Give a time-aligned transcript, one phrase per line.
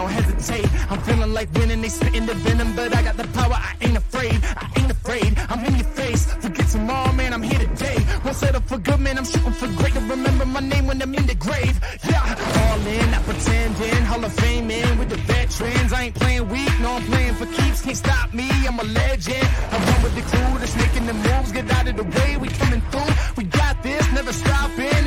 [0.00, 0.66] don't hesitate.
[0.90, 3.96] I'm feeling like winning, they spitting the venom, but I got the power, I ain't
[3.96, 4.38] afraid.
[4.56, 6.24] I ain't afraid, I'm in your face.
[6.44, 7.98] Forget tomorrow, man, I'm here today.
[8.24, 9.92] Won't settle for good, man, I'm shooting for great.
[9.94, 11.76] To remember my name when I'm in the grave.
[12.08, 12.22] Yeah,
[12.62, 14.04] all in, not pretending.
[14.10, 15.92] Hall of Fame in with the veterans.
[15.92, 17.82] I ain't playing weak, no, I'm playing for keeps.
[17.82, 19.48] Can't stop me, I'm a legend.
[19.72, 21.52] I run with the crew that's making the moves.
[21.52, 23.12] Get out of the way, we coming through.
[23.36, 25.04] We got this, never stopping,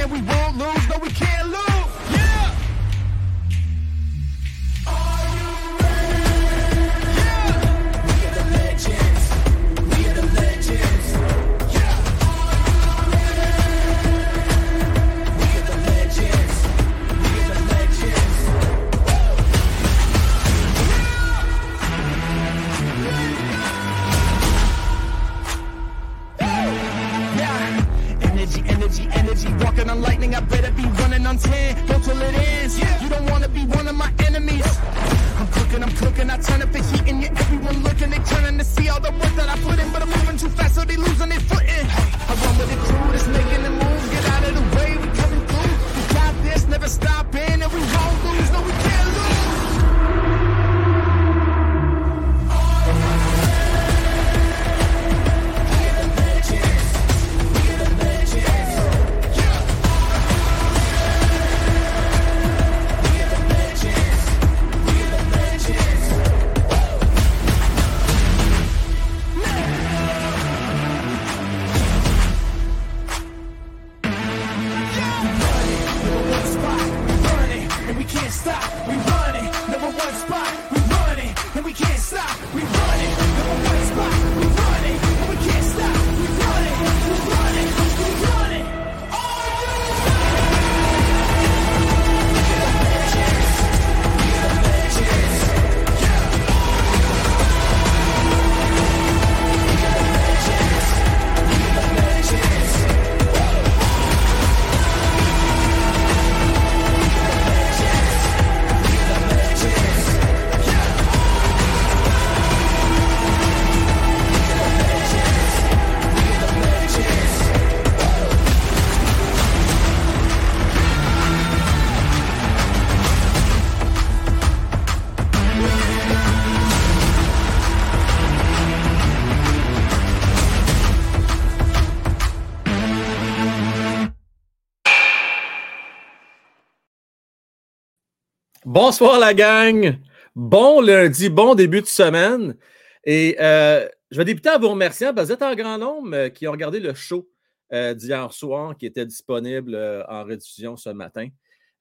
[138.85, 139.97] Bonsoir la gang.
[140.35, 142.57] Bon lundi, bon début de semaine.
[143.05, 146.13] Et euh, je vais débuter en vous remerciant parce que vous êtes en grand nombre
[146.13, 147.25] euh, qui ont regardé le show
[147.71, 149.73] euh, d'hier soir qui était disponible
[150.09, 151.29] en rediffusion ce matin.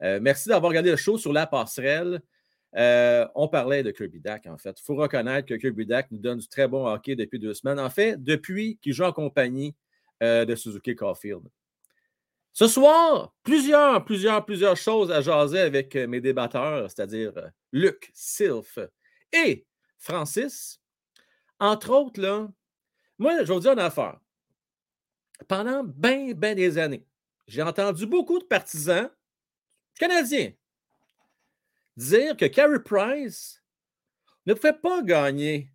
[0.01, 2.23] Merci d'avoir regardé le show sur la passerelle.
[2.73, 4.79] On parlait de Kirby Dack, en fait.
[4.79, 7.81] Il faut reconnaître que Kirby Dack nous donne du très bon hockey depuis deux semaines.
[7.81, 9.75] En fait, depuis qu'il joue en compagnie
[10.21, 11.43] de Suzuki Caulfield.
[12.53, 18.11] Ce soir, plusieurs, plusieurs, plusieurs choses à jaser avec euh, mes débatteurs, c'est-à-dire euh, Luc,
[18.13, 18.79] Sylph
[19.33, 19.67] et
[19.99, 20.79] Francis.
[21.59, 22.49] Entre autres, là,
[23.19, 24.19] moi, je vous dire une affaire.
[25.49, 27.07] Pendant bien, bien des années,
[27.47, 29.11] j'ai entendu beaucoup de partisans
[29.99, 30.53] canadiens
[31.97, 33.63] dire que Carey Price
[34.47, 35.71] ne pouvait pas gagner.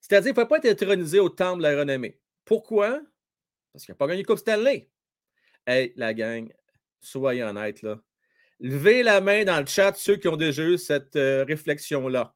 [0.00, 2.18] C'est-à-dire qu'il ne pouvait pas être intronisé au temple de la renommée.
[2.44, 3.00] Pourquoi?
[3.72, 4.88] Parce qu'il n'a pas gagné Coupe Stanley.
[5.68, 6.50] Hey, la gang,
[6.98, 8.00] soyez honnêtes, là.
[8.58, 12.34] Levez la main dans le chat ceux qui ont déjà eu cette euh, réflexion-là.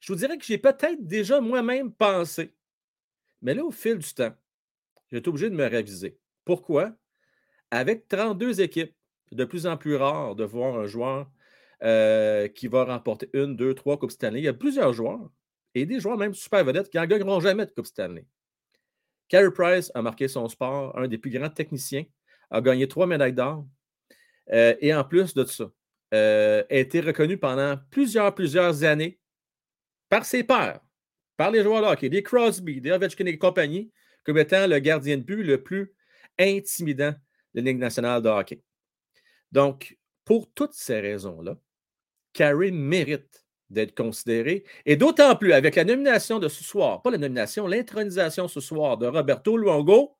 [0.00, 2.52] Je vous dirais que j'ai peut-être déjà moi-même pensé.
[3.42, 4.34] Mais là, au fil du temps,
[5.12, 6.18] j'ai été obligé de me réviser.
[6.44, 6.96] Pourquoi?
[7.70, 8.96] Avec 32 équipes,
[9.30, 11.30] de plus en plus rare de voir un joueur
[11.84, 14.40] euh, qui va remporter une, deux, trois Coupes Stanley.
[14.40, 15.30] Il y a plusieurs joueurs,
[15.76, 18.26] et des joueurs même super vedettes, qui n'en gagneront jamais de Coupe Stanley.
[19.30, 22.04] Carey Price a marqué son sport, un des plus grands techniciens,
[22.50, 23.64] a gagné trois médailles d'or.
[24.52, 25.70] euh, et en plus de ça,
[26.12, 29.20] euh, a été reconnu pendant plusieurs, plusieurs années
[30.08, 30.80] par ses pairs,
[31.36, 33.92] par les joueurs de hockey, des Crosby, des Ovechkin et compagnie,
[34.24, 35.94] comme étant le gardien de but le plus
[36.36, 37.12] intimidant
[37.54, 38.60] de la Ligue nationale de hockey.
[39.52, 41.56] Donc, pour toutes ces raisons-là,
[42.32, 47.18] Carey mérite d'être considéré, et d'autant plus avec la nomination de ce soir, pas la
[47.18, 50.16] nomination, l'intronisation ce soir de Roberto Luongo,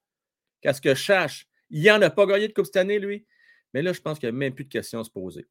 [0.62, 3.26] qu'à ce que je sache, il n'en a pas gagné de Coupe cette année, lui.
[3.74, 5.46] Mais là, je pense qu'il n'y a même plus de questions à se poser.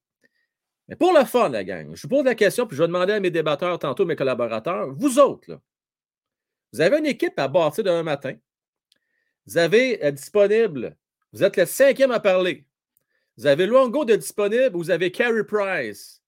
[0.88, 3.14] Mais pour le fun, la gang, je vous pose la question, puis je vais demander
[3.14, 5.62] à mes débatteurs tantôt, mes collaborateurs, vous autres, là,
[6.72, 8.36] vous avez une équipe à bâtir demain matin.
[9.48, 10.96] Vous avez euh, disponible,
[11.34, 12.66] vous êtes le cinquième à parler.
[13.38, 16.19] Vous avez Luongo de disponible, vous avez Carey Price.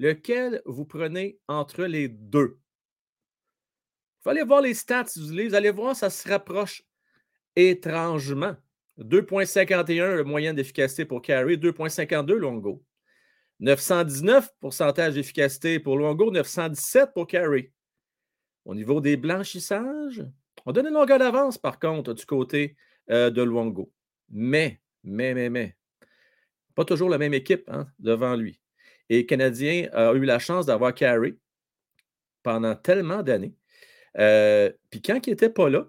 [0.00, 2.58] Lequel vous prenez entre les deux?
[4.18, 6.82] Il faut aller voir les stats, vous allez voir, ça se rapproche
[7.54, 8.56] étrangement.
[8.98, 12.82] 2,51 le moyenne d'efficacité pour Carey, 2,52 Longo.
[13.60, 17.72] 919 pourcentage d'efficacité pour Longo, 917 pour Carey.
[18.64, 20.24] Au niveau des blanchissages,
[20.64, 22.76] on donne une longueur d'avance, par contre, du côté
[23.10, 23.92] euh, de Luongo.
[24.30, 25.76] Mais, mais, mais, mais,
[26.74, 28.60] pas toujours la même équipe hein, devant lui.
[29.10, 31.34] Et le Canadien a eu la chance d'avoir Carey
[32.42, 33.54] pendant tellement d'années.
[34.18, 35.86] Euh, puis quand il n'était pas là,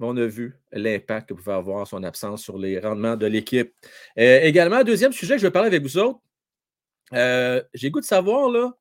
[0.00, 3.74] on a vu l'impact que pouvait avoir son absence sur les rendements de l'équipe.
[4.18, 6.20] Euh, également, deuxième sujet que je vais parler avec vous autres.
[7.74, 8.74] J'ai goût de savoir, là,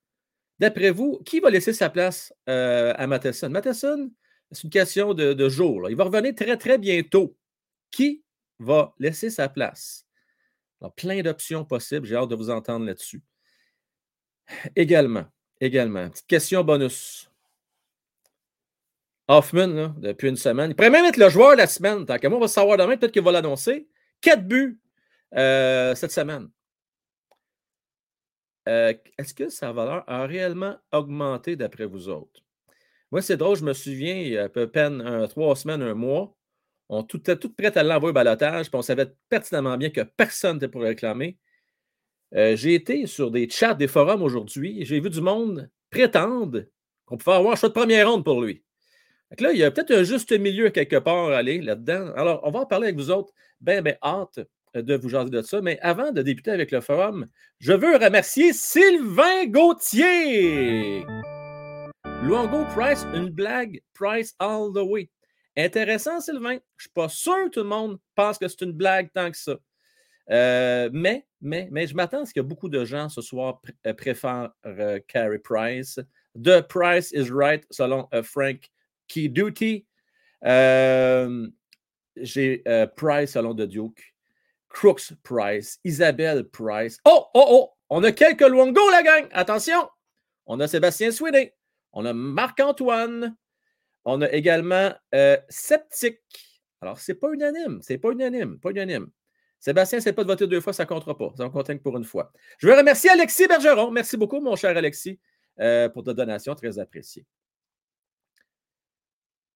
[0.57, 3.49] d'après vous, qui va laisser sa place à Matheson?
[3.49, 4.09] Matheson,
[4.51, 5.89] c'est une question de, jour.
[5.89, 7.37] Il va revenir très, très bientôt.
[7.89, 8.23] Qui
[8.57, 10.05] va laisser sa place?
[10.79, 12.07] Alors, plein d'options possibles.
[12.07, 13.21] J'ai hâte de vous entendre là-dessus.
[14.75, 15.25] Également,
[15.59, 17.29] également, petite question bonus.
[19.27, 22.05] Hoffman, depuis une semaine, il pourrait même être le joueur de la semaine.
[22.05, 23.87] Tant qu'à moi, on va savoir demain, peut-être qu'il va l'annoncer.
[24.19, 24.79] Quatre buts
[25.35, 26.49] euh, cette semaine.
[28.67, 32.41] Euh, est-ce que sa valeur a réellement augmenté d'après vous autres?
[33.11, 34.89] Moi, c'est drôle, je me souviens, il y a à peu près
[35.29, 36.35] trois semaines, un mois,
[36.93, 40.55] on était tout prêt à l'envoyer au balotage, puis on savait pertinemment bien que personne
[40.55, 41.37] n'était pour réclamer.
[42.35, 46.63] Euh, j'ai été sur des chats, des forums aujourd'hui, j'ai vu du monde prétendre
[47.05, 48.63] qu'on pouvait avoir un choix de première ronde pour lui.
[49.29, 52.13] Donc là, il y a peut-être un juste milieu quelque part à aller là-dedans.
[52.15, 53.33] Alors, on va en parler avec vous autres.
[53.59, 54.39] Ben, ben, hâte
[54.73, 55.61] de vous jaser de ça.
[55.61, 57.27] Mais avant de débuter avec le forum,
[57.59, 61.05] je veux remercier Sylvain Gauthier.
[62.23, 65.09] Luongo Price, une blague, Price all the way.
[65.57, 66.51] Intéressant, Sylvain?
[66.51, 69.31] Je ne suis pas sûr que tout le monde pense que c'est une blague tant
[69.31, 69.57] que ça.
[70.29, 74.51] Euh, mais, mais, je m'attends à ce que beaucoup de gens ce soir euh, préfèrent
[74.65, 75.99] euh, Carey Price.
[76.41, 78.69] The Price is right, selon Frank
[79.07, 79.85] Key Duty.
[82.17, 82.63] J'ai
[82.95, 84.13] Price selon The Duke.
[84.69, 85.79] Crooks Price.
[85.83, 86.97] Isabelle Price.
[87.05, 87.69] Oh, oh, oh!
[87.89, 89.27] On a quelques Luongo, la gang!
[89.31, 89.89] Attention!
[90.45, 91.53] On a Sébastien Sweeney.
[91.93, 93.35] On a Marc-Antoine.
[94.05, 96.19] On a également euh, Sceptique.
[96.81, 97.79] Alors, c'est pas unanime.
[97.81, 98.59] C'est pas unanime.
[98.59, 99.11] Pas unanime.
[99.61, 101.31] Sébastien, c'est pas de voter deux fois, ça ne comptera pas.
[101.37, 102.33] Ça en compte pour une fois.
[102.57, 103.91] Je veux remercier Alexis Bergeron.
[103.91, 105.19] Merci beaucoup, mon cher Alexis,
[105.59, 106.55] euh, pour ta donation.
[106.55, 107.27] Très appréciée.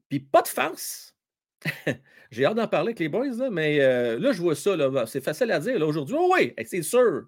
[0.08, 1.16] Puis, pas de farce.
[2.32, 4.78] J'ai hâte d'en parler avec les boys, mais euh, là, je vois ça.
[5.08, 6.16] C'est facile à dire aujourd'hui.
[6.18, 7.26] Oh oui, c'est sûr.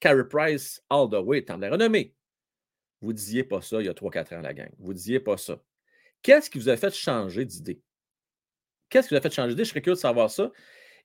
[0.00, 2.14] Carey Price, all the way, t'en as renommé.
[3.02, 4.70] Vous ne disiez pas ça il y a 3-4 ans, la gang.
[4.78, 5.60] Vous ne disiez pas ça.
[6.22, 7.82] Qu'est-ce qui vous a fait changer d'idée?
[8.88, 9.64] Qu'est-ce qui vous a fait changer d'idée?
[9.64, 10.50] Je serais curieux de savoir ça.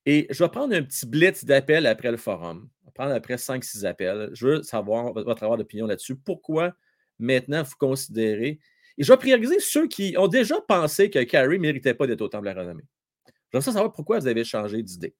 [0.05, 2.69] Et je vais prendre un petit blitz d'appels après le forum.
[2.81, 4.29] Je vais prendre après 5-6 appels.
[4.33, 6.15] Je veux savoir votre avoir d'opinion là-dessus.
[6.15, 6.73] Pourquoi
[7.19, 8.59] maintenant vous considérez?
[8.97, 12.21] Et je vais prioriser ceux qui ont déjà pensé que Carrie ne méritait pas d'être
[12.21, 12.83] au Temple de la Renommée.
[13.51, 15.15] Je veux savoir pourquoi vous avez changé d'idée.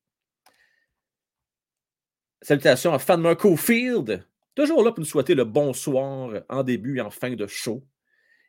[2.41, 3.23] Salutations à Fan
[3.57, 4.25] Field.
[4.55, 7.83] Toujours là pour nous souhaiter le bonsoir en début et en fin de show.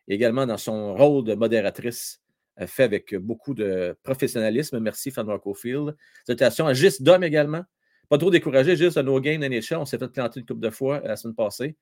[0.08, 2.21] Également dans son rôle de modératrice,
[2.66, 4.78] fait avec beaucoup de professionnalisme.
[4.80, 5.96] Merci, Fan Field.
[6.26, 7.64] Salutations à Gis Dom également.
[8.08, 9.76] Pas trop découragé, juste à No Game NHL.
[9.76, 11.76] On s'est fait planter une couple de fois la semaine passée.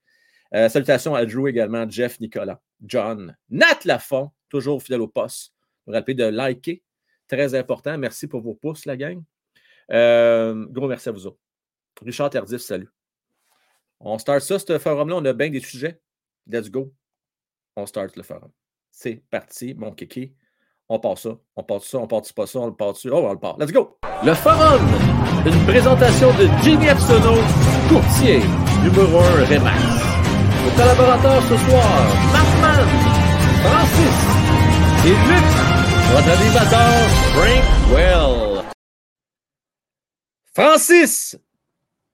[0.55, 5.53] Euh, salutations à Drew également, Jeff, Nicolas, John, Nat Lafont, toujours fidèle au poste.
[5.87, 6.83] Vous rappelez de liker,
[7.29, 7.97] très important.
[7.99, 9.23] Merci pour vos pouces, la gang.
[9.93, 11.39] Euh, gros merci à vous autres.
[12.03, 12.89] Richard Tardif, salut.
[14.01, 15.17] On start ça, ce forum-là.
[15.17, 16.01] On a bien des sujets.
[16.47, 16.93] Let's go.
[17.77, 18.51] On start le forum.
[18.91, 20.35] C'est parti, mon kiki.
[20.93, 23.11] On passe ça, on passe ça, on passe pas ça, on le passe dessus.
[23.13, 23.57] Oh, on le part.
[23.61, 23.97] Let's go!
[24.25, 24.83] Le forum!
[25.47, 27.37] Une présentation de Jimmy Epsono,
[27.89, 28.41] courtier,
[28.83, 29.79] numéro 1 Remax.
[30.65, 31.87] Le collaborateur ce soir,
[32.33, 32.89] Markman,
[33.63, 34.19] Francis
[35.07, 35.47] et Luc,
[36.11, 38.65] votre animateur, Frank Well.
[40.53, 41.39] Francis,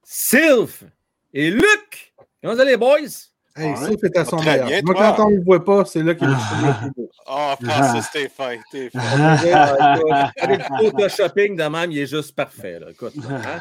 [0.02, 0.84] Sylph,
[1.32, 3.30] et Luc, comment vous allez, boys?
[3.56, 4.68] Hey, ça, c'est à son meilleur.
[4.84, 7.10] Moi, quand on ne le voit pas, c'est là qu'il est le plus beau.
[7.26, 9.00] Oh, Francis, t'es fin, t'es fin.
[10.36, 10.60] Avec
[10.98, 12.78] le shopping de même, il est juste parfait.
[12.78, 12.90] Là.
[12.90, 13.60] Écoute, hein?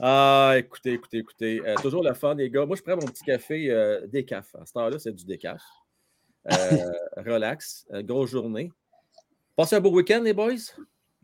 [0.01, 1.63] Ah, écoutez, écoutez, écoutez.
[1.65, 2.67] Euh, toujours le fun, les gars.
[2.67, 4.53] Moi, je prends mon petit café euh, décaf.
[4.57, 5.63] À cette heure-là, c'est du décaf.
[6.51, 7.87] Euh, relax.
[8.03, 8.73] grosse journée.
[9.55, 10.55] Passez un beau week-end, les boys?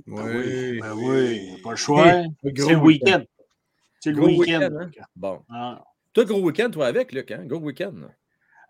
[0.07, 2.23] Oui, ben oui, pas le choix.
[2.45, 3.25] C'est le week-end.
[4.01, 4.69] C'est le week-end.
[4.81, 4.91] Hein?
[5.15, 5.41] Bon.
[5.51, 5.83] Ah.
[6.13, 7.45] Toi, gros week-end, toi, avec, Luc, hein?
[7.45, 7.95] Gros week-end.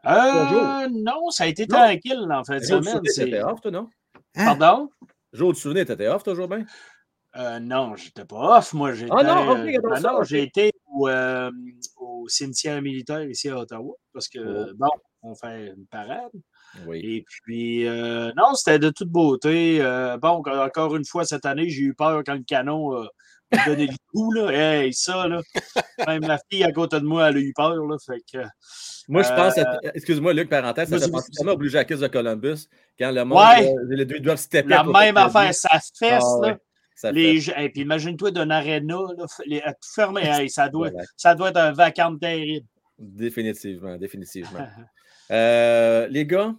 [0.06, 2.60] Euh, non, ça a été tranquille en fait.
[2.60, 3.00] semaine.
[3.02, 3.88] T'étais off, toi, non?
[4.34, 4.56] Hein?
[4.58, 4.90] Pardon?
[5.32, 6.64] Jour de souvenir, t'étais off toujours bien?
[7.36, 8.72] Euh, non, j'étais pas off.
[8.72, 9.12] Moi, j'étais.
[9.16, 11.50] Ah non, okay, euh, non, j'ai été au, euh,
[11.96, 14.74] au, cimetière militaire ici à Ottawa parce que, oh.
[14.76, 14.90] bon,
[15.22, 16.32] on fait une parade.
[16.86, 16.98] Oui.
[16.98, 19.80] Et puis, euh, non, c'était de toute beauté.
[19.80, 23.06] Euh, bon, encore une fois, cette année, j'ai eu peur quand le canon
[23.52, 24.32] a donné le coup.
[24.32, 24.50] Là.
[24.50, 25.40] Hey, ça, là.
[26.06, 27.86] Même la fille à côté de moi, elle a eu peur.
[27.86, 28.46] Là, fait que,
[29.08, 29.54] moi, je pense,
[29.94, 33.74] excuse-moi, Luc, parenthèse, ça fait penser au Blue Jackets de Columbus, quand le monde, ouais.
[33.88, 34.68] les deux doivent stepper.
[34.68, 36.58] La même affaire, ça fesse, Ah, là.
[36.94, 39.62] Ça Les, et puis imagine-toi d'un aréna, là, les,
[39.94, 42.66] fermer, hey, ça, doit, ça doit être un vacarme terrible.
[42.98, 44.66] Définitivement, définitivement.
[45.32, 46.52] Euh, les gars,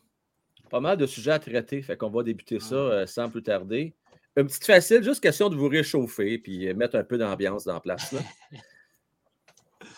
[0.70, 3.94] pas mal de sujets à traiter, fait qu'on va débuter ça euh, sans plus tarder.
[4.38, 7.74] Une petite facile, juste question de vous réchauffer puis euh, mettre un peu d'ambiance dans
[7.74, 8.12] la place.
[8.14, 8.20] là.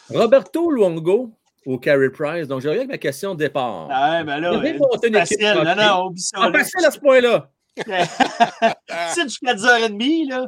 [0.10, 1.32] Roberto Luongo
[1.66, 2.48] au Carey Price.
[2.48, 3.88] Donc, je reviens avec ma question de départ.
[3.92, 5.54] Ah, ben là, équipe facile.
[5.64, 6.38] Non, non, oublie ça.
[6.40, 6.60] Ah, là.
[6.60, 7.52] facile à ce point-là.
[9.14, 10.48] C'est jusqu'à 10h30, là.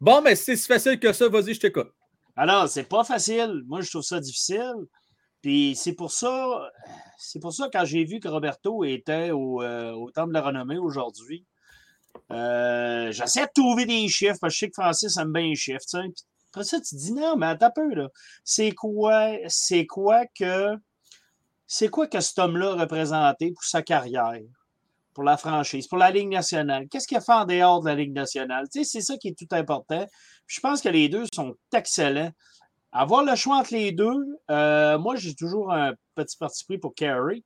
[0.00, 1.90] Bon, mais si c'est si facile que ça, vas-y, je t'écoute.
[2.36, 3.62] Alors, c'est pas facile.
[3.66, 4.74] Moi, je trouve ça difficile.
[5.40, 6.70] Puis c'est pour ça,
[7.16, 10.42] c'est pour ça quand j'ai vu que Roberto était au, euh, au Temple de la
[10.42, 11.46] Renommée aujourd'hui,
[12.32, 15.54] euh, j'essaie de trouver des chiffres parce que je sais que Francis aime bien les
[15.54, 15.80] chiffres.
[15.80, 16.02] tu sais.
[16.02, 18.08] Puis après ça, tu te dis non, mais attends un peu, là.
[18.44, 20.76] C'est quoi, c'est quoi que
[21.66, 24.40] c'est quoi que cet homme-là représenté pour sa carrière,
[25.14, 26.86] pour la franchise, pour la Ligue nationale?
[26.88, 28.66] Qu'est-ce qu'il a fait en dehors de la Ligue nationale?
[28.70, 30.06] C'est ça qui est tout important.
[30.46, 32.30] Je pense que les deux sont excellents.
[32.92, 36.94] Avoir le choix entre les deux, euh, moi, j'ai toujours un petit parti pris pour
[36.94, 37.42] Carey.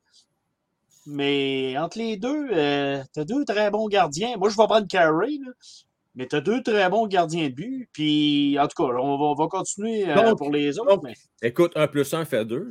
[1.11, 4.37] Mais entre les deux, euh, tu as deux très bons gardiens.
[4.37, 5.52] Moi, je vais prendre Carey, là,
[6.14, 7.88] mais tu as deux très bons gardiens de but.
[7.93, 10.90] Puis, en tout cas, on va, on va continuer euh, Donc- pour les autres.
[10.90, 12.69] donc- mais- Écoute, 1 plus 1 fait 2.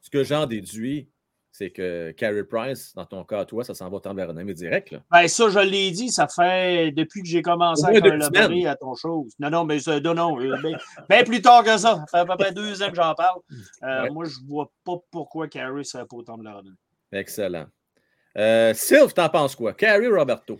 [0.00, 1.08] Ce que j'en déduis,
[1.54, 4.90] c'est que Carey Price, dans ton cas toi, ça s'en va de la Renommée direct.
[4.90, 5.00] Là.
[5.10, 8.94] Ben, ça, je l'ai dit, ça fait depuis que j'ai commencé à collaborer à ton
[8.94, 9.32] chose.
[9.38, 10.40] Non, non, mais ça, non, non.
[10.40, 10.76] euh, ben,
[11.10, 11.78] ben plus tard que ça.
[11.78, 13.38] Ça fait à peu près deux ans que j'en parle.
[13.84, 14.10] Euh, Ouais.
[14.10, 16.62] Moi, je vois pas pourquoi Carey serait pas au temps de la.
[17.12, 17.66] Excellent.
[18.38, 19.74] Euh, Sylve, t'en penses quoi?
[19.74, 20.58] Carey Roberto.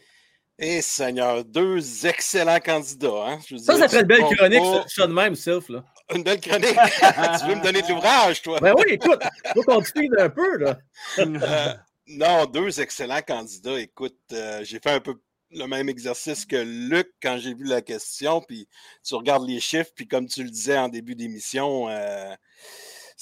[0.59, 3.27] Eh Seigneur, deux excellents candidats.
[3.27, 3.39] Hein?
[3.49, 5.71] Je Ça, dire, ça ferait une belle chronique, pas- ça, ça de même, Sylve.
[5.71, 5.85] Là.
[6.15, 6.67] Une belle chronique.
[7.41, 8.59] tu veux me donner de l'ouvrage, toi?
[8.61, 9.23] Ben oui, écoute,
[9.55, 10.59] faut qu'on un peu.
[10.59, 10.79] Là.
[11.19, 11.75] Euh,
[12.07, 13.81] non, deux excellents candidats.
[13.81, 15.15] Écoute, euh, j'ai fait un peu
[15.51, 18.69] le même exercice que Luc quand j'ai vu la question, puis
[19.05, 22.35] tu regardes les chiffres, puis comme tu le disais en début d'émission, euh,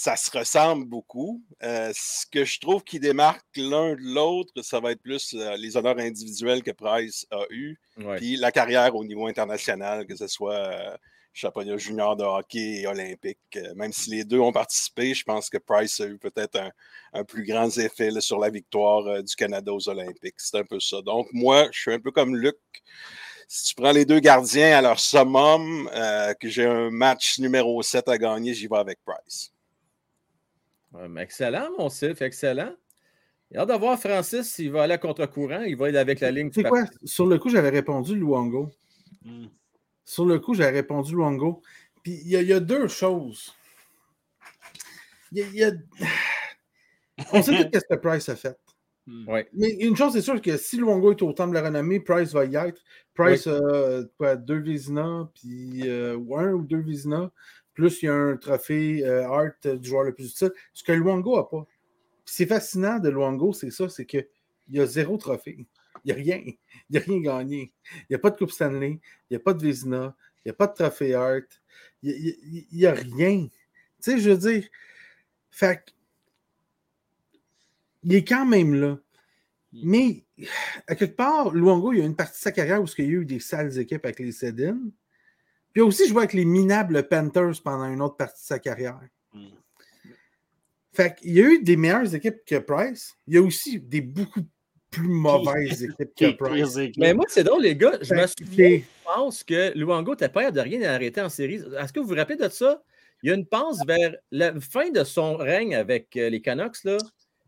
[0.02, 1.42] ça se ressemble beaucoup.
[1.62, 5.56] Euh, ce que je trouve qui démarque l'un de l'autre, ça va être plus euh,
[5.58, 8.16] les honneurs individuels que Price a eu, Ouais.
[8.16, 10.96] puis la carrière au niveau international, que ce soit euh,
[11.34, 13.38] championnat junior de hockey et olympique.
[13.56, 16.70] Euh, même si les deux ont participé, je pense que Price a eu peut-être un,
[17.12, 20.36] un plus grand effet là, sur la victoire du Canada aux Olympiques.
[20.38, 21.02] C'est un peu ça.
[21.02, 22.56] Donc, moi, je suis un peu comme Luc.
[23.48, 27.82] Si tu prends les deux gardiens à leur summum, euh, que j'ai un match numéro
[27.82, 29.52] 7 à gagner, j'y vais avec Price.
[31.18, 32.74] Excellent, mon Sylve, excellent.
[33.50, 35.62] J'ai hâte de voir Francis s'il va aller à contre-courant.
[35.62, 36.84] Il va aller avec la ligne C'est quoi?
[37.04, 38.70] Sur le coup, j'avais répondu Luongo.
[39.24, 39.46] Hmm.
[40.04, 41.62] Sur le coup, j'avais répondu Luongo.
[42.02, 43.52] Puis il y, a- il y a deux choses.
[45.32, 45.72] Il y a- il y a-
[47.32, 48.56] On sait tout ce que Price a fait.
[49.26, 49.48] Ouais.
[49.52, 52.32] Mais une chose, c'est sûr que si Luongo est au temple de la renommée, Price
[52.32, 52.80] va y être.
[53.14, 57.30] Price a quoi, deux Vizina, puis euh, un ou deux Vizina.
[57.80, 60.52] Plus il y a un trophée euh, Art euh, du joueur le plus utile.
[60.74, 61.66] Ce que Luongo n'a pas.
[62.26, 64.28] C'est fascinant de Luongo, c'est ça, c'est qu'il
[64.68, 65.66] y a zéro trophée.
[66.04, 66.42] Il n'y a rien.
[66.44, 66.56] Il
[66.90, 67.72] n'y a rien gagné.
[68.00, 69.00] Il n'y a pas de Coupe Stanley.
[69.30, 70.14] Il n'y a pas de Vizina.
[70.44, 71.40] Il n'y a pas de trophée Art.
[72.02, 73.46] Il n'y a, rien.
[73.46, 73.50] Tu
[74.00, 74.68] sais, je veux dire.
[75.50, 75.82] Fait
[78.02, 78.98] il est quand même là.
[79.72, 80.26] Mais,
[80.86, 83.08] à quelque part, Luongo, il y a une partie de sa carrière où il y
[83.08, 84.78] a eu des sales équipes avec les Sedin.
[85.72, 89.00] Puis aussi, je vois avec les minables Panthers pendant une autre partie de sa carrière.
[89.32, 89.46] Mm.
[90.92, 93.14] Fait qu'il y a eu des meilleures équipes que Price.
[93.26, 94.42] Il y a aussi des beaucoup
[94.90, 96.78] plus mauvaises équipes que Price.
[96.98, 97.98] Mais moi, c'est drôle, les gars.
[98.02, 101.62] Je me souviens, je pense que Luango n'était pas de rien à arrêter en série.
[101.78, 102.82] Est-ce que vous vous rappelez de ça?
[103.22, 106.82] Il y a une passe vers la fin de son règne avec euh, les Canucks.
[106.84, 106.96] Là.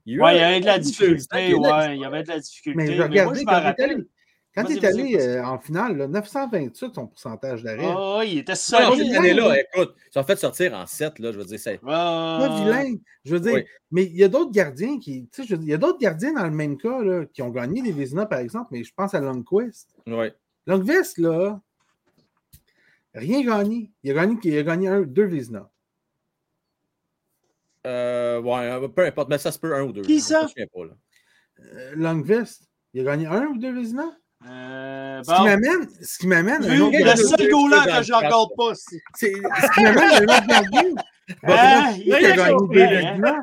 [0.05, 1.49] Il Ouais, eu il y avait de la difficulté.
[1.49, 2.76] il y a de la Ouais, il y avait de la difficulté.
[2.76, 4.05] Mais je moi, je quand m'en
[4.54, 7.87] quand il est allé euh, en finale, là, 928 son pourcentage d'arrêt.
[7.87, 9.06] Ah, ouais, il était solide.
[9.06, 11.80] cette année-là, écoute, ils sont fait sortir en 7, là, je veux dire, c'est.
[11.87, 12.94] Ah, pas vilain.
[13.25, 13.64] Je veux dire, Oui.
[13.90, 15.28] mais il y a d'autres gardiens qui.
[15.32, 17.50] tu sais, je Il y a d'autres gardiens dans le même cas là, qui ont
[17.50, 19.88] gagné des Vézina, par exemple, mais je pense à Longquist.
[20.06, 20.35] Ouais.
[20.66, 21.61] Longquist, là,
[23.14, 23.90] rien gagné.
[24.02, 25.71] Il a gagné, il a gagné un, deux Vézina.
[27.87, 30.02] Euh, ouais, euh, peu importe, mais ça se peut un ou deux.
[30.02, 30.49] Qui là, je me ça?
[30.49, 30.92] souviens pas, là.
[31.61, 34.16] Euh, Longvest, il a gagné un ou deux Vézina?
[34.49, 35.44] Euh, Ce qui bon.
[35.44, 39.32] m'amène, ce qui le seul goaler que je regarde pas, c'est.
[39.32, 40.94] ce qui m'amène à un autre gardien.
[41.44, 43.42] Bobrovski qui a gagné deux hein?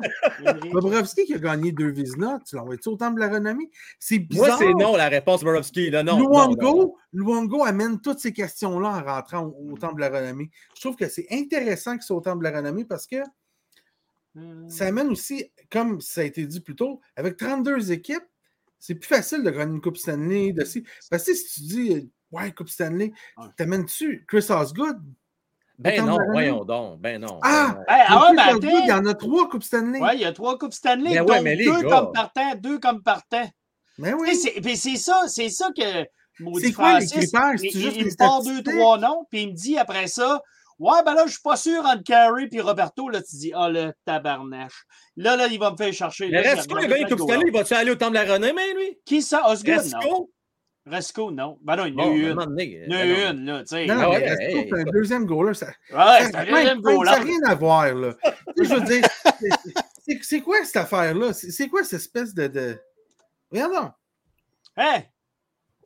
[0.72, 3.70] Bobrovski qui a gagné deux Vizina, tu l'envoies-tu au temple de la renommée?
[3.98, 4.58] C'est Moi, bizarre.
[4.58, 5.90] c'est non, la réponse Borowski.
[5.90, 6.94] Là, non, non, Luongo, non, non.
[7.12, 10.50] Luongo amène toutes ces questions-là en rentrant au, au temple de la renommée.
[10.76, 13.16] Je trouve que c'est intéressant qu'il soit au temple de la renommée parce que
[14.68, 18.22] ça amène aussi, comme ça a été dit plus tôt, avec 32 équipes,
[18.80, 20.52] c'est plus facile de gagner une Coupe Stanley.
[20.52, 20.64] De.
[21.10, 23.46] Parce que si tu dis, ouais, Coupe Stanley, Ouais.
[23.56, 24.98] t'amènes-tu Chris Osgood?
[25.78, 27.00] Ben non, voyons donc.
[27.00, 27.38] Ben non.
[27.42, 27.74] Ah!
[27.86, 27.94] ben.
[27.94, 29.98] Hey, ah ouais, mais Osgood, il y en a trois Coupes Stanley.
[30.00, 31.88] Ouais, il y a trois Coupes Stanley, Ben donc ouais, mais les deux gars.
[32.00, 33.48] comme partant, deux comme partant.
[33.98, 34.34] Mais Tu oui.
[34.34, 36.06] sais, c'est- puis c'est ça, c'est ça que
[36.38, 37.52] maudit C'est quoi les critères?
[37.54, 40.42] il, C'est juste il me part deux, trois noms, puis il me dit après ça,
[40.80, 43.08] ouais, ben là, je suis pas sûr entre Carey puis Roberto.
[43.08, 44.84] Là, tu dis, ah, le tabarnache.
[45.16, 46.28] Là, là, il va me faire chercher.
[46.30, 47.28] Mais Resco, il a regarde gagné le Coupe goal.
[47.28, 48.98] Stanley, il va-tu aller au temple de la renommée, lui?
[49.04, 49.48] Qui ça?
[49.48, 49.98] Osgood, non.
[50.00, 50.30] Resco?
[50.86, 51.58] Resco, non.
[51.62, 52.54] Ben non, il y en a Bon, eu un une.
[52.58, 53.30] Il y en a ben eu non.
[53.32, 53.86] une, là, tu sais.
[53.86, 55.54] Non, Ah ouais, Resco, c'est un deuxième goaler.
[55.54, 57.10] Ça Ouais, c'est ça un n'a deuxième goaler.
[57.10, 58.14] rien à voir, là.
[58.56, 59.02] Tu sais, Je veux dire,
[60.22, 61.32] c'est- quoi cette affaire-là?
[61.34, 62.46] C'est c'est quoi cette espèce de.
[62.48, 62.78] de...
[63.52, 63.90] Regardons.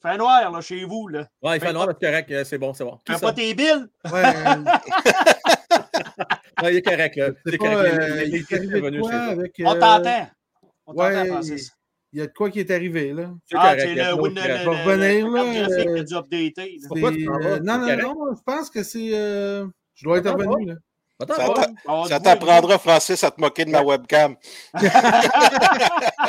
[0.05, 1.27] Fin noir, là, chez vous, là.
[1.41, 2.99] Ouais, il fait noir, c'est correct, euh, c'est bon, c'est bon.
[3.07, 3.87] Fais pas tes billes?
[4.13, 4.65] Ouais, euh,
[6.63, 7.31] Ouais, il est correct, là.
[7.47, 7.75] c'est correct.
[7.75, 9.53] euh, il- il il est est arrivé de revenu quoi avec.
[9.65, 10.29] On euh, t'entend.
[10.87, 11.73] On ouais, t'entend, Francis.
[12.13, 13.31] Il y a de quoi qui est arrivé, là?
[13.47, 16.89] C'est Ah, correct, le win- le- va revenir, là, euh, dû updater, là.
[16.89, 19.09] Pourquoi C'est, tu euh, non, non, non, je pense que c'est.
[19.15, 20.75] euh, Je dois être revenu, là.
[21.21, 24.35] Attends, Ça t'apprendra, Francis, à te moquer de ma webcam.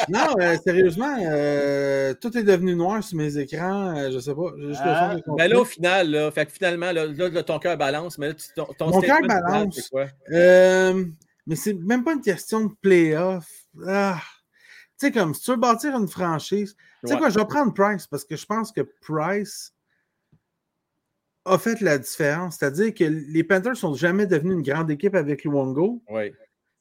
[0.10, 3.96] Non, euh, sérieusement, euh, tout est devenu noir sur mes écrans.
[3.98, 4.52] euh, je sais pas.
[4.60, 5.16] Juste Ah.
[5.38, 7.08] Ben là, au final, là, fait que finalement, là,
[7.44, 9.90] ton cœur balance, mais là, tu- ton, ton Mon cœur final, balance.
[9.90, 10.06] quoi?
[10.32, 11.06] Euh,
[11.48, 13.46] mais c'est même pas une question de playoff.
[13.88, 14.20] Ah.
[15.00, 17.20] Tu sais, comme si tu veux bâtir une franchise, tu sais Ouais.
[17.20, 19.74] quoi, je vais prendre Price parce que je pense que Price
[21.46, 22.58] a fait la différence.
[22.58, 26.32] C'est-à-dire que les Panthers sont jamais devenus une grande équipe avec Luongo, Oui.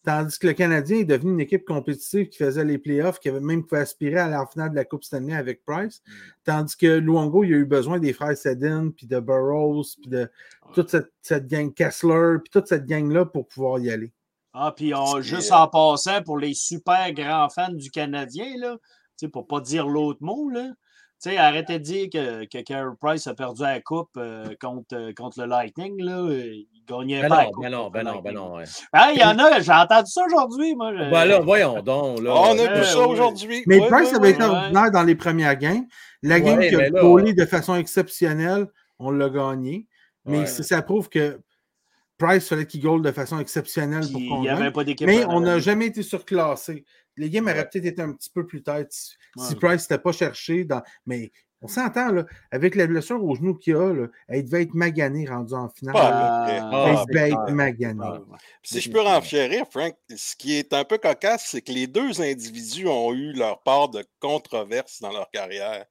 [0.05, 3.41] tandis que le Canadien est devenu une équipe compétitive qui faisait les playoffs, qui avait
[3.41, 6.03] même pu aspirer à la finale de la Coupe Stanley avec Price.
[6.07, 6.13] Mm.
[6.45, 10.29] Tandis que Luongo, il a eu besoin des frères Sedin, puis de Burroughs, puis de
[10.75, 14.13] toute cette, cette gang Kessler, puis toute cette gang-là pour pouvoir y aller.
[14.53, 18.77] Ah, puis on- juste en passant, pour les super grands fans du Canadien, là,
[19.19, 20.73] tu sais, pour pas dire l'autre mot, là,
[21.31, 25.13] sais, arrêtez de dire que, que Carey Price a perdu la coupe euh, contre, euh,
[25.17, 26.03] contre le Lightning.
[26.03, 27.63] Là, il gagnait Ben pas la non, coupe.
[27.63, 28.55] ben non, ben non, ben non.
[28.57, 28.65] ouais.
[28.93, 30.93] Ah, il y en a, j'ai entendu ça aujourd'hui, moi.
[30.93, 32.21] je- Ben là, voyons donc.
[32.21, 33.13] Là, on a euh, vu ça oui.
[33.13, 33.63] aujourd'hui.
[33.67, 34.49] Mais Ouais, Price ouais, avait été ouais.
[34.49, 35.87] ordinaire dans les premières games.
[36.23, 38.67] La game Ouais, qui a collé de façon exceptionnelle,
[38.99, 39.87] on l'a gagné.
[40.27, 40.47] Mais Ouais.
[40.47, 41.39] ça, ça prouve que
[42.17, 44.43] Price fallait qu'il goal de façon exceptionnelle pour qu'on.
[45.07, 46.85] Mais on n'a jamais été surclassé.
[47.17, 47.65] Les games auraient Ouais.
[47.71, 49.17] peut-être été un petit peu plus tard si.
[49.57, 50.65] Price n'était pas cherché.
[50.65, 50.83] Dans...
[51.07, 51.31] Mais
[51.63, 55.27] on s'entend, là, avec la blessure au genou qu'il a, là, elle devait être maganée
[55.27, 55.95] rendue en finale.
[55.95, 56.43] Pas là.
[56.43, 56.61] à peu près.
[56.73, 58.01] Ah, Elle devait être maganée.
[58.05, 61.87] Ah, Si je peux renchérir, Frank, ce qui est un peu cocasse, c'est que les
[61.87, 65.87] deux individus ont eu leur part de controverses dans leur carrière.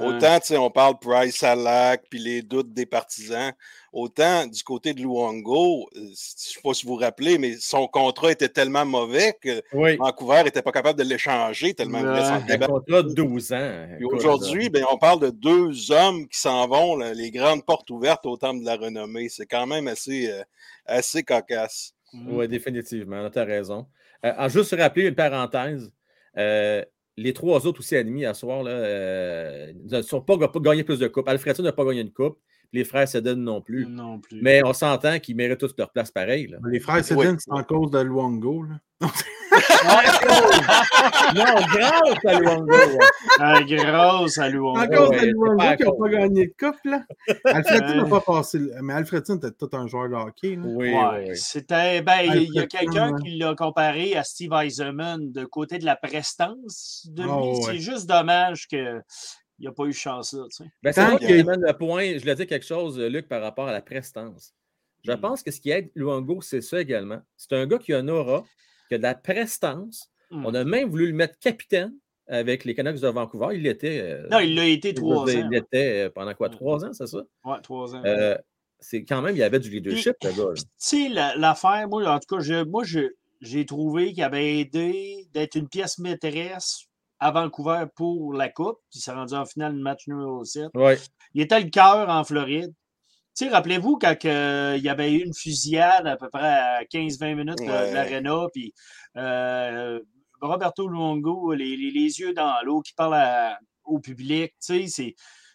[0.00, 3.52] Autant, tu sais, on parle Price à lac, puis les doutes des partisans.
[3.92, 7.54] Autant du côté de Luongo, euh, je ne sais pas si vous vous rappelez, mais
[7.58, 9.96] son contrat était tellement mauvais que Oui.
[9.96, 11.98] Vancouver n'était pas capable de l'échanger tellement.
[11.98, 13.86] Un contrat de 12 ans.
[14.12, 18.26] Aujourd'hui, ben, on parle de deux hommes qui s'en vont, là, les grandes portes ouvertes
[18.26, 19.28] au temple de la renommée.
[19.30, 20.42] C'est quand même assez, euh,
[20.84, 21.94] assez cocasse.
[22.12, 23.86] Oui, définitivement, tu as raison.
[24.24, 25.90] Euh, en juste rappeler une parenthèse,
[26.36, 26.84] euh,
[27.16, 30.98] les trois autres aussi admis à soir là, euh, ne sont pas, pas gagné plus
[30.98, 31.28] de coupes.
[31.28, 32.38] Alfredson n'a pas gagné une coupe,
[32.76, 33.86] les frères Sedin non plus.
[33.86, 34.40] Non plus.
[34.42, 36.46] Mais on s'entend qu'ils méritent tous leur place pareil.
[36.48, 36.58] Là.
[36.70, 37.36] Les frères Sedin, Oui.
[37.38, 38.62] c'est en cause de Luongo.
[38.62, 39.08] Là.
[41.34, 42.72] non, grâce à Luongo.
[43.38, 44.78] Ah, grosse à Luongo.
[44.80, 45.98] En cause ouais, de c'est Luongo qui cause.
[46.00, 46.80] pas gagné de coupe.
[46.84, 47.02] Là.
[47.44, 48.58] Alfredson n'a pas passé.
[48.58, 50.56] le- Mais Alfredson était tout un joueur de hockey.
[50.56, 50.62] Là.
[50.64, 52.02] Oui, Ouais, oui, c'était.
[52.02, 53.22] Ben, il y a- quelqu'un ouais.
[53.22, 57.30] qui l'a comparé à Steve Eisenman de côté de la prestance de lui.
[57.32, 57.60] Ah, ouais.
[57.64, 58.66] C'est juste dommage
[59.56, 60.44] qu'il n'a pas eu chance là.
[60.50, 60.70] Tu sais.
[60.82, 62.04] Ben, c'est Tant moi que- qui amène le point.
[62.14, 64.54] Je voulais dire quelque chose, euh, Luc, par rapport à la prestance.
[65.04, 65.20] Je Mm.
[65.20, 67.20] pense que ce qui aide Luongo, c'est ça également.
[67.36, 68.44] C'est un gars qui a un aura,
[68.88, 70.10] qui a de la prestance.
[70.30, 70.46] Mm.
[70.46, 71.94] On a même voulu le mettre capitaine
[72.28, 73.54] avec les Canucks de Vancouver.
[73.54, 74.00] Il l'était.
[74.00, 75.26] euh, Non, il l'a été trois ans.
[75.28, 76.48] Il l'était euh, pendant quoi?
[76.48, 76.54] Ouais.
[76.56, 77.22] Trois ans, c'est ça?
[77.44, 78.02] Ouais, trois ans.
[78.04, 78.36] Euh,
[78.80, 80.54] c'est quand même, il y avait du leadership, le gars.
[80.54, 84.58] tu sais, la- l'affaire, moi, en tout cas, je- moi, je- j'ai trouvé qu'il avait
[84.58, 86.86] aidé d'être une pièce maîtresse
[87.20, 88.78] à Vancouver pour la Coupe.
[88.90, 90.68] Puis il s'est rendu en finale de match numéro 7.
[90.74, 90.98] Ouais.
[91.34, 92.72] Il était le cœur en Floride.
[93.36, 96.84] Tu sais, rappelez-vous quand que, il y avait eu une fusillade à peu près à
[96.84, 97.92] 15-20 minutes de, de Ouais.
[97.92, 98.72] l'aréna, puis
[99.18, 100.00] euh,
[100.40, 104.86] Roberto Luongo, les, les- les yeux dans l'eau, qui parle à- au public, tu sais,
[104.88, 105.14] c'est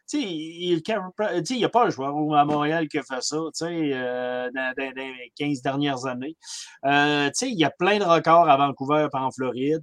[0.10, 4.50] tu sais, il n'y a pas un joueur à Montréal qui a fait ça, euh,
[4.54, 6.36] dans, les 15 dernières années.
[6.86, 9.82] Euh, il y a plein de records à Vancouver et en Floride.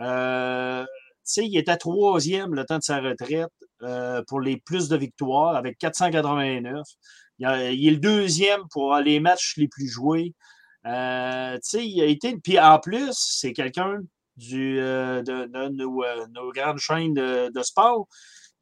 [0.00, 0.84] Euh,
[1.24, 3.50] sais, il était troisième le temps de sa retraite
[4.28, 6.86] pour les plus de victoires avec 489.
[7.38, 10.34] Il, est le deuxième pour les matchs les plus joués.
[10.84, 10.90] tu
[11.62, 14.00] sais, en plus, c'est quelqu'un
[14.36, 18.06] du, de, nos, grandes chaînes de, sport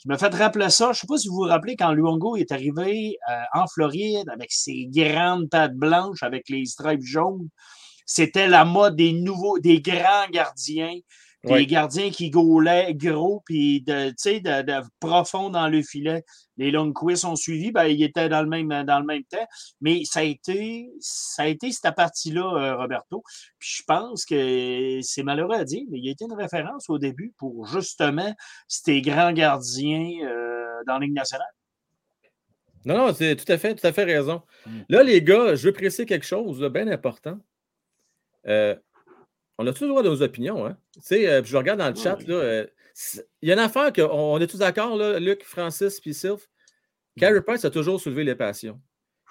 [0.02, 0.86] qui m'a fait rappeler ça.
[0.86, 4.28] Je ne sais pas si vous vous rappelez quand Luongo est arrivé euh, en Floride
[4.30, 7.48] avec ses grandes pattes blanches avec les stripes jaunes.
[8.04, 10.98] C'était la mode des nouveaux, des grands gardiens
[11.44, 16.24] des gardiens qui gaulaient gros, puis de, de, de, profond dans le filet.
[16.56, 19.46] Les longs quiz ont suivi, ben, ils étaient dans le même, dans le même temps.
[19.80, 23.22] Mais ça a été, ça a été cette partie-là, euh, Roberto.
[23.58, 26.88] Puis je pense que c'est malheureux à dire, mais il y a été une référence
[26.88, 28.32] au début pour justement
[28.68, 31.50] ces grands gardiens euh, dans la Ligue nationale.
[32.84, 34.42] Non, non, c'est tout à fait, tout à fait raison.
[34.66, 34.80] Mm.
[34.88, 37.38] Là, les gars, je veux préciser quelque chose de bien important.
[38.46, 38.74] Euh,
[39.62, 40.66] on a tous le droit de nos opinions.
[40.66, 40.76] Hein?
[40.94, 42.66] Tu sais, euh, je regarde dans le chat, euh,
[43.40, 46.48] il y a une affaire qu'on est tous d'accord, Luc, Francis puis Sylph?
[47.16, 47.40] Mm.
[47.46, 48.80] Price a toujours soulevé les passions.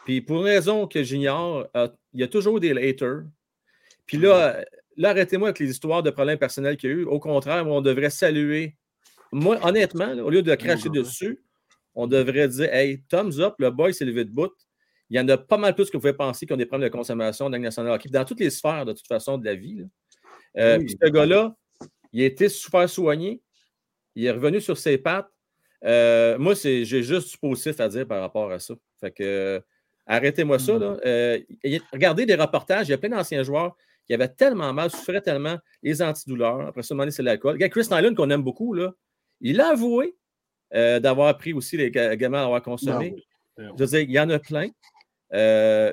[0.06, 3.24] Puis pour une raison que j'ignore, euh, il y a toujours des haters.
[4.06, 4.63] Puis là,
[4.98, 7.04] là arrêtez-moi avec les histoires de problèmes personnels qu'il y a eu.
[7.06, 8.76] Au contraire, on devrait saluer.
[9.32, 11.41] Moi, honnêtement, au lieu de cracher dessus,
[11.94, 14.52] on devrait dire Hey, thumbs up, le boy s'est levé de bout.
[15.10, 16.89] Il y en a pas mal plus que vous pouvez penser qui ont des problèmes
[16.89, 19.86] de consommation dans national hockey, dans toutes les sphères, de toute façon, de la vie.
[20.57, 21.55] Euh, puis ce gars-là,
[22.13, 23.41] il a été super soigné.
[24.15, 25.29] Il est revenu sur ses pattes.
[25.83, 28.73] Euh, moi, j'ai juste du positif à dire par rapport à ça.
[28.99, 29.61] Fait que
[30.05, 30.77] arrêtez-moi ça.
[30.77, 30.97] Là.
[31.05, 31.39] Euh,
[31.91, 35.57] regardez des reportages, il y a plein d'anciens joueurs qui avaient tellement mal, souffraient tellement
[35.81, 36.67] les antidouleurs.
[36.67, 37.57] Après ça, c'est l'alcool.
[37.69, 38.93] Chris Nyland, qu'on aime beaucoup, là,
[39.39, 40.15] il a avoué
[40.71, 43.15] d'avoir pris aussi les gamins d'avoir consommé.
[43.57, 44.69] Je veux dire, il y en a plein.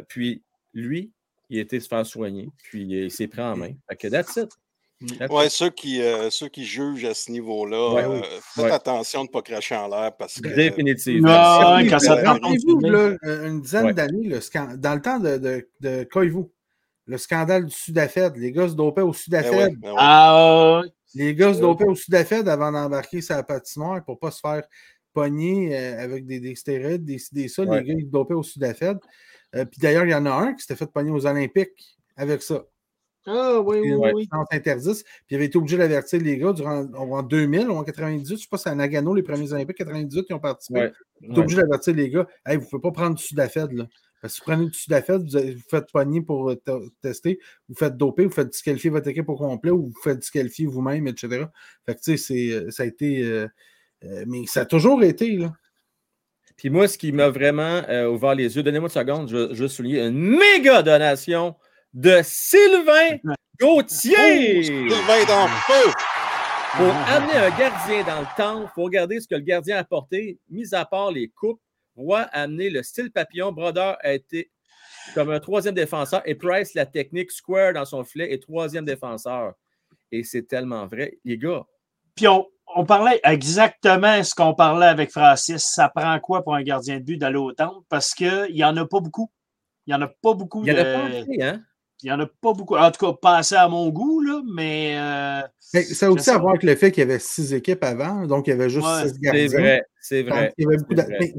[0.09, 0.43] puis
[0.75, 1.13] lui,
[1.51, 3.73] il a été se faire soigner, puis il s'est pris en main.
[3.89, 4.51] Fait que that's it.
[5.31, 9.33] Oui, ceux qui, euh, ceux qui jugent à ce niveau-là, euh, faites attention de ne
[9.33, 10.49] pas cracher en l'air parce que.
[10.49, 11.29] Définitivement.
[11.29, 12.81] Rappelez-vous,
[13.23, 14.29] une dizaine d'années,
[14.77, 16.47] dans le temps de, de, de Koivu,
[17.07, 19.79] le scandale du Sudafed, les gars se dopaient au Sudafed.
[19.79, 20.83] Ben ben ah,
[21.15, 24.65] les gars se dopaient au Sudafed avant d'embarquer sa patinoire pour ne pas se faire
[25.15, 27.63] pogner euh, avec des, des stéroïdes, des, des ça.
[27.65, 28.99] Les gars, ils se dopaient au Sudafed.
[29.55, 32.43] Euh, puis d'ailleurs, il y en a un qui s'était fait pogner aux Olympiques avec
[32.43, 32.65] ça.
[33.31, 34.11] Ah oui, oui, oui.
[34.15, 34.29] oui.
[34.51, 34.69] Puis
[35.31, 38.27] il avait été obligé d'avertir les gars durant en 2000 ou en 98.
[38.27, 40.91] Je ne sais pas si c'est à Nagano, les premiers Olympiques 98 qui ont participé.
[41.21, 42.27] Il était obligé d'avertir les gars.
[42.47, 43.73] Hey, vous ne pouvez pas prendre du Sudafed.
[43.73, 43.87] Là.
[44.23, 46.57] Parce que si vous prenez du Sudafed, vous, vous faites pogner pour euh,
[47.03, 50.67] tester, vous faites doper, vous faites disqualifier votre équipe au complet ou vous faites disqualifier
[50.67, 51.45] vous-même, etc.
[51.85, 53.47] Fait que tu sais, euh, ça a été.
[54.27, 55.37] mais ça a toujours été.
[55.37, 55.53] Là.
[56.59, 60.01] Puis moi, ce qui m'a vraiment euh, ouvert les yeux, donnez-moi une seconde, je, souligner
[60.01, 61.55] une méga donation
[61.95, 63.19] de Sylvain
[63.61, 64.65] Gauthier.
[64.65, 65.93] Sylvain dans le feu.
[66.77, 69.81] Pour amener un gardien dans le temps, il faut regarder ce que le gardien a
[69.81, 71.61] apporté, mis à part les coupes.
[71.97, 73.53] Roy a amené le style papillon.
[73.53, 74.51] Brodeur a été
[75.15, 79.55] comme un troisième défenseur et Price, la technique square dans son filet, est troisième défenseur.
[80.11, 81.19] Et c'est tellement vrai.
[81.25, 81.65] Les gars.
[82.17, 82.27] Puis
[82.77, 85.63] on, parlait exactement ce qu'on parlait avec Francis.
[85.63, 87.85] Ça prend quoi pour un gardien de but d'aller au temple?
[87.89, 89.31] Parce qu'il n'y en a pas beaucoup.
[89.87, 90.63] Il n'y en a pas beaucoup.
[90.65, 91.63] Il n'y en a pas hein?
[92.03, 92.77] Il n'y en a pas beaucoup.
[92.77, 94.97] En tout cas, pas assez à mon goût, là, mais.
[94.97, 98.27] Euh, ça a aussi à voir avec le fait qu'il y avait six équipes avant,
[98.27, 99.49] donc il y avait juste six gardiens.
[99.49, 100.55] C'est vrai, c'est vrai.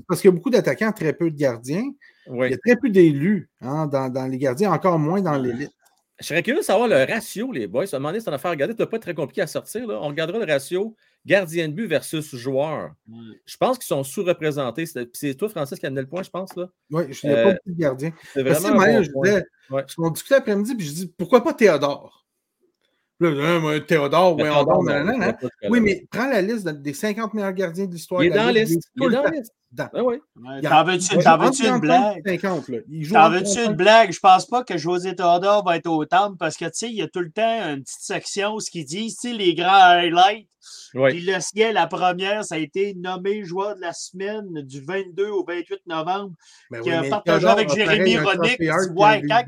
[0.08, 1.86] Parce qu'il y a beaucoup d'attaquants, très peu de gardiens.
[2.28, 5.72] Il y a très peu d'élus hein, dans, dans, les gardiens, encore moins dans l'élite.
[6.20, 7.88] Je serais curieux de savoir le ratio, les boys.
[7.88, 8.76] Ça m'a demandé si on a fait regarder.
[8.78, 9.88] Ça pas être très compliqué à sortir.
[9.88, 10.00] Là.
[10.02, 12.92] On regardera le ratio gardien de but versus joueur.
[13.46, 14.86] Je pense qu'ils sont sous-représentés.
[15.14, 16.56] C'est toi, Francis, qui a amené le point, je pense.
[16.58, 16.70] Là.
[16.92, 18.14] Oui, je n'ai pas beaucoup de gardiens.
[18.34, 18.82] C'est vraiment.
[18.82, 19.86] Un je disais, ouais.
[19.98, 22.26] On discutait après-midi, puis je dis pourquoi pas Théodore?
[23.22, 25.38] Là, hein, Théodore, oui, on hein.
[25.70, 28.24] Oui, mais prends la liste des 50 meilleurs gardiens de l'histoire.
[28.24, 28.90] Il est dans la liste.
[28.96, 29.54] Il est dans la liste.
[29.72, 29.90] Ben
[31.24, 32.24] t'en veux-tu une blague?
[33.14, 34.12] T'en veux-tu une blague?
[34.12, 36.96] Je pense pas que José Théodore va être au temple parce que, tu sais, il
[36.96, 39.54] y a tout le temps une petite section où ce qu'ils disent, tu sais, les
[39.54, 40.48] grands highlights.
[41.10, 45.28] Puis le ciel, la première, ça a été nommé joueur de la semaine du 22
[45.30, 46.34] au 28 novembre,
[46.72, 48.60] ben qui a partagé avec Jérémy Ronick.
[48.96, 49.44] Ouais, quand,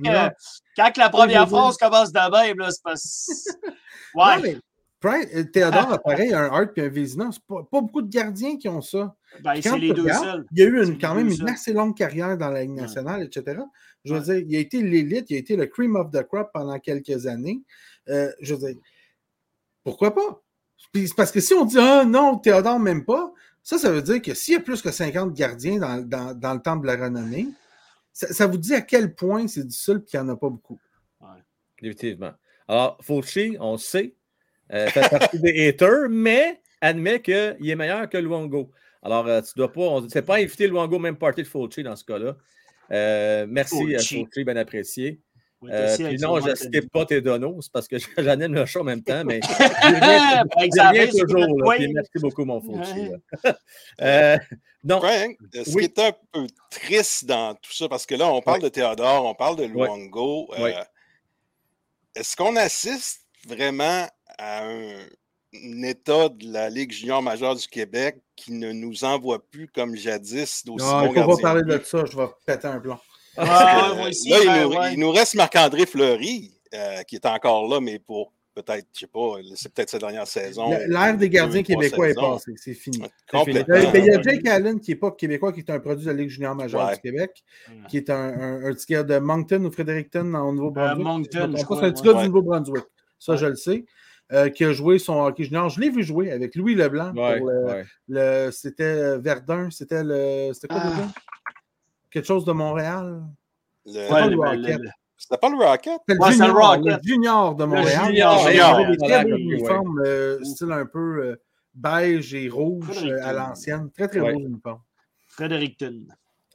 [0.78, 2.94] quand, la première phrase commence de même, là, c'est pas.
[4.14, 4.58] Ouais.
[5.52, 7.30] Théodore a pareil un Hart et un Vézina.
[7.32, 9.16] C'est pas, pas beaucoup de gardiens qui ont ça.
[9.44, 10.46] Ben, c'est les deux seuls.
[10.52, 13.24] Il y a eu une, quand même une assez longue carrière dans la Ligue nationale,
[13.24, 13.60] etc.
[14.06, 16.50] Je veux dire, il a été l'élite, il a été le cream of the crop
[16.54, 17.62] pendant quelques années.
[18.10, 18.82] Euh, je veux dire,
[19.84, 20.42] pourquoi pas?
[21.16, 23.32] parce que si on dit Ah non, Théodore même pas,
[23.64, 26.54] Ça, ça veut dire que s'il y a plus que 50 gardiens dans, dans- dans
[26.56, 27.48] le temple de la renommée,
[28.12, 30.50] ça, ça vous dit à quel point c'est difficile et qu'il n'y en a pas
[30.50, 30.80] beaucoup.
[31.82, 32.32] Définitivement.
[32.68, 34.16] Alors, Fauci, on le sait,
[34.74, 38.72] euh, fait partie des haters, mais admet qu'il est meilleur que Luongo.
[39.04, 41.84] Alors, euh, tu dois pas, on ne sait pas inviter Luongo même party de Fauci
[41.84, 42.36] dans ce cas-là.
[42.92, 44.26] Euh, merci à Fauci.
[44.26, 45.08] Fauci, bien apprécié.
[45.64, 48.66] Est Euh, puis non, je ne skip pas tes donos, c'est parce que j'anime le
[48.66, 51.60] show en même temps, mais je c'est toujours.
[51.60, 53.12] là, puis merci beaucoup, mon Fauci.
[54.02, 54.38] Euh,
[54.84, 55.88] non, Frank, ce Oui.
[55.88, 59.26] qui est un peu triste dans tout ça, parce que là, on parle de Théodore,
[59.26, 59.66] on parle de.
[59.66, 60.50] Luongo.
[60.58, 60.74] euh.
[62.16, 64.08] Est-ce qu'on assiste vraiment
[64.44, 64.96] à un,
[65.54, 69.96] un état de la Ligue junior majeure du Québec qui ne nous envoie plus comme
[69.96, 72.80] jadis d'aussi Non, bons il ne faut pas parler de ça, je vais péter un
[72.80, 72.98] plomb.
[73.38, 74.94] Ouais, aussi, là, il, ben, nous, ouais.
[74.94, 79.08] il nous reste Marc-André Fleury, euh, qui est encore là, mais pour peut-être, je sais
[79.08, 80.70] pas, c'est peut-être sa dernière saison.
[80.88, 83.02] L'ère des gardiens québécois est passée, c'est fini.
[83.48, 83.54] Il
[84.06, 86.30] y a Jake Allen qui n'est pas québécois, qui est un produit de la Ligue
[86.30, 86.96] junior majeure Ouais.
[86.96, 87.44] du Québec,
[87.88, 91.00] qui est un, un, un petit gars de Moncton ou Fredericton en Nouveau-Brunswick.
[91.00, 92.22] Euh, Moncton, Je crois, C'est un petit gars Ouais.
[92.24, 92.84] du Nouveau-Brunswick.
[93.20, 93.38] Ça, Ouais.
[93.38, 93.86] je le sais.
[94.34, 95.68] Euh, qui a joué son hockey junior.
[95.70, 97.14] Je l'ai vu jouer avec Louis Leblanc.
[97.14, 97.86] ouais, le- ouais.
[98.08, 99.70] le- c'était Verdun.
[99.72, 100.54] C'était le.
[100.54, 100.90] C'était quoi Ah.
[100.90, 101.08] déjà?
[102.10, 103.24] Quelque chose de Montréal.
[103.86, 104.80] Le- pas le le- Rocket.
[104.80, 106.00] le- C'était pas le Rocket?
[106.08, 106.86] C'était le, le junior, Rocket.
[106.86, 108.06] le junior de Montréal.
[108.08, 108.70] junior, Il junior.
[108.76, 109.42] avait des très Voilà, beaux ok, ouais.
[109.44, 111.36] uniformes, euh, style un peu euh,
[111.74, 113.92] beige et rouge euh, à l'ancienne.
[113.92, 114.34] Très, très Ouais.
[114.34, 114.82] beaux uniformes.
[115.28, 116.06] Fredericton.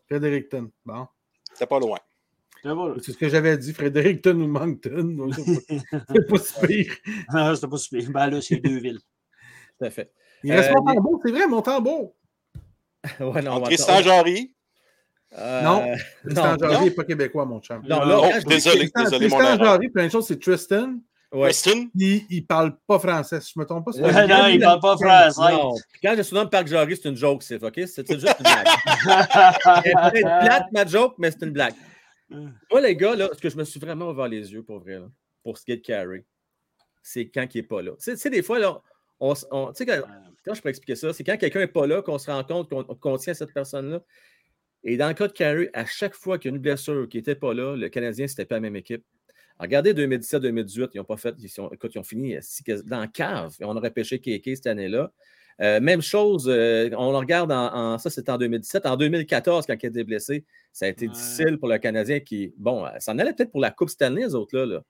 [0.09, 0.71] Fredericton.
[0.85, 1.07] Bon.
[1.53, 1.99] C'était pas loin.
[2.71, 2.95] C'est là.
[3.03, 5.29] C'est ce que j'avais dit, Fredericton ou Moncton.
[5.37, 6.95] C'est pas, c'est si pire.
[7.29, 8.11] Ah, C'était pas super.
[8.11, 8.99] Ben là, c'est deux villes.
[9.79, 10.11] Tout à fait.
[10.43, 12.15] Il reste Euh, c'est vrai, Montembeau.
[13.21, 14.03] Ouais, non, Tristan.
[14.03, 14.53] Jarry.
[15.39, 16.85] Euh, Non, non, Tristan Jarry non.
[16.85, 17.83] n'est pas québécois, mon chum.
[17.89, 18.23] non, Non.
[18.25, 19.65] Oh, je- désolé, Tristan, désolé, mon Tristan.
[19.65, 20.95] Jarry, plein de choses, c'est Tristan.
[21.33, 21.41] ouais.
[21.43, 21.89] Preston?
[21.95, 23.93] Il ne parle pas français, si je ne me trompe pas.
[23.93, 25.53] c'est Ouais, non, il de parle pas français.
[25.53, 25.75] Non.
[25.93, 27.75] Puis quand je surnomme Parc Jarry, c'est une joke, c'est OK?
[27.77, 28.67] C'est c'est juste une blague.
[29.85, 31.75] Elle est peut-être plate, ma joke, mais c'est une blague.
[32.29, 34.95] Moi, les gars, là, ce que je me suis vraiment ouvert les yeux pour vrai,
[34.95, 35.09] là,
[35.43, 36.25] pour ce qui est de Carey,
[37.03, 37.93] c'est quand il n'est pas là.
[38.03, 38.83] Tu sais- des fois, là,
[39.21, 39.41] on, tu
[39.75, 40.03] sais, quand,
[40.45, 42.69] quand je peux expliquer ça, c'est quand quelqu'un n'est pas là qu'on se rend compte
[42.69, 44.03] qu'on qu'on tient cette personne-là.
[44.83, 47.17] Et dans le cas de Carey, à chaque fois qu'il y a une blessure qui
[47.17, 49.05] n'était pas là, le Canadien, c'était pas la même équipe.
[49.59, 51.35] Regardez 2017-2018, ils n'ont pas fait.
[51.39, 53.57] Ils sont, écoute, ils ont fini euh, dans la cave.
[53.61, 55.13] Et on aurait pêché Kéké cette année-là.
[55.63, 58.85] Euh, même chose, euh, on le regarde en, en- ça, c'était en 2017.
[58.87, 61.13] En 2014, quand il été blessé, ça a été Ouais.
[61.13, 64.23] difficile pour le Canadien qui, bon, euh, ça en allait peut-être pour la Coupe Stanley,
[64.27, 64.67] les autres-là.
[64.67, 64.83] là.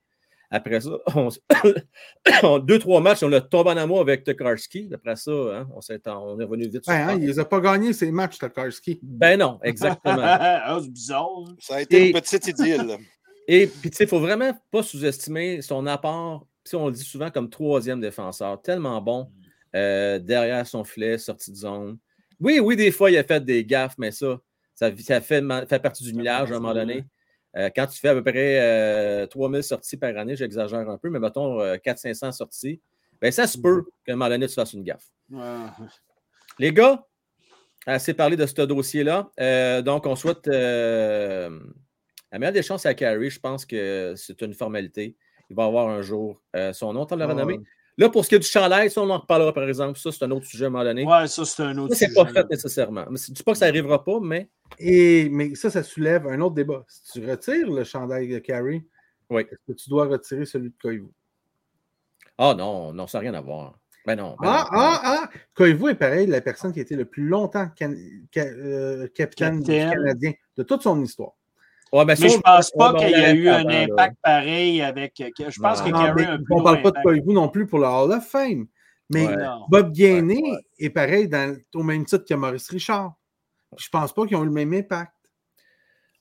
[0.50, 1.28] Après ça, on,
[2.42, 4.90] on- deux, trois matchs, on a tombé en amour avec Tokarski.
[4.92, 6.84] Après ça, hein, on, s'est- on est revenu vite.
[6.84, 7.16] sur Ouais, hein, terre.
[7.16, 8.98] il ne les a pas gagnés, ces matchs, Tokarski.
[9.02, 10.16] Ben non, exactement.
[10.22, 11.28] ah, c'est bizarre.
[11.48, 11.54] hein.
[11.58, 12.96] Ça a été Et- une petite idylle.
[13.48, 16.48] Et puis, tu sais, il ne faut vraiment pas sous-estimer son apport.
[16.64, 19.28] Tu sais, on le dit souvent comme troisième défenseur, tellement bon
[19.76, 21.98] euh, derrière son filet, sortie de zone.
[22.40, 24.40] Oui, oui, des fois, il a fait des gaffes, mais ça,
[24.74, 25.42] ça, ça fait,
[25.82, 27.04] partie du millage à un moment donné.
[27.56, 31.08] Euh, quand tu fais à peu près euh, 3000 sorties par année, j'exagère un peu,
[31.08, 32.80] mais mettons euh, 400-500 sorties,
[33.20, 35.10] ben ça se peut qu'à un moment donné, tu fasses une gaffe.
[36.58, 37.06] Les gars,
[37.86, 39.30] assez parlé de ce dossier-là.
[39.40, 41.60] Euh, donc, on souhaite euh,
[42.32, 43.30] la meilleure des chances à Carrie.
[43.30, 45.16] Je pense que c'est une formalité.
[45.48, 47.60] Il va avoir un jour euh, son nom, tant la renommée.
[47.98, 49.98] Là, pour ce qui est du chandail, ça, on en reparlera par exemple.
[49.98, 51.04] Ça, c'est un autre sujet à un moment donné.
[51.04, 52.22] Ouais, ça, c'est un autre ça, c'est sujet.
[52.24, 53.06] pas fait nécessairement.
[53.10, 56.26] Mais je ne dis pas que ça n'arrivera pas, mais Et, mais ça, ça soulève
[56.26, 56.84] un autre débat.
[56.88, 58.84] Si tu retires le chandail de Carey,
[59.30, 59.42] Oui.
[59.50, 61.08] est-ce que tu dois retirer celui de Koivu?
[62.38, 63.78] ah non, non, ça n'a rien à voir.
[64.04, 64.36] Ben non.
[64.40, 64.82] ben Ah, non, ben non.
[64.92, 65.30] ah, ah!
[65.54, 67.94] Koivu est pareil, la personne qui a été le plus longtemps can-
[68.32, 69.90] ca- euh, capitaine, du Capitaine.
[69.94, 71.32] Canadien de toute son histoire.
[71.92, 73.80] Ouais, ben, Mais je pense on pas qu'il y a eu un là.
[73.82, 75.12] impact pareil avec.
[75.18, 77.02] Je pense que Non, Non, Carey mais a un plus on ne parle pas de.
[77.02, 78.66] Koivu non plus pour le Hall of Fame.
[79.10, 79.36] Mais Ouais.
[79.68, 80.58] Bob Gainé Ouais, ouais.
[80.80, 83.14] est pareil dans- au même titre que Maurice Richard.
[83.76, 85.12] Puis Je pense pas qu'ils ont eu le même impact.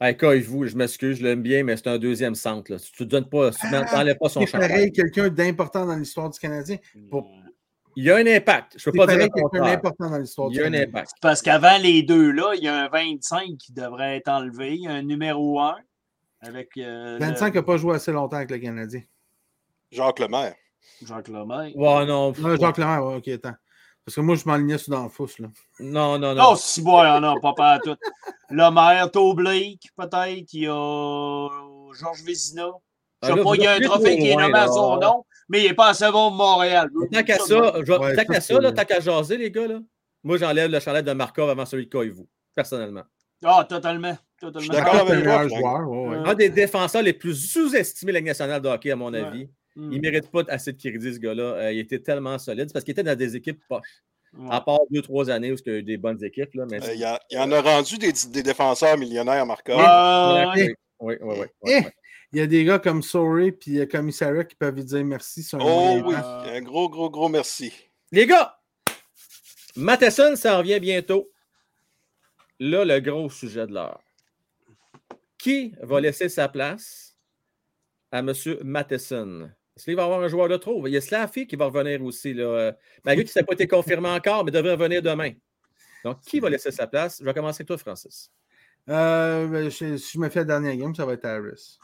[0.01, 2.71] Hey, vous, je m'excuse, je l'aime bien, mais c'est un deuxième centre.
[2.71, 2.77] Là.
[2.79, 4.69] Tu ne donnes pas, tu Ah, n'enlèves pas son chandail.
[4.69, 6.77] pareil, quelqu'un d'important dans l'histoire du Canadien.
[7.09, 7.31] Pour-
[7.95, 8.75] Il y a un impact.
[8.77, 9.63] Je ne peux pas dire le quelqu'un contraire.
[9.63, 11.11] d'important dans l'histoire Il du y a un impact.
[11.21, 14.75] Parce qu'avant les deux, là, il y a un 25 qui devrait être enlevé.
[14.75, 15.75] Il y a un numéro 1
[16.41, 16.69] avec.
[16.77, 19.01] euh, 25 n'a pas joué assez longtemps avec le Canadien.
[19.91, 20.55] Jacques Lemaire.
[21.01, 21.73] le- Jacques Lemay.
[21.75, 22.33] Ouais, non.
[22.37, 23.55] Non, Jacques Lemaire, ouais, ok, attends.
[24.05, 25.39] Parce que moi, je m'alignais sur dans le fouce.
[25.39, 25.47] Là.
[25.79, 26.49] Non, non, non.
[26.51, 27.95] Oh, si, boy, non, pas pas à tout.
[28.51, 30.53] Lemaire, Blake, peut-être.
[30.53, 31.49] Il y a
[31.99, 32.67] Georges Vézina.
[32.67, 32.71] Je
[33.21, 34.97] Ah, sais là, pas, il y a un trophée trop qui est nommé à son
[34.97, 36.89] nom, mais il n'est pas assez bon de Montréal.
[37.11, 39.79] Tant qu'à ça, Ouais, tant ça, qu'à ça, là, tant qu'à jaser, les gars, là,
[40.23, 42.23] moi, j'enlève le chandail de Markov avant celui de Koivu,
[42.55, 43.03] personnellement.
[43.43, 44.17] Ah, totalement.
[44.39, 44.59] totalement.
[44.59, 45.89] Je suis d'accord avec le toi, joueur.
[45.89, 46.17] ouais, ouais.
[46.17, 46.29] Ouais.
[46.29, 49.19] Un des défenseurs les plus sous-estimés de la Ligue nationale de hockey, à mon Ouais.
[49.21, 49.49] avis.
[49.75, 49.91] Hmm.
[49.91, 51.43] Il ne mérite pas assez de crédit, ce gars-là.
[51.43, 52.71] Euh, il était tellement solide.
[52.71, 54.03] Parce qu'il était dans des équipes poches.
[54.49, 56.53] À part deux, trois années où il y a eu des bonnes équipes.
[56.55, 59.45] Là, mais Euh, Il y, a- il y en a rendu des, des défenseurs millionnaires,
[59.45, 59.73] Marco.
[59.75, 61.83] Ah, oui, oui, oui, oui, Eh, oui.
[62.35, 65.41] Il y a des gars comme Sorey puis euh, Commissariat qui peuvent lui dire merci
[65.41, 67.71] sur Oh oui, un gros, gros, gros merci.
[68.11, 68.59] Les gars,
[69.77, 71.31] Matheson, ça revient bientôt.
[72.59, 74.01] Là, le gros sujet de l'heure.
[75.37, 77.15] Qui va laisser sa place
[78.11, 78.33] à M.
[78.65, 79.49] Matheson?
[79.77, 80.85] Est-ce qu'il va y avoir un joueur de trop?
[80.87, 82.33] Il y a Slaffy qui va revenir aussi.
[82.33, 82.73] Là.
[83.05, 85.31] Malgré qu'il n'a pas été confirmé encore, mais devrait revenir demain.
[86.03, 87.19] Donc, qui va laisser sa place?
[87.21, 88.29] Je vais commencer avec toi, Francis.
[88.89, 91.79] Euh, ben, je- si je me fais la dernière game, ça va être Harris.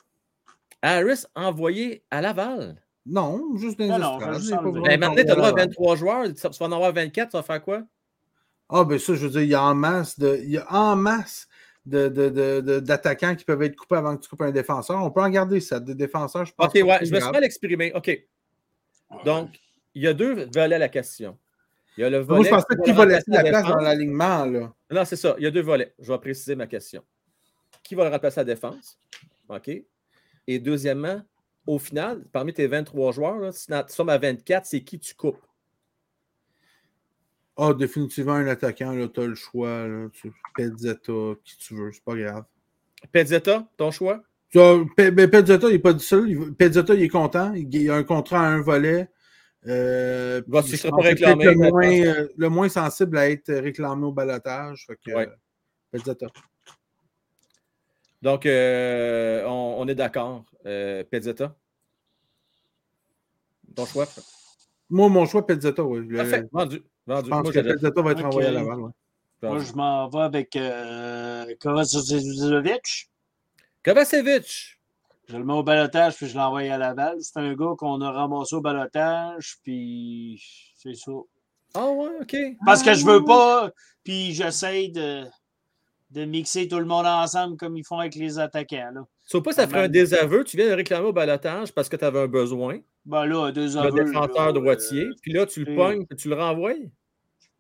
[0.82, 2.82] Harris envoyé à Laval.
[3.06, 4.38] Non, juste des Non, pas
[4.84, 6.26] Ben, maintenant, tu as droit à tomber 23 joueurs.
[6.34, 7.84] Tu vas en avoir 24, tu vas faire quoi?
[8.70, 10.72] Ah, ben ça, je veux dire, il y a en masse de, il y a
[10.74, 11.48] en masse
[11.86, 15.04] de, de- de- de- d'attaquants qui peuvent être coupés avant que tu coupes un défenseur.
[15.04, 16.67] On peut en garder ça, des défenseurs, je pense.
[16.67, 17.91] OK, ouais, je me suis mal exprimé.
[17.94, 18.26] OK.
[19.26, 19.50] Donc,
[19.94, 21.38] il y a deux volets à la question.
[21.98, 22.50] Il y a le volet.
[22.50, 23.78] Moi, je pensais qui va laisser la place défense.
[23.78, 24.74] dans l'alignement, là.
[24.89, 25.36] Non, c'est ça.
[25.38, 25.94] Il y a deux volets.
[26.00, 27.04] Je vais préciser ma question.
[27.84, 28.98] Qui va le remplacer à la défense?
[29.50, 29.70] OK.
[30.47, 31.21] Et deuxièmement,
[31.67, 35.13] au final, parmi tes 23 joueurs, là, si tu sommes à 24, c'est qui tu
[35.15, 35.41] coupes?
[37.58, 40.08] Ah, définitivement un attaquant, là, t'as le choix, là.
[40.13, 42.45] Tu Pezzetta, qui tu veux, c'est pas grave.
[43.12, 44.23] Pezzetta, ton choix?
[44.51, 46.54] Pe- ben, Pezzetta, il n'est pas du seul.
[46.56, 47.54] Pezzetta, il est content.
[47.54, 49.10] Il, a un contrat à un volet.
[49.67, 54.86] Euh, je pas réclamé, Le moins, euh, le moins sensible à être réclamé au balotage.
[54.88, 55.30] Fait que, Ouais.
[55.91, 56.27] Pezzetta.
[58.21, 60.45] Donc, euh, on, on est d'accord.
[60.65, 61.55] Euh, Pezzetta?
[63.75, 64.05] Ton choix?
[64.89, 66.05] Moi, mon choix, Pezzetta, oui.
[66.07, 66.43] Le- Parfait.
[66.51, 66.84] Vendu.
[67.07, 67.25] Vendu.
[67.25, 67.60] Je pense Moi, que.
[67.60, 68.79] Pezzetta va être envoyé à Laval.
[68.81, 68.91] ouais.
[69.43, 73.10] Moi, je m'en vais avec euh, Kovacevic.
[73.84, 74.77] Kovacevic.
[75.27, 77.17] Je le mets au balotage, puis je l'envoie à Laval.
[77.21, 80.43] C'est un gars qu'on a ramassé au balotage, puis
[80.75, 81.12] c'est ça.
[81.73, 82.36] Ah ouais, OK.
[82.65, 83.71] Parce que je veux pas,
[84.03, 85.23] puis j'essaie de,
[86.12, 88.91] de mixer tout le monde ensemble comme ils font avec les attaquants.
[88.93, 89.02] Là.
[89.24, 90.43] Sauf pas, ça ferait un désaveu.
[90.43, 92.80] Tu viens de réclamer au balotage parce que tu avais un besoin.
[93.06, 95.06] Ben là, deux Le aveux, défenseur droitier.
[95.06, 96.74] euh, Puis là, tu le pognes et tu le renvoies.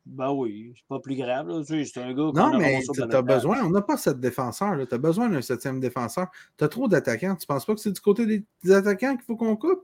[0.05, 1.47] Ben oui, c'est pas plus grave.
[1.47, 4.19] Là, tu sais, c'est un gars Non, mais tu as besoin, on n'a pas sept
[4.19, 4.75] défenseurs.
[4.87, 6.27] Tu as besoin d'un septième défenseur.
[6.57, 7.35] Tu as trop d'attaquants.
[7.35, 9.83] Tu ne penses pas que c'est du côté des, des attaquants qu'il faut qu'on coupe?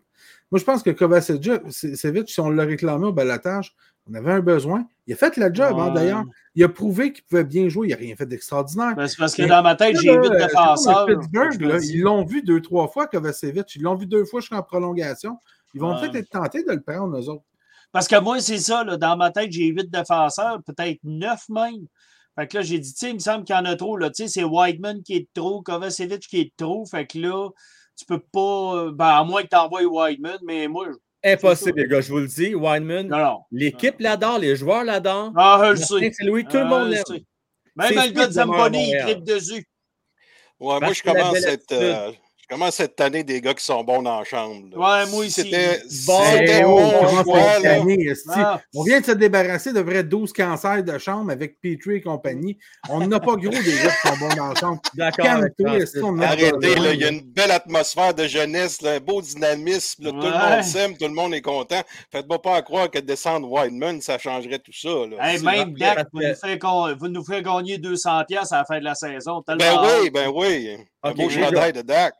[0.51, 3.75] Moi, je pense que Kovacevic, si on l'a réclamé au balotage,
[4.09, 4.87] on avait un besoin.
[5.05, 6.23] Il a fait le job, hein, d'ailleurs.
[6.55, 7.87] Il a prouvé qu'il pouvait bien jouer.
[7.87, 8.95] Il n'a rien fait d'extraordinaire.
[8.95, 11.05] Ben, c'est parce que Mais dans ma tête, j'ai huit c'est défenseurs.
[11.05, 13.75] Pittsburgh, là, ils l'ont vu deux, trois fois, Kovacevic.
[13.75, 15.37] Ils l'ont vu deux fois jusqu'en prolongation.
[15.73, 16.01] Ils vont Ouais.
[16.01, 17.43] peut-être être tentés de le prendre, eux autres.
[17.91, 18.83] Parce que moi, c'est ça.
[18.83, 21.87] Là, dans ma tête, j'ai huit défenseurs, peut-être neuf même.
[22.37, 23.97] Fait que là, j'ai dit, tu sais, il me semble qu'il y en a trop.
[23.97, 24.09] Là.
[24.09, 26.85] Tu sais, c'est Whiteman qui est de trop, Kovacevic qui est de trop.
[26.85, 27.49] Fait que là,
[27.97, 28.91] tu peux pas.
[28.91, 30.97] Ben, à moins que tu envoies Whiteman, mais moi, je-
[31.31, 32.51] Impossible, les gars, je vous le dis.
[32.51, 33.39] Non.
[33.51, 35.33] l'équipe l'adore, les joueurs l'adorent.
[35.35, 36.11] Ah, je sais.
[36.13, 37.03] Saint-Louis, tout le Ah, monde l'aime.
[37.75, 39.67] Même C'est le gars de à Zamboni, il tripe dessus.
[40.59, 41.77] Ouais, moi, je commence, cette, attitude.
[41.77, 42.11] euh,
[42.49, 44.67] je commence cette année des gars qui sont bons dans la chambre.
[44.71, 44.77] là?
[44.77, 45.31] Ouais, moi aussi.
[45.31, 48.29] C'était Bon, hey, oh, à choix, là, esti.
[48.33, 48.61] Ah.
[48.73, 52.57] On vient de se débarrasser de vrais 12 cancers de chambre avec Petrie et compagnie?
[52.89, 54.81] On n'a pas gros des gars qui sont bons dans la chambre.
[54.93, 55.25] D'accord.
[55.27, 60.11] Arrêtez, là, il y a une belle atmosphère de jeunesse, là, un beau dynamisme, là,
[60.11, 61.81] tout le monde s'aime, tout le monde est content.
[62.13, 64.87] Faites-moi pas croire que descendre Whiteman, ça changerait tout ça.
[64.87, 65.33] Là.
[65.33, 65.73] Hey, même.
[65.73, 69.43] Dak vous nous, vous fait gagner 200$ piastres à la fin de la saison.
[69.47, 70.77] Ben oui, ben oui.
[71.03, 72.13] Un beau chandail de Dak.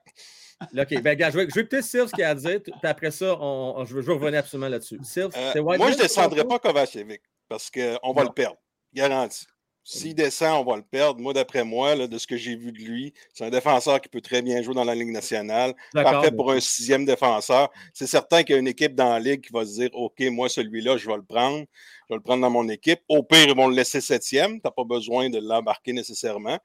[0.62, 2.74] OK, ben, gars, je vais, je vais écouter Sylve ce qu'il a à dire, puis
[2.84, 5.00] après ça, on, on- je, vais revenir absolument là-dessus.
[5.04, 8.30] Sylve, Euh, moi, je ne descendrai pas Kovacevic parce qu'on va Non.
[8.30, 8.58] le perdre.
[8.94, 9.46] Garanti.
[9.90, 11.22] S'il descend, on va le perdre.
[11.22, 14.10] Moi, d'après moi, là, de ce que j'ai vu de lui, c'est un défenseur qui
[14.10, 15.74] peut très bien jouer dans la Ligue nationale.
[15.94, 17.70] Parfait pour un sixième défenseur.
[17.94, 20.20] C'est certain qu'il y a une équipe dans la Ligue qui va se dire OK,
[20.30, 21.60] moi, celui-là, je vais le prendre.
[21.60, 23.00] Je vais le prendre dans mon équipe.
[23.08, 24.56] Au pire, ils vont le laisser septième.
[24.56, 26.60] Tu n'as pas besoin de l'embarquer nécessairement.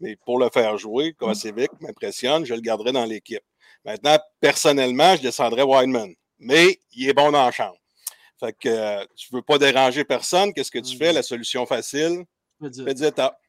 [0.00, 3.42] Mais pour le faire jouer, Kovacevic m'impressionne, je le garderai dans l'équipe.
[3.84, 6.14] Maintenant, personnellement, je descendrai Wideman.
[6.38, 7.78] Mais il est bon dans la chambre.
[8.38, 10.52] Fait que euh, tu ne veux pas déranger personne.
[10.54, 11.12] Qu'est-ce que tu fais?
[11.12, 12.24] La solution facile,
[12.60, 12.84] Je veux dire.
[12.84, 13.40] fais 10 étapes.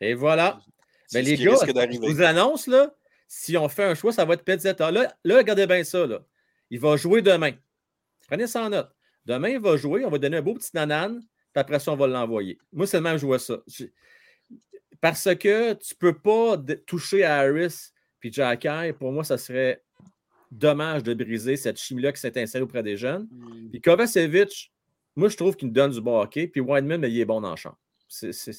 [0.00, 0.60] Et voilà.
[1.06, 1.54] C'est Ben, ce les qui gars,
[1.92, 2.94] je vous annonce, là,
[3.28, 4.90] si on fait un choix, ça va être Pezzetta.
[4.90, 6.06] Là, là, regardez bien ça.
[6.06, 6.20] Là.
[6.70, 7.52] Il va jouer demain.
[8.26, 8.90] Prenez ça en note.
[9.24, 10.04] Demain, il va jouer.
[10.04, 11.20] On va donner un beau petit nanane.
[11.20, 12.58] Puis après ça, on va l'envoyer.
[12.72, 13.58] Moi, c'est le même jouer ça.
[13.66, 13.84] Je-
[15.00, 16.56] Parce que tu ne peux pas
[16.86, 17.90] toucher à Harris
[18.20, 18.92] puis Jacky.
[18.98, 19.82] Pour moi, ça serait
[20.50, 23.28] dommage de briser cette chimie-là qui s'est installée auprès des jeunes.
[23.30, 23.70] Mm.
[23.70, 24.72] Puis Kovacevic,
[25.16, 26.46] moi, je trouve qu'il nous donne du bon hockey.
[26.48, 27.76] Puis Wideman, mais il est bon dans le champ.
[28.08, 28.52] C'est- C'est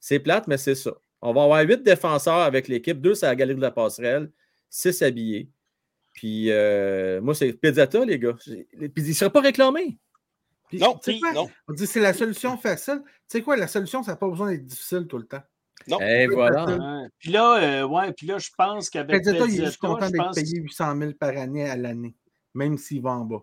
[0.00, 0.92] c'est plate, mais c'est ça.
[1.20, 4.30] On va avoir huit défenseurs avec l'équipe, deux à la galerie de la passerelle,
[4.68, 5.48] six habillés.
[6.12, 8.34] Puis euh, moi, c'est Pizzata, les gars.
[8.44, 9.98] Puis il ne sera pas réclamé.
[10.68, 10.98] Puis, Non,
[11.68, 13.02] On dit c'est la solution facile.
[13.04, 15.42] Tu sais quoi, la solution, ça n'a pas besoin d'être difficile tout le temps.
[15.88, 16.00] non.
[16.00, 16.64] Et voilà.
[16.66, 17.08] Ouais.
[17.18, 20.24] Puis là, euh, ouais, puis là, je pense qu'avec Pezzetta, il est juste content d'être
[20.24, 22.16] pense payé 800 000 par année à l'année,
[22.54, 23.42] même s'il va en bas.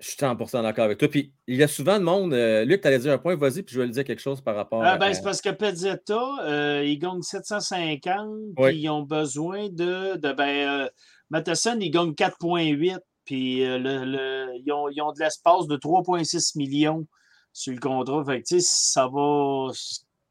[0.00, 1.08] Je suis 100% d'accord avec toi.
[1.08, 2.34] Puis il y a souvent de monde.
[2.34, 4.40] euh, Luc, tu allais dire un point, vas-y, puis je vais lui dire quelque chose
[4.40, 4.98] par rapport Ah, à.
[4.98, 8.26] ben, c'est parce que Pezzetta, euh, ils gagnent 750,
[8.58, 8.70] Oui.
[8.70, 10.16] puis ils ont besoin de.
[10.16, 10.88] de ben, euh,
[11.30, 15.76] Matheson, il gagne 4,8, puis euh, le, le- ils, ont, ils ont de l'espace de
[15.76, 17.06] 3,6 millions
[17.52, 18.24] sur le contrat.
[18.24, 19.68] Fait que, tu sais, ça va.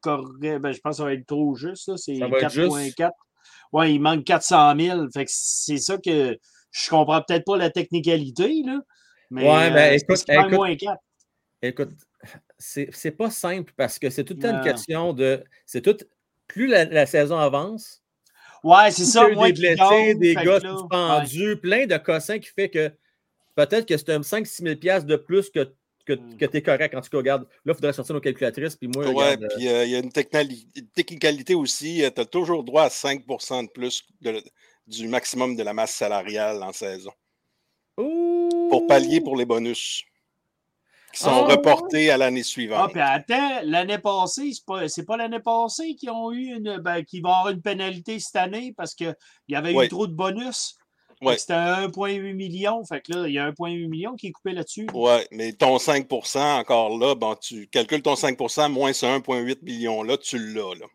[0.05, 1.87] Ben, je pense que ça va être trop juste.
[1.87, 2.69] là, C'est Ça va être juste?
[2.97, 3.11] 4,4.
[3.71, 5.05] Ouais, il manque 400 000.
[5.13, 6.37] Fait que c'est ça que
[6.71, 8.81] je comprends peut-être pas la technicalité, là.
[9.33, 11.01] Mais, Ouais, ben, euh, écoute, écoute, moins 4.
[11.61, 11.89] Écoute,
[12.59, 15.43] c'est c'est pas simple parce que c'est tout le temps une question de.
[15.65, 15.97] C'est tout.
[16.47, 18.03] Plus la, la saison avance,
[18.63, 19.21] Ouais, c'est ça.
[19.21, 20.69] il y a eu Moi, des blessés, des gars ouais.
[20.69, 22.91] suspendus, plein de cossins qui fait que
[23.55, 25.73] peut-être que c'est un 5-6 000 piastres de plus que,
[26.05, 26.37] que, Mm.
[26.37, 26.93] que tu es correct.
[26.95, 28.75] En tout cas, regarde, là, il faudrait sortir nos calculatrices.
[28.75, 32.03] Puis moi, Ouais, regarde, euh, puis euh, il y a une technicalité aussi.
[32.13, 34.43] tu as toujours droit à 5 de plus de-
[34.85, 37.11] du maximum de la masse salariale en saison.
[37.97, 38.67] Ouh!
[38.69, 40.03] Pour pallier pour les bonus
[41.13, 42.91] qui sont Ah, reportés à l'année Ah, suivante.
[42.91, 46.79] puis attends, l'année passée, c'est pas, c'est pas l'année passée qu'ils ont eu une.
[46.79, 49.15] Ben, qu'ils vont avoir une pénalité cette année parce qu'il
[49.47, 49.85] y avait Ouais.
[49.85, 50.75] eu trop de bonus?
[51.21, 51.37] Ouais.
[51.37, 52.83] C'était 1,8 million.
[52.83, 54.87] Fait que là, il y a 1,8 million qui est coupé là-dessus.
[54.93, 60.17] Oui, mais ton 5% encore là, bon, tu calcules ton 5% moins ce 1,8 million-là,
[60.17, 60.73] tu l'as.
[60.73, 60.85] Là.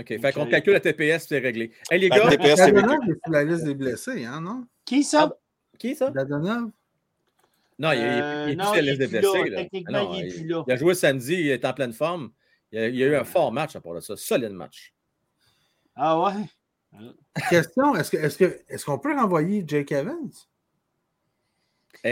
[0.00, 1.72] OK, fait qu'on calcule la TPS, c'est réglé.
[1.90, 4.64] Hey, les gars, TPS, c'est la liste des blessés, hein, non?
[4.84, 5.32] Qui ça?
[5.88, 6.10] Qui ça?
[6.10, 6.70] Dadonov?
[7.78, 9.18] Non, il, il, il, il est non, plus sur la il est liste des plus
[9.20, 9.50] blessés.
[9.50, 9.62] là.
[9.90, 10.04] là.
[10.04, 10.64] Non, il est il, plus là.
[10.66, 12.30] il a joué samedi, il est en pleine forme.
[12.72, 14.16] Il y a, a eu un fort match à part de ça.
[14.16, 14.94] Solide match.
[15.96, 16.32] Ah ouais?
[17.50, 20.30] Question, est-ce que- est-ce que- est-ce qu'on peut renvoyer Jake Evans?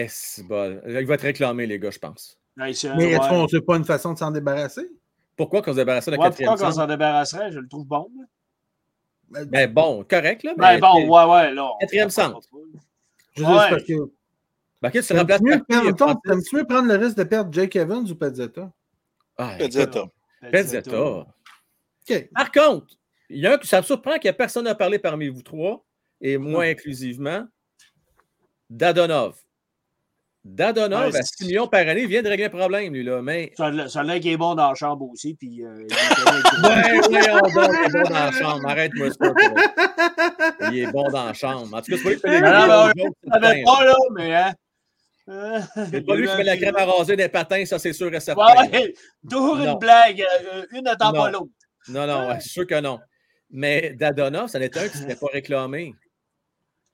[0.08, 0.80] C'est bon.
[0.86, 2.38] Il va être réclamé, les gars, je pense.
[2.58, 3.18] Un- Mais est-ce ouais.
[3.28, 4.90] qu'on c'est pas une façon de s'en débarrasser?
[5.36, 7.52] Pourquoi qu'on se débarrasse de la Ouais, quatrième pourquoi qu'on s'en débarrasserait?
[7.52, 8.10] Je le trouve bon.
[8.16, 8.24] là.
[9.30, 10.54] Ben, Ben bon, correct, là.
[10.56, 11.70] Ben bon, ouais, ouais, là.
[11.80, 12.40] Quatrième centre.
[13.36, 13.48] Je Ouais.
[13.70, 13.92] parce que.
[14.82, 16.20] Ben, ok, tu remplaces T'aimes-tu mieux, par qui, prendre- Francis?
[16.24, 18.72] t'aimes-tu mieux prendre le risque de perdre Jake Evans ou Pezzetta?
[19.38, 20.04] Ah, Pezzetta.
[20.50, 21.00] Pezzetta.
[21.00, 22.28] OK.
[22.34, 22.86] Par contre,
[23.30, 25.28] il y a un qui ça me surprend qu'il n'y a personne à parler parmi
[25.28, 25.84] vous trois,
[26.20, 27.46] et moi inclusivement.
[28.68, 29.36] Dadonov.
[30.44, 33.22] Dadonov, Ouais, à c'est- 6 millions par année, vient de régler un problème, lui, là.
[33.22, 33.52] Mais.
[33.58, 35.34] L'air qu'il est bon dans la chambre aussi.
[35.34, 35.88] Puis, euh, il est
[36.64, 38.66] Ouais, donc, il est bon dans la chambre.
[38.68, 39.32] Arrête-moi ça.
[40.70, 41.74] Il est bon dans la chambre.
[41.74, 42.92] En tout cas, c'est pas lui qui fait les Ah,
[43.40, 44.54] ben, là, mais hein.
[45.90, 48.20] C'est pas lui qui fait la crème à raser des patins, ça c'est sûr et
[48.20, 48.44] certain.
[48.70, 48.92] Ouais,
[49.30, 49.72] toujours Non.
[49.74, 50.20] une blague.
[50.52, 51.40] euh, une n'attend pas Non.
[51.40, 51.52] l'autre.
[51.88, 52.98] Non, non, ouais, c'est sûr que non.
[53.50, 55.94] Mais Dadonov, ça n'était un qui ne s'était pas réclamé.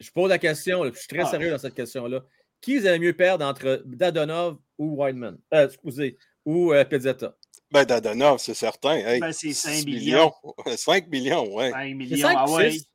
[0.01, 1.27] Je pose la question, là, je suis très Ah.
[1.27, 2.21] sérieux dans cette question-là.
[2.61, 5.39] Qui ils allaient mieux perdre entre Dadonov ou Wideman?
[5.55, 7.35] Euh, excusez, ou euh, Pezzetta?
[7.71, 8.95] Ben, Dadonov, c'est certain.
[8.97, 10.33] Hey, Ben, c'est 5 6 millions.
[10.77, 11.71] 5 millions, ouais.
[11.71, 12.29] 5 millions.
[12.29, 12.71] cinq ah ou ouais.
[12.73, 12.87] six?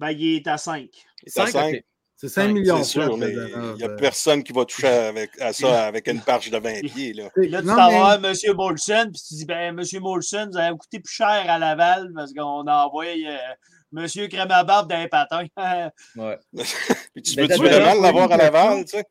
[0.00, 0.80] Ben, il est à 5.
[0.82, 1.80] Il est à Cinq, cinq, ok.
[2.16, 2.76] C'est 5 Cinq, millions.
[2.78, 3.96] C'est sûr, mais il n'y a euh.
[3.96, 7.12] personne qui va toucher avec, à ça avec une parche de 20 pieds.
[7.14, 7.30] Là.
[7.36, 8.34] Là, tu Non, t'en mais- vas à M.
[8.56, 10.00] Molson, puis tu dis, ben, M.
[10.02, 13.36] Molson, vous avez coûté plus cher à Laval parce qu'on a envoyé euh,
[13.96, 14.06] M.
[14.28, 15.46] Crème à barbe dans les patins.
[16.16, 16.38] Ouais.
[17.14, 19.04] Puis tu Ben, veux-tu vraiment l'avoir à Laval, tu sais?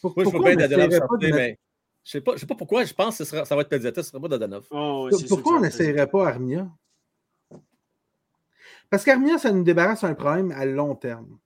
[0.00, 1.58] Pour- Moi, je pourquoi bien sortir, mettre- mais
[2.04, 3.68] je sais pas, je sais pas pourquoi je pense que ce sera- ça va être
[3.68, 4.64] Pezzetta, ce ne sera pas Dadonov.
[4.70, 6.66] Oh, Pourquoi on n'essayerait pas Armia?
[8.90, 11.38] Parce qu'Armia, ça nous débarrasse un problème à long terme.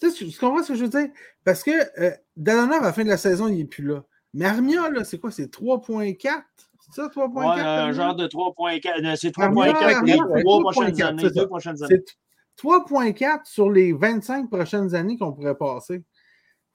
[0.00, 1.08] Tu sais, tu comprends ce que je veux dire?
[1.44, 4.04] Parce que euh, à la fin de la saison, il n'est plus là.
[4.34, 5.30] Mais Armia, là, c'est quoi?
[5.30, 6.18] C'est 3.4?
[6.80, 7.34] C'est ça, 3.4?
[7.34, 7.92] Ouais, un Armia?
[7.92, 9.02] genre de 3.4.
[9.02, 11.30] non, C'est Armia, 3.4 pour les trois 3.4, prochaines années.
[11.30, 12.02] Deux prochaines années.
[12.06, 12.16] C'est
[12.66, 16.00] 3.4 sur les 25 prochaines années qu'on pourrait passer.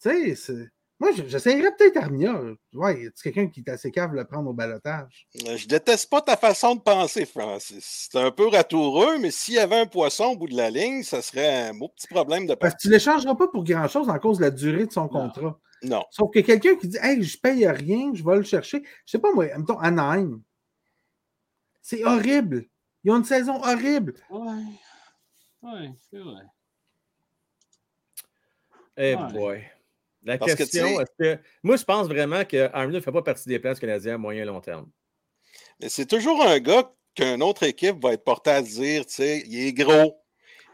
[0.02, 2.42] Tu sais, c'est- moi, je- j'essayerais peut-être Armia.
[2.74, 5.28] Ouais, y a quelqu'un qui est assez cave de le prendre au balotage?
[5.48, 8.10] Euh, Je déteste pas ta façon de penser, Francis.
[8.12, 11.04] C'est un peu ratoureux, mais s'il y avait un poisson au bout de la ligne,
[11.04, 14.10] ça serait un beau petit problème de Parce que tu ne l'échangeras pas pour grand-chose
[14.10, 15.60] en cause de la durée de son contrat.
[15.84, 16.04] Non.
[16.10, 18.82] Sauf que quelqu'un qui dit Hey, je paye rien, je vais le chercher.
[19.06, 20.42] Je sais pas moi, mettons Anaheim.
[21.84, 22.66] C'est horrible.
[23.04, 24.16] Ils ont une saison horrible.
[24.32, 24.64] Ouais.
[25.62, 26.42] Ouais, c'est vrai.
[28.98, 29.32] Eh Ouais.
[29.34, 29.64] boy.
[30.28, 31.40] La Parce que, question, est-ce que.
[31.64, 34.44] Moi, je pense vraiment que ne fait pas partie des plans du Canadien à moyen
[34.44, 34.90] et long terme.
[35.82, 39.44] Mais c'est toujours un gars qu'une autre équipe va être portée à dire, tu sais,
[39.48, 40.18] il est gros,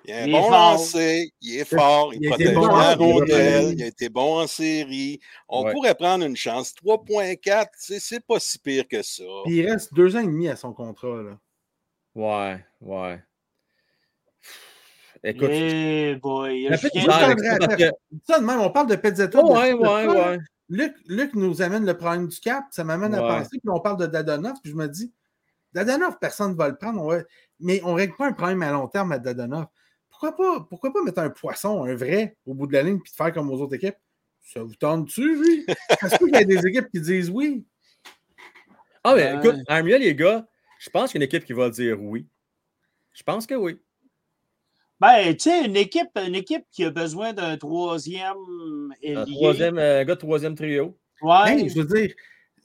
[0.06, 2.95] il a un bon lancer, il est fort, il, Il a été protège bon la
[2.95, 5.20] rondelle, il a été bon en série.
[5.47, 5.72] On Ouais.
[5.72, 6.74] pourrait prendre une chance.
[6.74, 9.24] 3.4, tu sais, c'est pas si pire que ça.
[9.45, 11.22] Puis il reste deux ans et demi à son contrat.
[11.22, 11.39] Là.
[12.16, 13.20] Ouais, ouais.
[15.26, 16.63] Écoute, Eh boy.
[16.63, 17.91] j'ai un peu je parce que-
[18.28, 18.99] Ça, de même, on parle de.
[19.36, 20.38] Oh, ouais, ouais, ouais.
[20.69, 23.97] Luc, Luc nous amène le problème du cap, ça m'amène à penser, puis on parle
[23.99, 25.13] de Dadonov, puis je me dis,
[25.74, 27.24] Dadonov, personne ne va le prendre, on va-
[27.59, 29.67] mais on ne règle pas un problème à long terme à Dadonov.
[30.09, 33.11] Pourquoi pas, pourquoi pas mettre un poisson, un vrai, au bout de la ligne, puis
[33.11, 33.95] de faire comme aux autres équipes?
[34.41, 35.65] Ça vous tente-tu, oui?
[36.01, 37.65] Parce qu'il y a des équipes qui disent oui.
[39.03, 40.45] Ah, mais écoute, Armia, les gars,
[40.80, 42.28] je pense qu'il y a une équipe qui va dire oui.
[43.13, 43.80] Je pense que oui.
[45.04, 48.38] Ben, tu sais, une équipe, une équipe qui a besoin d'un troisième
[49.06, 50.97] Un troisième, euh, gars de troisième trio.
[51.22, 51.49] Ouais.
[51.60, 52.14] Hey, je veux dire,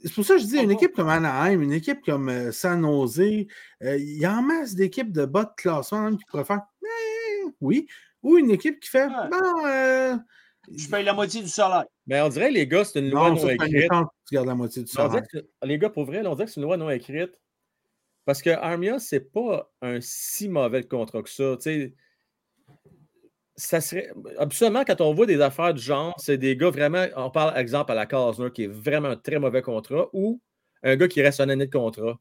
[0.05, 2.81] c'est pour ça que je dis une équipe comme Anaheim, une équipe comme euh, San
[2.83, 6.61] Jose, euh, il y a en masse d'équipes de bas de classement qui pourraient faire
[6.85, 7.89] Eh, oui,
[8.23, 9.29] ou une équipe qui fait Ouais.
[9.33, 10.17] bon, euh,
[10.71, 11.87] Je paye la moitié du salaire.
[12.07, 13.91] Mais on dirait, les gars, c'est une loi non, écrite.
[14.29, 15.23] tu gardes la moitié du On dirait salaire.
[15.33, 17.41] que c'est- les gars, pour vrai, on dirait que c'est une loi non écrite.
[18.25, 21.57] Parce que Armia, c'est pas un si mauvais contrat que ça.
[21.57, 21.95] tu sais.
[23.61, 24.09] Ça serait.
[24.39, 27.05] Absolument, quand on voit des affaires du genre, c'est des gars vraiment.
[27.17, 30.41] On parle, exemple, à la Casner, qui est vraiment un très mauvais contrat, ou
[30.85, 32.19] un gars qui reste une année de contrat.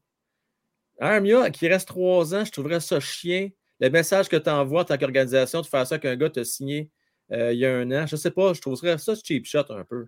[0.98, 3.50] Armia, qui reste trois ans, je trouverais ça chien.
[3.78, 6.90] Le message que tu envoies en tant qu'organisation, de faire ça qu'un gars t'a signé
[7.30, 9.84] euh, il y a un an, je sais pas, je trouverais ça cheap shot un
[9.84, 10.06] peu.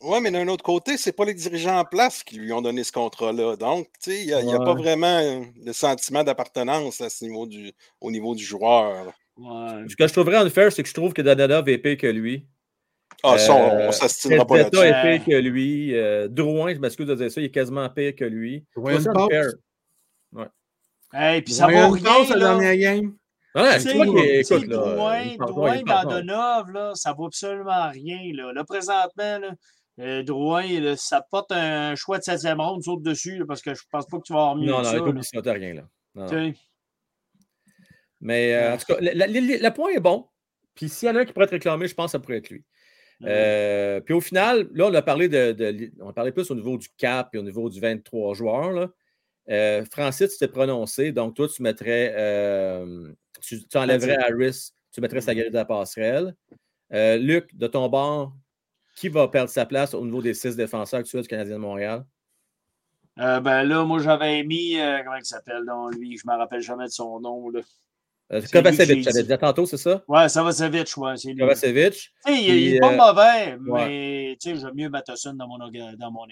[0.00, 2.82] Oui, mais d'un autre côté, c'est pas les dirigeants en place qui lui ont donné
[2.82, 3.54] ce contrat-là.
[3.56, 7.46] Donc, tu sais, il n'y a, a pas vraiment de sentiment d'appartenance à ce niveau
[7.46, 9.12] du, au niveau du joueur.
[9.42, 9.84] Ouais.
[9.88, 12.46] Ce que je trouverais unfair, c'est que je trouve que Dadonov est pire que lui.
[13.24, 14.84] Ah, ça, on, Euh, on s'astinera pas là-dessus.
[14.84, 15.94] est pire que lui.
[15.94, 18.64] Euh, Drouin, je m'excuse de dire ça, il est quasiment pire que lui.
[18.74, 19.52] Paul, unfair.
[21.14, 22.24] Hey, puis ça vaut rien.
[22.26, 23.14] sa dernière game?
[23.54, 28.18] Ouais, Tu sais, Drouin, Drouin là, ça vaut absolument rien.
[28.34, 29.50] Là, Là, présentement, là,
[30.00, 33.60] euh, Drouin, là, ça te porte un choix de septième ronde, saute dessus, là, parce
[33.60, 34.96] que je pense pas que tu vas avoir mieux Non, non, ça.
[34.96, 35.52] là.
[35.52, 35.82] rien, là.
[36.14, 36.52] Non.
[38.22, 40.26] Mais euh, en tout cas, le, point est bon.
[40.74, 42.38] Puis s'il y en a un qui pourrait être réclamé, je pense que ça pourrait
[42.38, 42.64] être lui.
[43.24, 46.54] Euh, puis au final, là, on a parlé de, de- on a parlé plus au
[46.54, 48.72] niveau du cap et au niveau du 23 joueurs.
[48.72, 48.88] Là.
[49.50, 55.00] Euh, Francis, tu t'es prononcé, donc toi, tu mettrais, euh, tu, tu enlèverais Harris, tu
[55.00, 56.34] mettrais sa de la passerelle.
[56.90, 58.34] Luc, de ton bord,
[58.96, 62.04] qui va perdre sa place au niveau des six défenseurs actuels du Canadien de Montréal?
[63.16, 64.76] Ben là, moi, j'avais mis.
[65.04, 67.50] comment il s'appelle, donc, lui Je me rappelle jamais de son nom.
[67.50, 67.60] Là.
[68.52, 69.28] Kovacevic, j'ai j'avais dit.
[69.28, 70.02] dit tantôt, c'est ça?
[70.08, 71.16] Ouais, ça va vite, ouais.
[71.16, 72.12] C'est Kovacevic.
[72.28, 75.58] il, il est pas euh, mauvais, mais tu sais, j'aime mieux Matheson dans mon.
[75.58, 76.26] Dans mon, dans mon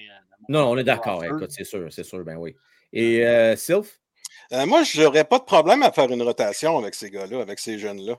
[0.49, 1.23] Non, on est d'accord.
[1.25, 2.57] Écoute, c'est sûr, c'est sûr, ben oui.
[2.93, 4.01] Et euh, Sylph?
[4.53, 7.59] Euh, moi, je n'aurais pas de problème à faire une rotation avec ces gars-là, avec
[7.59, 8.17] ces jeunes-là.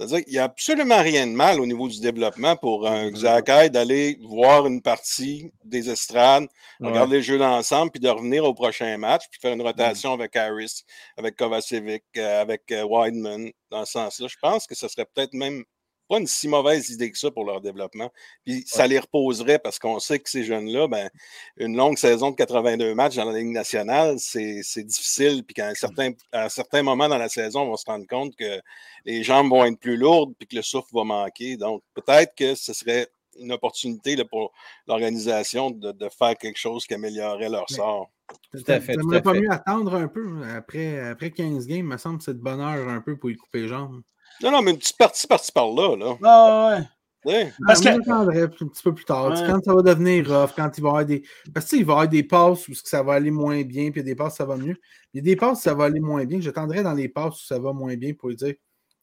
[0.00, 3.68] C'est-à-dire qu'il n'y a absolument rien de mal au niveau du développement pour un Xakai
[3.68, 6.46] d'aller voir une partie des estrades,
[6.80, 6.88] Ouais.
[6.88, 10.34] regarder les jeux d'ensemble, puis de revenir au prochain match, puis faire une rotation avec
[10.36, 10.84] Harris,
[11.18, 14.26] avec Kovacevic, euh, avec euh, Wideman, dans ce sens-là.
[14.28, 15.64] Je pense que ce serait peut-être même
[16.10, 18.10] pas une si mauvaise idée que ça pour leur développement.
[18.44, 21.08] Puis ça les reposerait parce qu'on sait que ces jeunes-là, ben,
[21.56, 25.44] une longue saison de 82 matchs dans la Ligue nationale, c'est c'est difficile.
[25.44, 28.06] Puis qu'à un certain, à un certain moment dans la saison, on va se rendre
[28.08, 28.60] compte que
[29.04, 31.56] les jambes vont être plus lourdes puis que le souffle va manquer.
[31.56, 33.06] Donc, peut-être que ce serait
[33.38, 34.52] une opportunité là, pour
[34.88, 38.10] l'organisation de, de faire quelque chose qui améliorerait leur sort.
[38.52, 39.40] Tout à fait, à pas fait.
[39.40, 42.60] mieux attendre un peu après, après 15 games, il me semble que c'est de bonne
[42.60, 44.02] heure un peu pour y couper les jambes.
[44.42, 45.96] Non, non, mais une petite partie par-ci par-là.
[45.96, 46.16] là.
[46.24, 46.84] Ah, ouais.
[47.26, 49.28] Sais, Parce que- un petit peu plus tard.
[49.30, 49.46] Ouais.
[49.46, 51.22] Quand ça va devenir rough, quand il va y avoir des.
[51.52, 53.60] Parce que tu sais, il va y avoir des passes où ça va aller moins
[53.62, 54.76] bien, puis il y a des passes où ça va mieux.
[55.12, 56.40] Il y a des passes où ça va aller moins bien.
[56.40, 58.54] J'attendrai dans les passes où ça va moins bien pour lui dire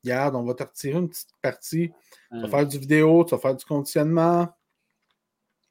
[0.04, 1.92] Regarde, on va te retirer une petite partie.
[2.32, 4.48] Tu vas faire du vidéo, tu vas faire du conditionnement.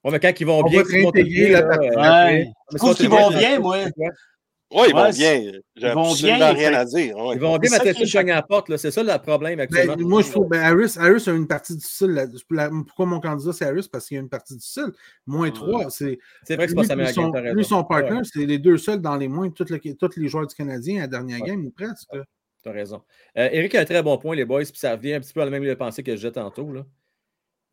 [0.05, 1.89] Ouais, mais quand ils vont On bien, va qu'ils vont bien, la là, partie.
[1.89, 2.45] euh, Ouais.
[2.45, 3.79] Je Mais trouve qu'ils vont bien, moi.
[4.73, 5.13] Ouais, ils vont bien.
[5.13, 7.17] J'ai ils vont absolument bien, rien à dire.
[7.35, 9.97] Ils vont bien le cogne à la porte, c'est ça le problème Ben, actuellement.
[10.09, 12.29] moi, je trouve ben, Harris, a une partie difficile.
[12.87, 13.89] Pourquoi mon candidat, c'est Harris?
[13.91, 14.93] Parce qu'il y a une partie difficile.
[15.27, 15.53] Moins Ouais.
[15.53, 15.91] 3.
[15.91, 19.01] C'est C'est vrai que c'est pas sa meilleure lui, son partner, c'est les deux seuls
[19.01, 22.09] dans les moins tous les, joueurs du Canadien à la dernière game, ou presque.
[22.63, 23.03] T'as raison.
[23.39, 25.41] Euh, Eric a un très bon point, les boys, puis ça revient un petit peu
[25.41, 26.69] à la même pensée que je disais tantôt.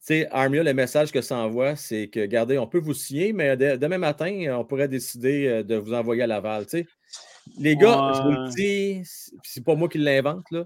[0.05, 3.55] Sais, Armia, le message que ça envoie, c'est que, regardez, on peut vous signer, mais
[3.55, 6.65] de- demain matin, on pourrait décider euh, de vous envoyer à Laval.
[6.65, 6.87] Tu sais.
[7.57, 9.01] Les gars, je vous le dis,
[9.43, 10.43] c'est- pas moi qui l'invente.
[10.51, 10.65] là.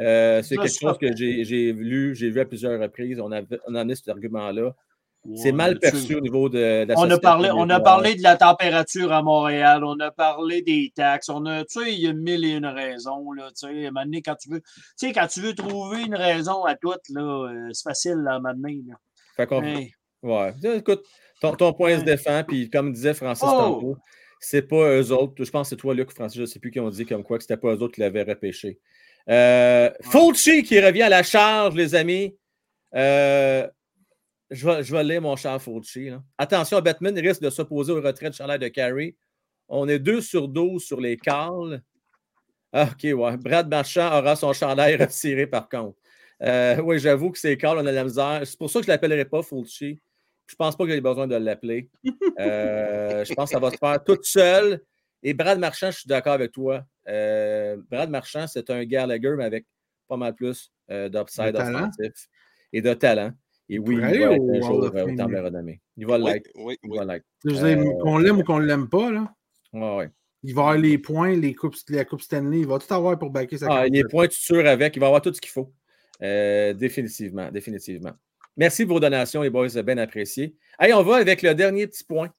[0.00, 3.20] Euh, c'est quelque chose que j'ai lu, j'ai vu à plusieurs reprises.
[3.20, 4.74] On, avait, on a amené cet argument-là.
[5.36, 8.22] C'est mal perçu au niveau de, de la On a, parlé, on a parlé de
[8.22, 12.06] la température à Montréal, on a parlé des taxes, on a, tu sais, il y
[12.06, 14.60] a mille et une raisons, là, tu sais, à un moment donné, quand tu veux,
[14.60, 18.32] tu sais, quand tu veux trouver une raison à toutes, là, euh, c'est facile, là,
[18.32, 18.94] à un moment donné, là.
[19.36, 19.60] Fait qu'on-
[20.22, 20.54] Ouais.
[20.76, 21.04] Écoute,
[21.40, 23.56] ton, ton point se défend, puis comme disait Francis Oh!
[23.56, 23.96] tantôt,
[24.40, 25.44] c'est pas eux autres.
[25.44, 27.22] Je pense que c'est toi, Luc, Francis, je ne sais plus qui ont dit comme
[27.22, 28.78] quoi que c'était pas eux autres qui l'avaient repêché.
[29.28, 32.34] Euh, Fulci qui revient à la charge, les amis.
[32.94, 33.68] Euh,
[34.50, 36.08] Je vais, je vais lire mon cher Fauci.
[36.08, 36.22] là.
[36.38, 39.14] Attention, Batman risque de s'opposer au retrait de chandail de Carey.
[39.68, 41.82] On est 2 sur 12 sur les calls.
[42.72, 43.36] Ah, OK, ouais.
[43.36, 45.98] Brad Marchand aura son chandail retiré par contre.
[46.42, 48.40] Euh, oui, j'avoue que c'est calls, on a de la misère.
[48.44, 50.00] C'est pour ça que je ne l'appellerai pas Fulci.
[50.46, 51.90] Je ne pense pas que j'ai besoin de l'appeler.
[52.38, 54.80] Euh, je pense que ça va se faire toute seule.
[55.22, 56.84] Et Brad Marchand, je suis d'accord avec toi.
[57.06, 59.66] Euh, Brad Marchand, c'est un Gallagher, mais avec
[60.06, 62.28] pas mal plus d'upside offensif
[62.72, 63.32] et de talent.
[63.70, 65.80] Et oui, il va être un jour euh, au Temple de renommée.
[65.96, 66.48] Il va l'être.
[67.44, 69.34] dire, Euh, qu'on l'aime ou qu'on ne l'aime pas, là.
[69.72, 70.08] Ouais, ouais.
[70.42, 72.60] Il va avoir les points, les coupes, la Coupe Stanley.
[72.60, 74.10] Il va tout avoir pour backer sa Ah, il est candidature.
[74.10, 74.96] point sûr avec.
[74.96, 75.72] Il va avoir tout ce qu'il faut.
[76.22, 78.12] Euh, définitivement, définitivement.
[78.56, 80.56] Merci de vos donations, les boys, bien apprécié.
[80.78, 82.32] Allez, on va avec le dernier petit point.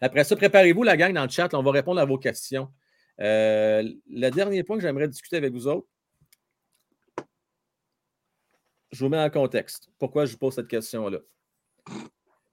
[0.00, 1.52] Après ça, préparez-vous, la gang, dans le chat.
[1.54, 2.68] On va répondre à vos questions.
[3.20, 5.86] Euh, le dernier point que j'aimerais discuter avec vous autres,
[8.96, 9.90] je vous mets en contexte.
[9.98, 11.18] Pourquoi je vous pose cette question-là?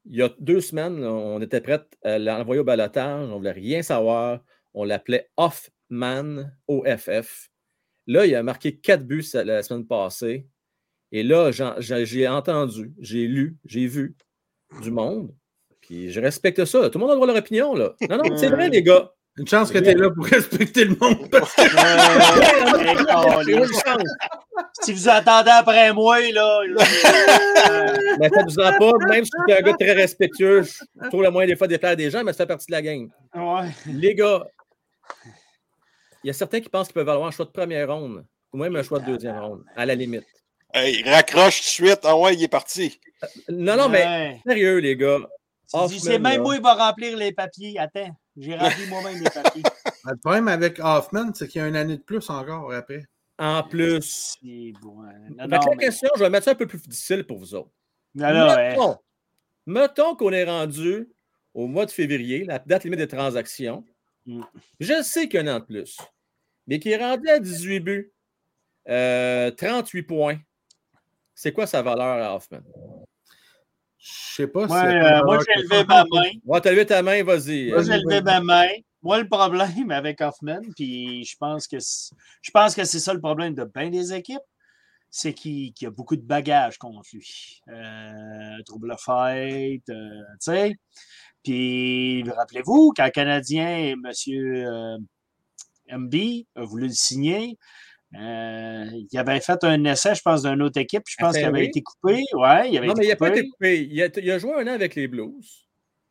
[0.05, 3.29] Il y a deux semaines, on était prêt à l'envoyer au balotage.
[3.29, 4.43] On ne voulait rien savoir.
[4.73, 7.49] On l'appelait Hoffman, OFF.
[8.07, 10.45] Là, il a marqué quatre buts la semaine passée.
[11.13, 14.17] Et là, j'ai entendu, j'ai lu, j'ai vu
[14.81, 15.33] du monde.
[15.79, 16.89] Puis je respecte ça.
[16.89, 17.73] Tout le monde a le droit de leur opinion.
[17.73, 17.95] Là.
[18.09, 19.12] Non, non, c'est vrai, les gars.
[19.37, 21.29] Une chance que tu es là pour respecter le monde.
[21.29, 21.63] parce que-
[23.53, 24.03] Euh,
[24.81, 26.59] si vous attendez après moi, là.
[26.67, 26.83] là,
[27.71, 31.31] euh, Mais faites-vous-en pas, même si tu es un gars très respectueux, je trouve le
[31.31, 33.09] moyen des fois de déplaire des gens, mais ça fait partie de la game.
[33.35, 33.69] ouais.
[33.87, 34.43] Les gars,
[36.23, 38.57] il y a certains qui pensent qu'ils peuvent avoir un choix de première ronde ou
[38.57, 40.25] même un choix de deuxième ronde, à la limite.
[40.73, 41.99] Hey, raccroche tout de suite.
[42.03, 42.99] Ah ouais, il est parti.
[43.49, 44.41] Non, non, mais Ouais.
[44.45, 45.19] sérieux, les gars.
[45.89, 47.77] Tu c'est même moi qui va remplir les papiers.
[47.79, 49.63] Attends, j'ai rempli moi-même les papiers.
[50.05, 53.05] Le problème avec Hoffman, c'est qu'il y a une année de plus encore après.
[53.39, 54.37] En plus.
[54.41, 55.01] C'est bon.
[55.03, 55.13] hein.
[55.29, 57.55] Non, non, la mais- question, je vais mettre ça un peu plus difficile pour vous
[57.55, 57.71] autres.
[58.15, 58.69] non, non, ouais.
[58.71, 58.97] mettons,
[59.65, 61.09] mettons qu'on est rendu
[61.53, 63.83] au mois de février, la date limite des transactions.
[64.25, 64.43] Mm.
[64.79, 65.97] Je sais qu'il y en a de plus,
[66.67, 68.13] mais qui est rendu à 18 buts,
[68.89, 70.37] euh, 38 points.
[71.35, 72.61] C'est quoi sa valeur à Hoffman?
[74.03, 74.73] Je sais pas si.
[74.73, 76.23] Ouais, euh, moi, j'ai levé ma main.
[76.45, 77.69] Ouais, t'as levé ta main, vas-y.
[77.69, 78.67] Moi, Euh, j'ai levé ma main.
[79.01, 83.13] Moi, le problème avec Hoffman, puis je pense que c'est- je pense que c'est ça
[83.13, 84.41] le problème de bien des équipes,
[85.09, 87.61] c'est qu'il y a beaucoup de bagages contre lui.
[87.69, 90.75] Euh, trouble fight, euh, tu sais.
[91.43, 94.05] Puis, rappelez-vous, quand le Canadien, M.
[94.29, 94.97] Euh,
[95.87, 97.57] MB, a voulu le signer,
[98.19, 101.03] euh, il avait fait un essai, je pense, d'une autre équipe.
[101.07, 102.23] Je À pense qu'il avait été coupé.
[102.33, 103.87] Ouais, il avait Non, été mais il n'a pas été coupé.
[103.89, 105.33] Il a, il a joué un an avec les Blues.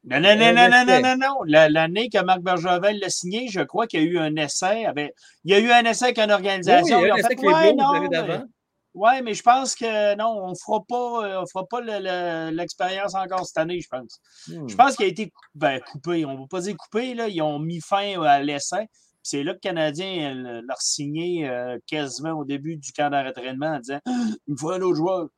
[0.04, 1.34] Non, non, non, non, non, non, non, non.
[1.46, 4.84] La- L'année que Marc Bergevin l'a signé, je crois qu'il y a eu un essai.
[4.84, 5.14] Avec...
[5.44, 6.98] Il y a eu un essai avec une Oui, organisation.
[6.98, 8.44] il y Ils a ont un essai fait, avec les Ouais, Blues d'avant.
[8.94, 12.00] Ouais, mais je pense que non, on ne fera pas, euh, on fera pas le-
[12.00, 14.18] le- l'expérience encore cette année, je pense.
[14.48, 14.68] Hmm.
[14.68, 16.26] Je pense qu'il a été ben, coupé.
[16.26, 17.28] On ne va pas dire coupé, là.
[17.28, 18.88] Ils ont mis fin à l'essai.
[19.22, 23.10] Puis C'est là que le Canadien euh, l'a signé euh, quasiment au début du camp
[23.10, 24.10] d'entraînement en disant Ah,
[24.48, 25.28] Il me faut un autre joueur.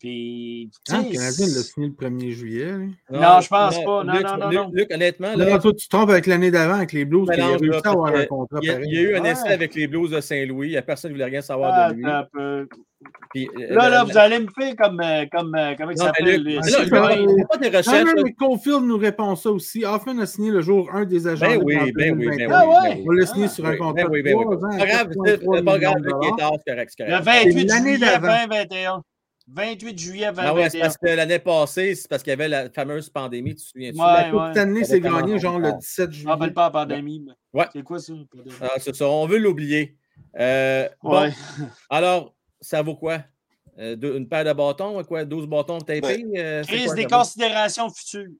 [0.00, 2.72] Puis, tu Ah, le Canadien l'a signé le 1er juillet.
[2.72, 2.94] lui.
[3.10, 4.04] Non, je pense pas.
[4.04, 4.70] Non, Luc, non, non, Luc- non.
[4.72, 7.26] Luc, honnêtement, Non, là, non, toi, tu te trompes avec l'année d'avant avec les Blues.
[7.32, 8.88] Il a non, réussi à avoir un contrat il y, a, pareil.
[8.90, 9.30] il y a eu un Ouais.
[9.30, 10.68] essai avec les Blues de Saint-Louis.
[10.68, 12.04] Il n'y a personne qui ne voulait rien savoir Ah, de lui.
[13.32, 16.42] Puis, euh, Là, là, vous allez me faire comme, euh, comme euh, comment il s'appelle?
[16.42, 16.58] Lui?
[16.62, 17.86] c'est pas- il n'y a pas de Non, recherche.
[18.04, 18.22] non, là.
[18.24, 19.84] mais Caulfield nous répond ça aussi.
[19.84, 21.46] Hoffman a signé le jour 1 des agents.
[21.46, 22.46] Ben oui, en ben oui, ben 2021.
[22.48, 22.54] oui.
[22.54, 24.44] Ah ben On l'a signé Ah, sur un Oui, contrat ben oui, ben oui.
[24.44, 24.70] 3 ans.
[24.72, 25.94] C'est à pas grave, 4,3 c'est c'est pas grave,
[26.38, 27.24] tard, c'est correct, c'est Le correct.
[27.24, 28.46] 28 l'année juillet d'avant.
[28.48, 29.02] 2021.
[29.46, 30.80] 28 juillet Ah ouais, c'est 2021.
[30.80, 33.98] parce que l'année passée, c'est parce qu'il y avait la fameuse pandémie, tu te souviens-tu?
[33.98, 34.06] Ouais.
[34.06, 34.52] La Coupe ouais.
[34.54, 35.78] Gagnée tellement genre le longtemps.
[35.78, 36.26] 17 Je juillet.
[36.26, 37.22] me rappelle pas la pandémie.
[37.26, 37.66] mais Ouais.
[37.72, 38.12] C'est quoi ça?
[38.30, 38.56] pandémie?
[38.62, 39.96] Ah, c'est ça, on veut l'oublier.
[40.38, 41.32] Euh, bon, Ouais.
[41.90, 42.34] alors,
[42.64, 43.22] ça vaut quoi?
[43.78, 45.24] Euh, deux- une paire de bâtons, quoi?
[45.24, 46.24] 12 bâtons tapés?
[46.36, 48.30] euh, c'est Crise quoi, des considérations futures.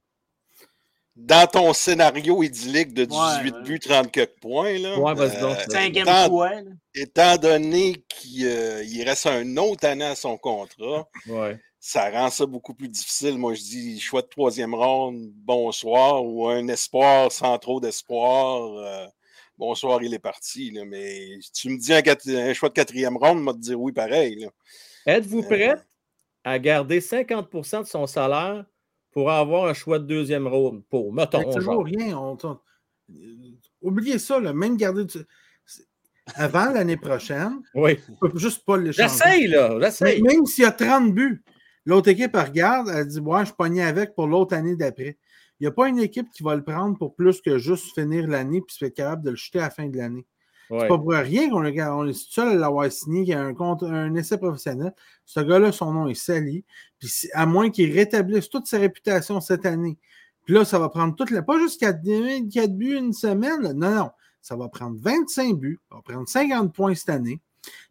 [1.17, 3.63] Dans ton scénario idyllique de 18 Ouais, ouais.
[3.63, 5.57] buts, 30 quelques points, là, Ouais, vas-y donc.
[5.57, 6.51] euh, Cinquième étant, fois.
[6.61, 6.71] là.
[6.95, 11.61] étant donné qu'il euh, il reste un autre année à son contrat, Ouais.
[11.79, 13.39] ça rend ça beaucoup plus difficile.
[13.39, 18.73] Moi, je dis choix de troisième ronde, bonsoir, ou un espoir sans trop d'espoir.
[18.79, 19.07] euh,
[19.59, 20.71] bonsoir, il est parti.
[20.71, 20.85] là.
[20.85, 23.81] Mais si tu me dis un, un choix de quatrième ronde, je vais te dire
[23.81, 24.37] oui, pareil.
[24.41, 24.49] là.
[25.07, 25.75] Êtes-vous Euh, prêt
[26.45, 28.65] à garder 50% de son salaire
[29.13, 30.83] pour avoir un choix de deuxième ronde?
[30.91, 32.17] Pour, mettons, vaut rien.
[32.19, 32.59] on- on-
[33.83, 35.05] Oubliez ça, là, même garder.
[35.05, 35.19] du-
[36.37, 37.99] Avant l'année prochaine, Oui.
[38.09, 39.09] on peut juste pas l'échanger.
[39.11, 39.79] J'essaye, là.
[39.79, 40.23] J'essaye.
[40.23, 41.45] Même s'il y a 30 buts,
[41.85, 45.19] l'autre équipe, elle regarde, elle dit Ouais, je pognais avec pour l'autre année d'après.
[45.61, 48.27] Il n'y a pas une équipe qui va le prendre pour plus que juste finir
[48.29, 50.27] l'année puis être capable de le jeter à la fin de l'année.
[50.69, 50.89] C'est Ouais.
[50.89, 53.53] pas pour rien qu'on est, on est seul à l'avoir signé, qu'il y a un,
[53.55, 54.95] compte, un essai professionnel.
[55.27, 56.65] Ce gars-là, son nom est sali.
[56.99, 59.99] Puis c'est- à moins qu'il rétablisse toute sa réputation cette année.
[60.47, 61.43] Puis là, ça va prendre toute la.
[61.43, 63.61] Pas juste 4, buts une semaine.
[63.63, 63.73] là.
[63.75, 64.11] Non, non.
[64.41, 65.81] Ça va prendre 25 buts.
[65.91, 67.41] Ça va prendre 50 points cette année.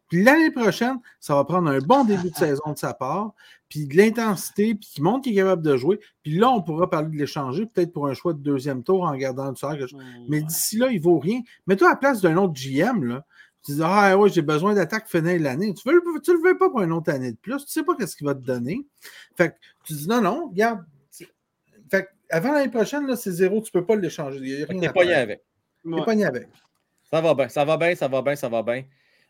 [0.08, 3.32] Puis l'année prochaine, ça va prendre un bon début de saison de sa part,
[3.74, 5.98] puis de l'intensité, puis qu'il montre qu'il est capable de jouer.
[6.22, 9.16] Puis là, on pourra parler de l'échanger, peut-être pour un choix de deuxième tour en
[9.16, 9.88] gardant du salaire.
[10.28, 11.40] Mais d'ici là, il vaut rien.
[11.66, 13.26] Mets-toi à la place d'un autre GM, là.
[13.64, 15.74] Tu dis, ah ouais, j'ai besoin d'attaque finir l'année.
[15.74, 17.64] Tu ne le, tu le veux pas pour une autre année de plus.
[17.64, 18.86] Tu sais pas qu'est-ce qu'il va te donner.
[19.36, 19.54] Fait que
[19.84, 20.84] tu dis, non, non, regarde.
[21.90, 24.38] Fait que avant l'année prochaine, là, c'est zéro, tu peux pas l'échanger.
[24.40, 25.42] Il y a rien à pas avec.
[25.82, 26.48] T'es pogné avec.
[27.10, 28.84] Ça va bien, ça va bien, ça va bien, ça va bien.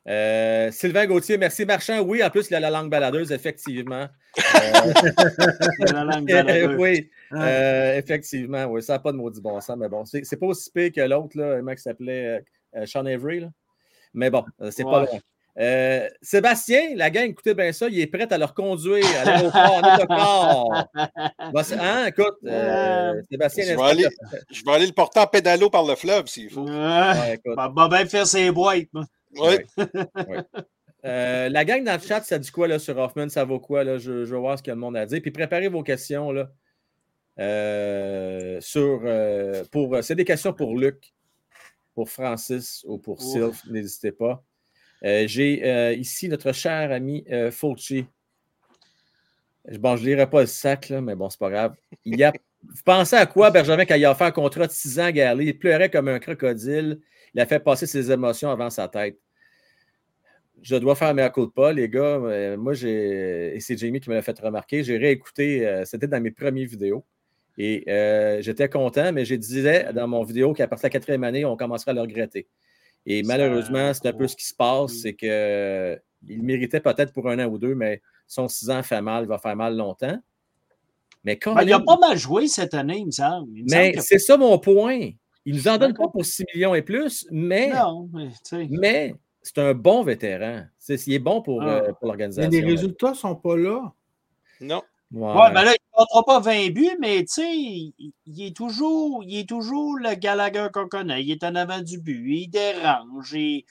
[0.06, 2.00] Euh, Sylvain Gauthier, merci Marchand.
[2.00, 4.06] Oui, en plus, il a la langue baladeuse, effectivement.
[4.38, 4.92] Euh,
[5.92, 6.76] La langue baladeuse.
[6.78, 10.46] oui, euh, effectivement, oui, ça n'a pas de maudit bon sens, mais bon, c'est pas
[10.46, 12.44] aussi pire que l'autre, là, un mec qui s'appelait
[12.84, 13.40] Sean Avery.
[13.40, 13.48] là.
[14.12, 15.18] Mais bon, c'est pas loin.
[15.56, 19.80] Euh, Sébastien, la gang, écoutez bien ça, il est prêt à le reconduire à l'aéroport
[19.84, 21.64] en autocar.
[21.64, 24.08] Se- Hein, écoute, euh, Sébastien, Je vais aller-
[24.50, 26.62] Je vais aller le porter en pédalo par le fleuve s'il faut.
[26.62, 26.72] Ouais.
[26.72, 27.54] Ouais, écoute.
[27.56, 28.88] Bah, bah, ben faire ses boîtes.
[28.92, 29.04] moi.
[29.36, 29.56] Oui.
[31.06, 33.28] Euh, la gang dans le chat, ça dit quoi là, sur Hoffman?
[33.28, 33.84] Ça vaut quoi?
[33.84, 33.98] Là?
[33.98, 35.20] Je, je veux voir ce que le monde a à dire.
[35.20, 36.50] Puis préparez vos questions là,
[37.38, 41.12] euh, sur, euh, pour, c'est des questions pour Luc,
[41.94, 43.20] pour Francis ou pour.
[43.20, 43.66] Sylph.
[43.66, 44.42] N'hésitez pas.
[45.02, 48.06] J'ai ici notre cher ami Fulci.
[49.78, 51.74] Bon, je ne lirai pas le sac, là, mais bon, c'est pas grave.
[52.04, 52.32] Il y a...
[52.62, 55.34] Vous pensez à quoi, Benjamin, quand il a un contrat de 6 ans à?
[55.34, 57.00] Il pleurait comme un crocodile.
[57.34, 59.18] Il a fait passer ses émotions avant sa tête.
[60.64, 62.16] Je dois faire mes pas, les gars.
[62.16, 63.54] Euh, moi, j'ai.
[63.54, 64.82] Et c'est Jamie qui me l'a fait remarquer.
[64.82, 67.04] J'ai réécouté, euh, c'était dans mes premières vidéos.
[67.58, 71.22] Et euh, j'étais content, mais je disais dans mon vidéo qu'à partir de la quatrième
[71.22, 72.48] année, on commencerait à le regretter.
[73.06, 74.96] Et Ça- malheureusement, c'est un peu ce qui se passe, Mm.
[74.96, 79.02] c'est que il méritait peut-être pour un an ou deux, mais son six ans fait
[79.02, 80.18] mal, il va faire mal longtemps.
[81.22, 83.50] Mais quand Ben, il a pas mal joué cette année, il me semble.
[83.54, 85.10] Il me mais semble c'est ça mon point.
[85.44, 88.28] Il nous en donne pas pour 6 millions et plus, mais, Non, mais
[88.70, 89.14] mais
[89.44, 90.64] c'est un bon vétéran.
[90.78, 91.66] C'est, il est bon pour, Ah.
[91.66, 92.50] euh, pour Mais l'organisation.
[92.50, 93.92] les résultats ne sont pas là.
[94.60, 94.82] Non.
[95.12, 95.32] Ouais.
[95.32, 97.94] Ouais, ben là, il ne comptera pas 20 buts, mais tu sais, il,
[98.26, 101.22] il est toujours, il est toujours le Gallagher qu'on connaît.
[101.22, 103.30] Il est en avant du but, il dérange.
[103.30, 103.64] Tu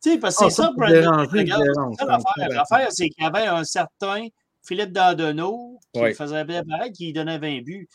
[0.00, 1.26] sais, parce que Ah, c'est ça, ça, Brandon.
[2.48, 2.88] l'affaire.
[2.90, 4.26] c'est qu'il y avait un certain
[4.62, 6.14] Philippe Dandonneau qui Ouais.
[6.14, 7.88] faisait bien pareil, qui donnait 20 buts.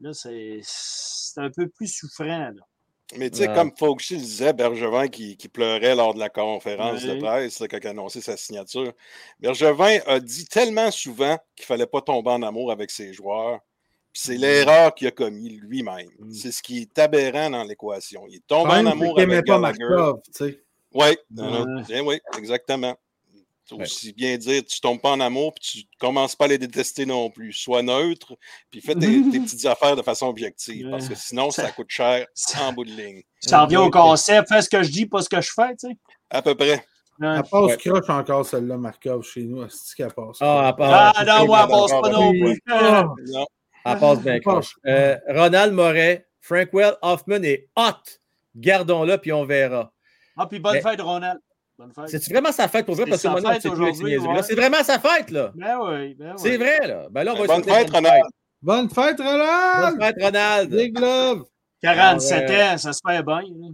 [0.00, 2.26] Là, c'est c'est un peu plus souffrant.
[2.26, 2.52] Là.
[3.14, 3.54] Mais tu sais, Ouais.
[3.54, 7.14] comme Fauci le disait, Bergevin qui, qui pleurait lors de la conférence Oui.
[7.16, 8.92] de presse quand il a annoncé sa signature.
[9.38, 13.60] Bergevin a dit tellement souvent qu'il ne fallait pas tomber en amour avec ses joueurs.
[14.12, 16.08] C'est l'erreur qu'il a commis lui-même.
[16.18, 16.32] Mm.
[16.32, 18.24] C'est ce qui est aberrant dans l'équation.
[18.28, 20.12] Il Quand en amour avec n'aimait pas Gallagher.
[20.32, 20.58] Sais.
[20.92, 22.00] Oui, Ouais.
[22.00, 22.96] oui, exactement.
[23.68, 23.82] C'est Ouais.
[23.82, 27.04] aussi bien dire, tu tombes pas en amour, puis tu commences pas à les détester
[27.04, 27.52] non plus.
[27.52, 28.34] Sois neutre,
[28.70, 29.00] puis fais tes,
[29.30, 32.26] tes petites affaires de façon objective, parce que sinon, ça coûte cher
[32.60, 33.22] en bout de ligne.
[33.40, 35.88] Ça revient au concept, fais ce que je dis, pas ce que je fais, tu
[35.88, 35.96] sais.
[36.30, 36.84] À peu près.
[37.20, 37.76] Elle passe Ouais.
[37.78, 39.66] croche encore, celle-là, Markov, chez nous.
[39.70, 40.36] C'est qu'elle passe?
[40.40, 42.62] Ah, elle passe- Ah non, moi, elle passe pas non plus.
[42.68, 43.46] Ah, Non.
[43.86, 44.74] elle passe bien croche.
[44.86, 48.20] Euh, Ronald Moret, Frankwell Hoffman est hot.
[48.54, 49.92] Gardons-le, puis on verra.
[50.36, 51.40] Ah, puis bonne Mais- fête, Ronald.
[52.06, 53.04] C'est vraiment sa fête pour vrai?
[53.06, 54.42] Parce que fête c'est ouais.
[54.42, 55.52] C'est vraiment sa fête, là.
[55.54, 56.36] Ben oui, ben oui.
[56.38, 57.06] C'est vrai, là.
[57.10, 58.24] Ben là, on va Bonne fête, Ronald.
[58.62, 59.90] Bonne fête, Roland!
[59.90, 60.70] Bonne fête, Ronald.
[60.70, 61.44] Big love!
[61.82, 63.42] 47 Ah, ans, ça se fait bien.
[63.42, 63.68] là.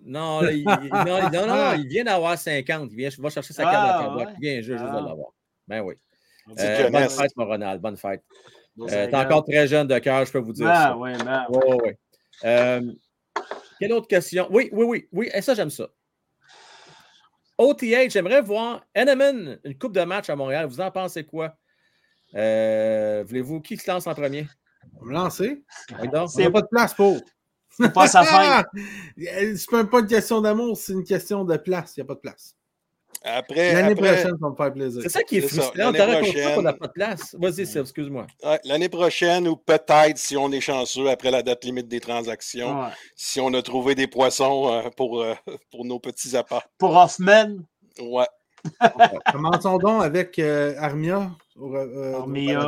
[0.00, 2.88] Non, là, il, il- non, il- non, non, il vient d'avoir 50.
[2.92, 4.32] Il vient, va chercher sa carte Ah, de ouais.
[4.38, 5.00] Il vient juste, juste de Ah.
[5.08, 5.30] l'avoir.
[5.66, 5.94] Ben oui.
[6.58, 7.80] Euh, bonne fête, mon Ronald.
[7.82, 8.22] Bonne fête.
[8.80, 10.96] Euh, T'es encore très jeune de cœur, je peux vous dire Ben ça.
[10.96, 11.60] oui, ben oui.
[11.84, 11.90] Oui.
[12.44, 12.80] Euh,
[13.80, 14.46] quelle autre question?
[14.50, 15.08] Oui, oui, oui.
[15.12, 15.88] Oui, et ça, j'aime ça.
[17.58, 20.66] OTH, j'aimerais voir Eneman, une coupe de match à Montréal.
[20.66, 21.56] Vous en pensez quoi?
[22.34, 24.46] Euh, Voulez-vous qui se lance en premier?
[24.94, 25.64] On va me lancer.
[25.90, 27.20] Il n'y a pas de place pour.
[27.70, 28.66] C'est pas sa fête.
[29.56, 31.96] C'est même pas une question d'amour, c'est une question de place.
[31.96, 32.56] Il n'y a pas de place.
[33.24, 35.02] Après, L'année après- prochaine, ça va me faire plaisir.
[35.02, 35.62] C'est ça qui est C'est ça.
[35.62, 35.92] frustrant.
[35.92, 37.36] Compris prochaine- qu'on n'a pas de place.
[37.38, 38.26] Vas-y, Seb, excuse-moi.
[38.44, 42.80] ouais, l'année prochaine, ou peut-être, si on est chanceux, après la date limite des transactions,
[42.82, 42.88] Ouais.
[43.16, 45.34] si on a trouvé des poissons euh, pour, euh,
[45.72, 46.68] pour nos petits apparts.
[46.78, 47.56] Pour Hoffman,
[48.00, 48.26] Ouais.
[49.32, 51.30] Commençons donc avec euh, Armia.
[51.60, 52.60] euh, Armia.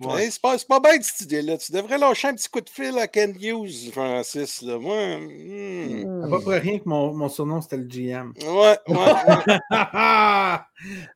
[0.00, 0.24] Ouais.
[0.24, 1.58] Hey, c'est pas, pas bête cette idée-là.
[1.58, 4.62] Tu devrais lâcher un petit coup de fil à Ken Hughes, Francis.
[4.62, 4.78] Là.
[4.78, 6.30] Moi, hmm.
[6.30, 8.32] Pas pour rien que mon, mon surnom c'était le GM.
[8.42, 9.58] ouais, ouais, ouais.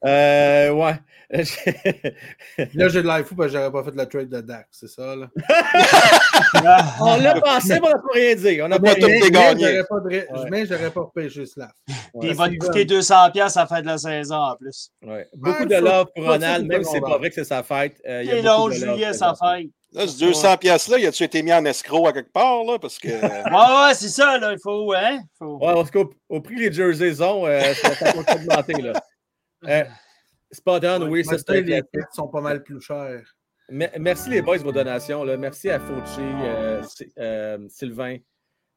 [0.04, 0.94] Euh, ouais.
[2.74, 4.88] là, j'ai de l'air fou parce que j'aurais pas fait la trade de Dak, c'est
[4.88, 5.28] ça, là.
[7.00, 8.62] On l'a pensé, mais on n'a pas rien dit.
[8.62, 9.30] On n'a Moi, pas tout rien est dit.
[9.30, 9.64] gagné.
[9.64, 10.50] j'aurais pas, de...
[10.50, 11.70] mais j'aurais pas repêché Slav.
[12.20, 14.90] Puis il va te coûter 200$ piastres à la fin de la saison en plus.
[15.02, 15.26] Ouais.
[15.34, 18.00] Beaucoup de love pour Ronald, même c'est si c'est pas vrai que c'est sa fête.
[18.06, 19.36] euh, il y a juillet, Ronald.
[19.36, 19.70] fête.
[19.92, 22.78] Là, ce 200 pièces-là, il a-tu été mis en escroc à quelque part, là?
[22.80, 23.08] Parce que.
[23.54, 24.52] Ouais, ouais, c'est ça, là.
[24.52, 25.20] Il faut, hein?
[25.38, 25.58] Faut...
[25.58, 28.80] Ouais, parce qu'au au prix que les jerseys ont, euh, ça, va augmenter.
[28.82, 28.92] Là.
[29.66, 29.82] Euh,
[30.52, 33.22] spot on, oui, ça un les kits sont pas mal plus chers.
[33.70, 35.24] Me- Merci les boys de vos donations.
[35.24, 35.38] Là.
[35.38, 36.82] Merci à Fauci, euh,
[37.18, 38.18] euh, Sylvain,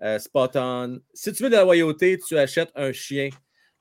[0.03, 0.99] euh, Spot On.
[1.13, 3.29] Si tu veux de la loyauté, tu achètes un chien.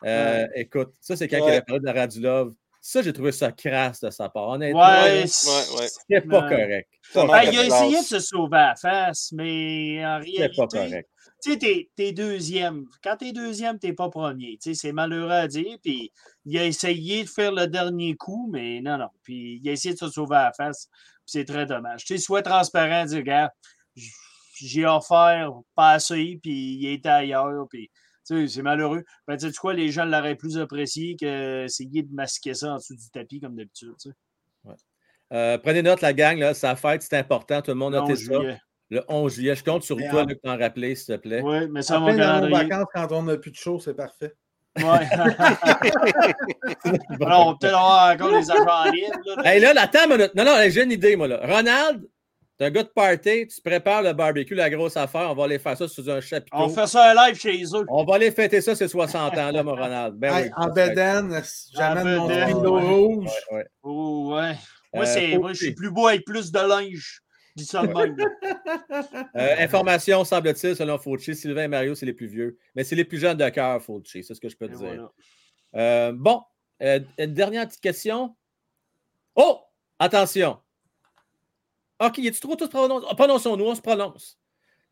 [0.05, 1.55] Euh, Écoute, ça, c'est quand Ouais.
[1.55, 2.53] il a parlé de Radulov.
[2.81, 4.49] Ça, j'ai trouvé ça crasse de sa part.
[4.51, 5.87] Honnêtement, Ouais, c'est- ouais.
[5.89, 6.49] c'est pas Ouais.
[6.57, 6.89] correct.
[7.13, 7.49] Pas Ben, correct.
[7.53, 11.09] il a essayé de se sauver à la face, mais en C'est pas réalité, correct.
[11.43, 12.85] tu sais, t'es, t'es deuxième.
[13.03, 14.57] Quand t'es deuxième, t'es pas premier.
[14.63, 15.79] Tu sais, c'est malheureux à dire.
[15.83, 16.13] Puis
[16.45, 19.09] il a essayé de faire le dernier coup, mais non, non.
[19.25, 20.87] Puis il a essayé de se sauver à la face.
[20.89, 22.05] Puis c'est très dommage.
[22.05, 23.53] Tu sais, sois transparent, dire, gars,
[23.97, 24.13] j-
[24.65, 27.67] j'ai offert pas assez, puis il était ailleurs.
[27.71, 27.91] Puis
[28.27, 29.03] tu sais, c'est malheureux.
[29.29, 32.97] Ben, tu sais quoi, les gens l'auraient plus apprécié qu'essayer de masquer ça en dessous
[32.97, 33.95] du tapis comme d'habitude.
[35.33, 37.61] Euh, prenez note, la gang, là, sa fête, c'est important.
[37.61, 38.35] Tout le monde noté ça.
[38.89, 39.57] Le 11 juillet.
[39.57, 41.43] Je compte sur toi, en- Luc, t'en rappeler, s'il te plaît.
[41.43, 42.69] Oui, mais ça, mon Après, dans nos calendrier.
[42.69, 44.33] vacances, quand on n'a plus de show, c'est parfait.
[44.77, 44.85] Ouais.
[47.21, 48.65] Alors, on va peut-être avoir encore les agents.
[48.65, 48.93] Là,
[49.45, 50.35] Hey, là, là, attends minute.
[50.35, 51.41] Non, non, j'ai une idée, moi, là.
[51.43, 52.07] Ronald,
[52.59, 55.59] t'es un gars de party, tu prépares le barbecue, la grosse affaire, on va aller
[55.59, 56.57] faire ça sous un chapiteau.
[56.57, 57.85] on fait ça un live chez eux.
[57.89, 60.15] On va aller fêter ça, ces 60 ans-là, mon Ronald.
[60.17, 61.43] Ben Hey, oui, en bedaine,
[61.75, 63.31] j'amène mon rouge.
[63.51, 63.67] Ouais, ouais.
[63.83, 64.55] Oh, ouais.
[64.95, 67.21] Moi, Euh, moi, je suis plus beau avec plus de linge.
[67.55, 68.17] Dis ça de même.
[68.17, 68.27] là.
[69.37, 72.59] Euh, information, semble-t-il, selon Fauci, Sylvain et Mario, c'est les plus vieux.
[72.75, 74.25] Mais c'est les plus jeunes de cœur, Fauci.
[74.25, 74.87] C'est ce que je peux te Et dire.
[74.87, 75.11] voilà.
[75.77, 76.43] Euh, bon,
[76.83, 78.35] euh, une dernière petite question.
[79.35, 79.61] Oh!
[79.99, 80.59] Attention.
[82.01, 83.07] OK, y a-tu trop tous prononcés?
[83.17, 84.39] Prononçons-nous, on se prononce.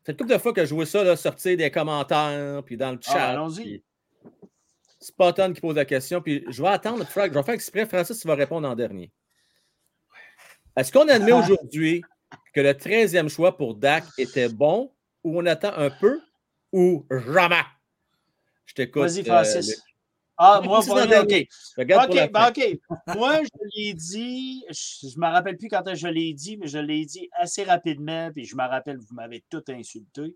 [0.03, 2.91] C'est une couple de fois que je vois ça là, sortir des commentaires, puis dans
[2.91, 3.29] le Ah, chat.
[3.29, 3.83] allons-y.
[4.99, 7.05] Spot on qui pose la question, puis je vais attendre.
[7.05, 7.85] Frank, je vais faire exprès.
[7.85, 9.11] Francis, tu vas répondre en dernier.
[10.75, 11.37] Est-ce qu'on admet Ah.
[11.43, 12.01] aujourd'hui
[12.53, 14.91] que le 13e choix pour Dak était bon
[15.23, 16.19] ou on attend un peu
[16.71, 17.61] ou jamais?
[18.65, 19.03] Je t'écoute.
[19.03, 19.83] Vas-y, euh, Francis.
[20.37, 21.47] Ah, moi, en OK.
[21.77, 22.47] Regarde OK, ben.
[22.49, 23.15] OK.
[23.15, 26.79] Moi, je l'ai dit, je ne me rappelle plus quand je l'ai dit, mais je
[26.79, 30.35] l'ai dit assez rapidement, puis je me rappelle, vous m'avez tout insulté.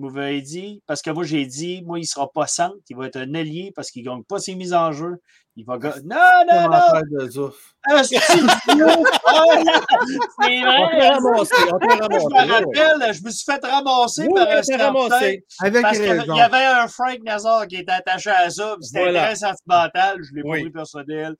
[0.00, 2.96] Vous m'avez dit, parce que moi, j'ai dit, moi, il ne sera pas centre, il
[2.96, 5.16] va être un allié parce qu'il ne gagne pas ses mises en jeu.
[5.56, 6.00] Il va gagner.
[6.04, 6.16] Non,
[6.50, 7.50] non, non!
[7.86, 8.24] Ah, c'est vrai!
[10.38, 14.56] on Je me rappelle, je me suis fait ramasser Oui, par un.
[15.60, 19.24] Avec Parce qu'il y avait un Frank Nazar qui était attaché à ça, c'était Voilà.
[19.26, 20.58] très sentimental, je ne l'ai Oui.
[20.58, 21.34] pas pris personnel.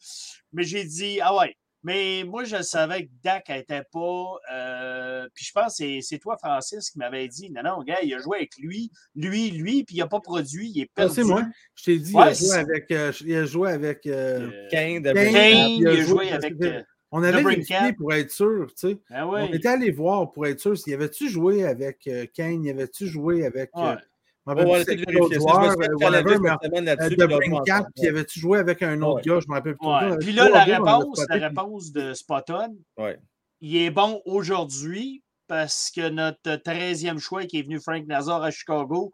[0.53, 1.55] Mais j'ai dit, ah ouais.
[1.83, 4.35] Mais moi, je savais que Dak n'était pas.
[4.53, 8.01] euh, puis je pense que c'est- c'est toi, Francis, qui m'avait dit non, non, gars,
[8.03, 11.03] il a joué avec lui, lui, lui, puis il n'a pas produit, il est Ah,
[11.03, 11.15] perdu.
[11.15, 11.43] c'est moi.
[11.75, 14.07] Je t'ai dit, Ouais, il, a joué avec, euh, il a joué avec.
[14.07, 15.33] euh, Euh, Kane de Kane.
[15.33, 16.55] Kane, il a joué avec.
[16.63, 18.99] euh, on avait vérifié pour être sûr, tu sais.
[19.11, 22.71] ah On était allé voir pour être sûr s'il avait-tu joué avec euh, Kane, il
[22.71, 23.71] avait-tu joué avec.
[23.77, 24.01] euh, Ouais.
[24.47, 25.11] On va vérifier ça.
[25.13, 29.23] Euh, euh, de puis avait-tu joué avec un autre Ouais.
[29.23, 30.19] gars, je ne me rappelle plus.
[30.27, 33.19] Puis là, la réponse, la réponse de Spotton, Ouais.
[33.61, 38.51] il est bon aujourd'hui parce que notre 13e choix qui est venu Frank Nazar à
[38.51, 39.13] Chicago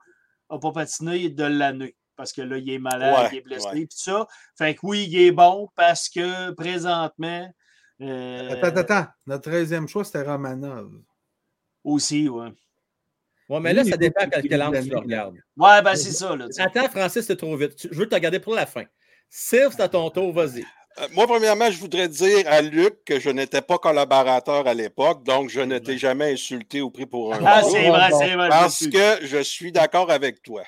[0.50, 1.96] n'a pas patiné de l'année.
[2.14, 3.72] Parce que là, il est malade, Ouais, il est blessé, ouais.
[3.72, 4.26] puis tout ça.
[4.56, 7.52] Fait que oui, il est bon parce que présentement.
[8.00, 9.10] euh, Attends, attends, attends.
[9.26, 10.90] Notre 13e choix, c'était Romanov.
[11.84, 12.52] Aussi, ouais.
[13.48, 15.36] Ouais, mais là, ça dépend à qu'il quel ait angle tu le regardes.
[15.56, 16.46] Ouais, ben c'est ça, là.
[16.58, 17.72] Attends, Francis, c'est trop vite.
[17.90, 18.84] Je veux te garder pour la fin.
[19.30, 20.64] Sylve, c'est à ton tour, vas-y.
[20.98, 25.24] Euh, Moi, premièrement, je voudrais dire à Luc que je n'étais pas collaborateur à l'époque,
[25.24, 28.48] donc je ne t'ai jamais insulté ou pris pour un Ah, c'est vrai, c'est vrai.
[28.48, 30.62] parce que je suis d'accord avec toi.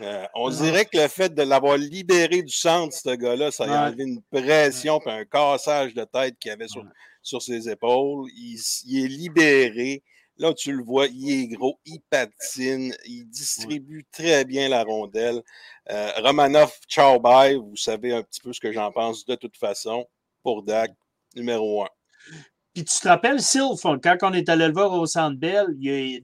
[0.00, 3.88] Euh, on dirait que le fait de l'avoir libéré du centre, ce gars-là, ça a
[3.88, 6.84] enlevé une pression et un cassage de tête qu'il avait sur,
[7.20, 8.28] sur ses épaules.
[8.34, 10.02] Il est libéré.
[10.38, 15.42] Là, tu le vois, il est gros, il patine, il distribue très bien la rondelle.
[15.90, 17.56] Euh, Romanov, ciao, bye.
[17.56, 20.06] Vous savez un petit peu ce que j'en pense de toute façon.
[20.44, 20.92] Pour Dak,
[21.34, 21.88] numéro un.
[22.72, 25.66] Puis tu te rappelles, Sylph, quand on est allé le voir au Centre Bell,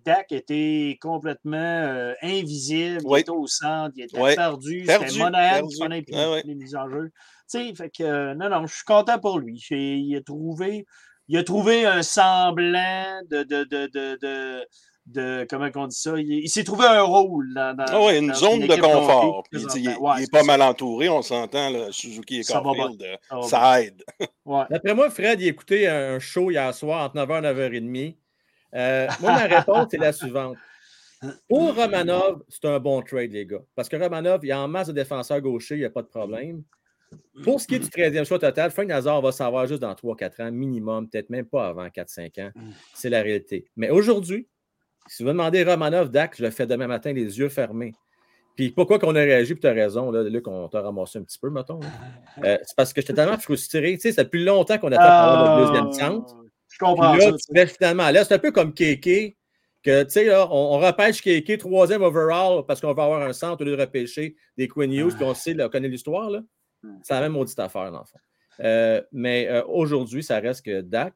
[0.05, 3.01] Dak était complètement euh, invisible.
[3.05, 3.19] Oui.
[3.19, 4.37] Il était au centre, il était Oui.
[4.37, 4.85] perdu.
[4.87, 7.11] Perdu, C'était Monahan qui prenait les, Ah mises en jeu.
[7.51, 9.61] Tu sais, fait que, euh, non, non, je suis content pour lui.
[9.71, 10.87] Il a trouvé,
[11.29, 14.67] il a trouvé un semblant de, de, de, de, de,
[15.07, 16.19] de- comment on dit ça?
[16.19, 19.43] Il, il s'est trouvé un rôle dans, dans- Ah ouais, une dans zone de confort.
[19.51, 19.89] Puis il.
[19.99, 20.47] Ouais, il est pas ça.
[20.47, 24.03] mal entouré, on s'entend, Suzuki et Ça Caulfield, euh, Ça va ça aide.
[24.45, 24.65] Ouais.
[24.71, 28.17] D'après moi, Fred, il a écouté un show hier soir entre 9h et 9h30.
[28.75, 30.57] Euh, moi, ma réponse est la suivante.
[31.49, 33.63] Pour Romanov, c'est un bon trade, les gars.
[33.75, 36.03] Parce que Romanov, il y a en masse de défenseurs gauchers, il n'y a pas
[36.03, 36.63] de problème.
[37.43, 40.43] Pour ce qui est du 13e choix total, Frank Nazar va savoir juste dans 3-4
[40.43, 42.51] ans, minimum, peut-être même pas avant 4-5 ans.
[42.95, 43.67] C'est la réalité.
[43.77, 44.49] Mais aujourd'hui,
[45.07, 47.93] si vous me demandez Romanov, Dak, je le fais demain matin, les yeux fermés.
[48.57, 51.23] Puis pourquoi qu'on a réagi, puis tu as raison, là, Luc, on t'a ramassé un
[51.23, 51.81] petit peu, mettons.
[52.45, 53.95] Euh, c'est parce que j'étais tellement frustré.
[53.95, 56.37] Tu sais, c'est depuis longtemps qu'on attend pour avoir notre deuxième centre.
[56.69, 57.37] Je comprends Puis là, ça.
[57.37, 59.37] tu mets finalement là, c'est un peu comme Kéké,
[59.83, 63.33] que tu sais, là, on, on repêche Kéké, troisième overall, parce qu'on va avoir un
[63.33, 66.31] centre au lieu de repêcher des Queen Hughes, puis on sait, là, on connaît l'histoire,
[66.31, 66.41] là.
[67.03, 68.19] C'est la même maudite affaire, dans le fond.
[68.61, 71.15] Euh, mais euh, aujourd'hui, ça reste que Dak,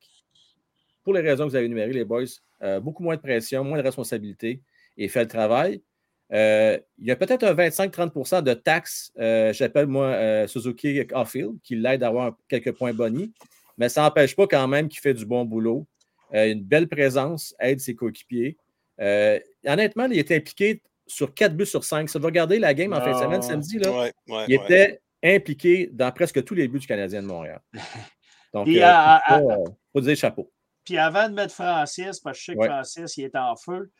[1.04, 2.24] pour les raisons que vous avez énumérées, les boys,
[2.62, 4.60] euh, beaucoup moins de pression, moins de responsabilité
[4.96, 5.82] et fait le travail.
[6.30, 12.08] Il y a peut-être un 25-30% de taxes, j'appelle moi Suzuki Caulfield, qui l'aide à
[12.08, 13.30] avoir quelques points bonus,
[13.78, 15.86] mais ça n'empêche pas quand même qu'il fait du bon boulot.
[16.32, 18.58] Une belle présence, aide ses coéquipiers.
[18.98, 22.10] Honnêtement, il était impliqué sur 4 buts sur 5.
[22.10, 25.00] Si vous regardez la game en fin de semaine, samedi, là, Ouais, ouais, il ouais.
[25.22, 27.60] Impliqué dans presque tous les buts du Canadien de Montréal.
[28.54, 30.52] Donc, Puis, euh, faut, euh, faut dire chapeau.
[30.84, 32.68] Puis avant de mettre Francis, parce que je sais que Ouais.
[32.68, 33.90] Francis, il est en feu,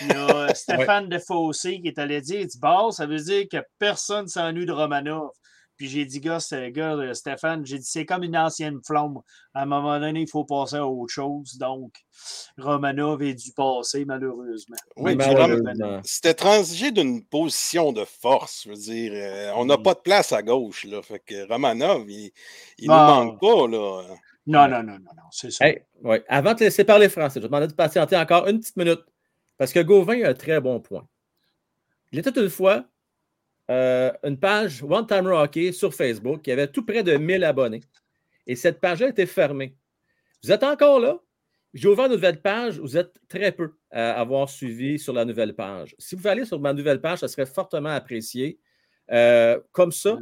[0.00, 3.44] il y a Stéphane Defossé qui est allé dire, il dit, bon, ça veut dire
[3.50, 5.30] que personne s'ennuie de Romanov.
[5.80, 9.20] Puis j'ai dit, gars, c'est- gars, euh, Stéphane, j'ai dit, c'est comme une ancienne flamme.
[9.54, 11.56] À un moment donné, il faut passer à autre chose.
[11.56, 11.94] Donc,
[12.58, 14.76] Romanov est dû passer, malheureusement.
[14.98, 16.02] Oui, Malheureusement.
[16.04, 18.64] C'était transigé d'une position de force.
[18.66, 19.82] Je veux dire, euh, on n'a Mm.
[19.82, 20.84] pas de place à gauche.
[20.84, 22.30] Là, fait que Romanov, il,
[22.76, 22.92] il Bon.
[22.98, 23.66] nous manque pas.
[23.66, 24.02] Là.
[24.46, 25.66] Non, non, non, non, non, c'est ça.
[25.66, 26.22] Hey, ouais.
[26.28, 28.76] Avant de te laisser parler français, je vais te demander de patienter encore une petite
[28.76, 29.00] minute.
[29.56, 31.06] Parce que Gauvin a un très bon point.
[32.12, 32.84] Il était une fois
[33.70, 37.82] euh, une page One Timer Hockey sur Facebook qui avait tout près de 1000 abonnés.
[38.46, 39.76] Et cette page-là était fermée.
[40.42, 41.20] Vous êtes encore là?
[41.72, 42.80] J'ai ouvert une nouvelle page.
[42.80, 45.94] Vous êtes très peu à avoir suivi sur la nouvelle page.
[45.98, 48.58] Si vous allez sur ma nouvelle page, ça serait fortement apprécié.
[49.12, 50.18] Euh, comme ça,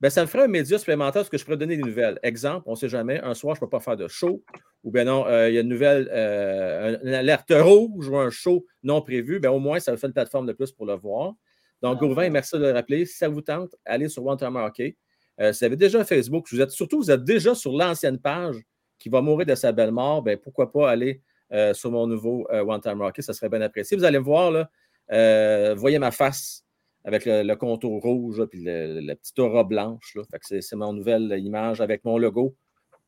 [0.00, 2.18] ben, ça me ferait un média supplémentaire parce que je pourrais donner des nouvelles.
[2.22, 4.44] Exemple, on ne sait jamais, un soir, je ne peux pas faire de show,
[4.84, 8.30] ou bien non, euh, il y a une nouvelle, euh, une alerte rouge ou un
[8.30, 10.94] show non prévu, ben, au moins, ça vous fait une plateforme de plus pour le
[10.94, 11.34] voir.
[11.82, 12.06] Donc, Ah.
[12.06, 13.04] Gauvin, merci de le rappeler.
[13.06, 14.96] Si ça vous tente, allez sur One Time Hockey.
[15.40, 18.56] Euh, si vous avez déjà Facebook, vous êtes, surtout, vous êtes déjà sur l'ancienne page
[18.98, 21.22] qui va mourir de sa belle mort, ben, pourquoi pas aller
[21.52, 23.96] euh, sur mon nouveau euh, One Time Hockey, ça serait bien apprécié.
[23.96, 24.68] Vous allez me voir, là,
[25.12, 26.64] euh, voyez ma face
[27.04, 30.14] avec le, le contour rouge, puis la petite aura blanche.
[30.14, 30.22] Là.
[30.30, 32.56] Fait que c'est, mon nouvelle image avec mon logo.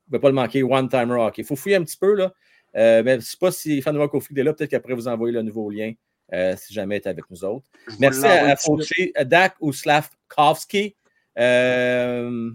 [0.09, 1.43] Vous ne pouvez pas le manquer, One Timer Hockey.
[1.43, 2.15] Il faut fouiller un petit peu.
[2.15, 2.33] Là.
[2.73, 4.55] Mais je ne sais pas si fan Rock est là.
[4.55, 5.93] Peut-être qu'après vous envoyer le nouveau lien
[6.33, 7.67] euh, si jamais elle est avec nous autres.
[7.89, 8.57] Je Merci à, à.
[8.57, 10.97] Fauché, Dak ou Slavkovski.
[11.39, 12.51] Euh,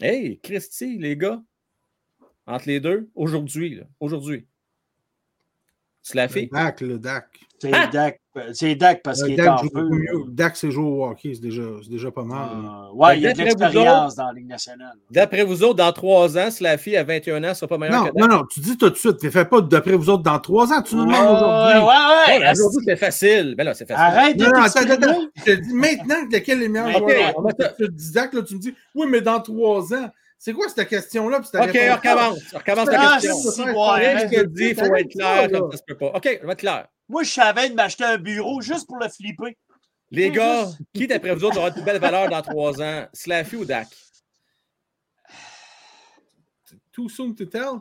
[0.00, 1.42] hey, Christy, les gars,
[2.46, 3.82] entre les deux, aujourd'hui,
[6.14, 6.48] là, aujourd'hui.
[6.48, 6.64] Slaffy.
[6.66, 7.26] Dak, le Dak.
[7.60, 7.88] C'est Ah!
[7.92, 8.20] Dak,
[8.52, 9.88] c'est Dak parce Euh, qu'il est Dak en feu.
[9.90, 10.24] mieux.
[10.28, 12.50] Dak, c'est jouer au hockey, c'est déjà, c'est déjà pas mal.
[12.54, 14.92] Euh, ouais, il y a de D'après vous l'expérience dans la Ligue nationale.
[15.10, 18.10] D'après vous autres, dans trois ans, Slaffy à 21 ans, ne sera pas meilleur Non,
[18.10, 18.28] que Dak?
[18.30, 20.72] non, non, tu dis tout de suite, tu fais pas d'après vous autres dans trois
[20.72, 21.80] ans, tu nous demandes aujourd'hui.
[21.80, 23.54] ouais, ouais, Ouais, aujourd'hui, c'est facile.
[23.58, 24.04] Ben là, c'est facile.
[24.18, 25.16] Arrête de Non, non, attends, attends, t'exprimer.
[25.16, 25.30] attends.
[25.34, 27.34] Je te dis maintenant lequel est le meilleur Ok, joueur.
[27.76, 30.08] Tu te dis Dak, là, tu me dis, oui, mais dans trois ans.
[30.38, 31.38] C'est quoi cette question-là?
[31.38, 32.38] OK, on recommence.
[32.54, 33.34] On recommence la Ah, question.
[33.36, 36.06] si, je te dis, il faut être clair, comme ça se peut pas.
[36.14, 36.86] OK, je vais être clair.
[37.08, 39.56] Moi, je savais de m'acheter un bureau juste pour le flipper.
[40.10, 43.06] Les C'est gars, juste- qui d'après vous autres aura une belle valeur dans trois ans?
[43.12, 43.88] Slaffy ou Dak?
[46.92, 47.80] Too soon to tell?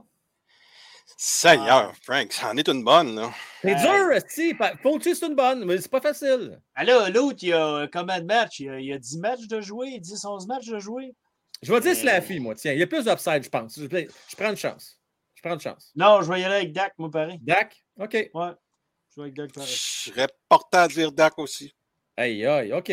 [1.19, 3.15] Seigneur, Frank, ça en est une bonne.
[3.15, 3.31] Là.
[3.61, 4.53] C'est dur, si.
[4.83, 6.59] Faut que c'est une bonne, mais c'est pas facile.
[6.75, 8.59] Ah là, l'autre, il y a combien de matchs?
[8.59, 11.15] Il y a, il y a 10 matchs de jouer, 10, 11 matchs de jouer.
[11.63, 11.95] Je vais dire Euh.
[11.95, 12.55] Slaffy, moi.
[12.55, 13.79] Tiens, il y a plus d'upside, je pense.
[13.79, 14.99] Je, je prends une chance.
[15.35, 15.91] Je prends une chance.
[15.95, 17.39] Non, je vais y aller avec Dak, moi, pareil.
[17.41, 17.83] Dak?
[17.99, 18.13] OK.
[18.13, 18.29] Ouais.
[18.33, 19.69] Je vais avec Dak, Je pareil.
[19.75, 21.75] serais porté à dire Dak aussi.
[22.15, 22.91] Aïe, aïe, OK.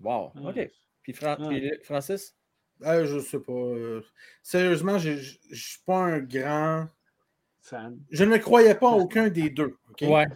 [0.00, 0.32] Wow.
[0.34, 0.62] Ouais.
[0.64, 0.70] OK.
[1.02, 1.60] Puis, Fran- Ouais.
[1.78, 2.34] puis Francis?
[2.84, 3.52] Ah, je sais pas.
[3.52, 4.02] euh,
[4.42, 6.88] Sérieusement, je je- je suis pas un grand.
[7.60, 7.96] Fan.
[8.10, 9.76] Je ne croyais pas à aucun des deux.
[9.90, 10.00] ok?
[10.08, 10.26] Ouais.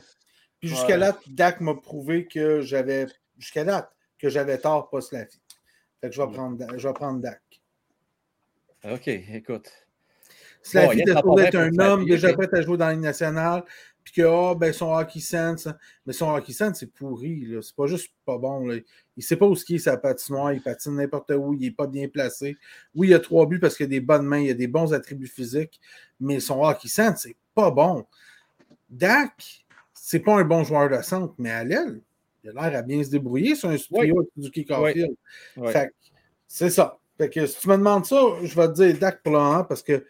[0.61, 0.99] Puis jusqu'à Ouais.
[0.99, 3.07] là, Dak m'a prouvé que j'avais.
[3.37, 5.41] Jusqu'à là, que j'avais tort, pas Slaffy.
[6.01, 7.43] Fait que je vais prendre, je vais prendre Dak.
[8.93, 9.71] OK, écoute.
[10.63, 12.63] Slaffy Bon, il y a était pas supposé être problème un homme déjà prêt à
[12.63, 13.65] jouer dans la Ligue nationale.
[14.05, 15.69] Puis que ah, ben, son hockey sense.
[16.05, 17.49] Mais son hockey sense, c'est pourri.
[17.61, 18.67] C'est pas juste pas bon.
[18.67, 18.77] Là.
[19.17, 20.53] Il sait pas où est sa patinoire.
[20.53, 21.55] Il patine n'importe où.
[21.55, 22.57] Il est pas bien placé.
[22.95, 24.41] Oui, il a trois buts parce qu'il a des bonnes mains.
[24.41, 25.81] Il a des bons attributs physiques.
[26.21, 28.07] Mais son hockey sense, c'est pas bon.
[28.89, 32.01] Dak, c'est pas un bon joueur de centre, mais à l'aile,
[32.45, 35.17] il a l'air à bien se débrouiller sur un Suzuki Caulfield.
[35.57, 35.73] Ouais.
[35.73, 35.95] Fait que
[36.47, 36.99] c'est ça.
[37.19, 39.83] Fait que si tu me demandes ça, je vais te dire Dak pour moment parce
[39.83, 40.05] que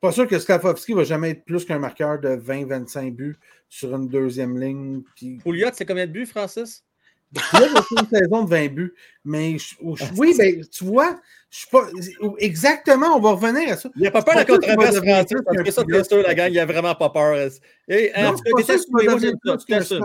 [0.00, 3.36] pas sûr que Slavovski va jamais être plus qu'un marqueur de 20-25 buts
[3.68, 5.02] sur une deuxième ligne.
[5.16, 5.38] Puis...
[5.42, 6.84] Pouliot, c'est combien de buts, Francis?
[7.32, 8.94] Pouliot a fait une saison de 20 buts.
[9.24, 11.18] Mais je- je- oui, ben, tu vois,
[11.50, 11.86] je suis pas.
[12.38, 13.88] Exactement, on va revenir à ça.
[13.94, 16.34] Il n'y a pas peur de la controverse, Francis, parce que ça, c'est sûr, la
[16.34, 17.36] gang, il a vraiment pas peur.
[17.88, 19.34] Et, Non, je suis pas soumis, moi, devenir
[19.68, 19.98] j'aime ça.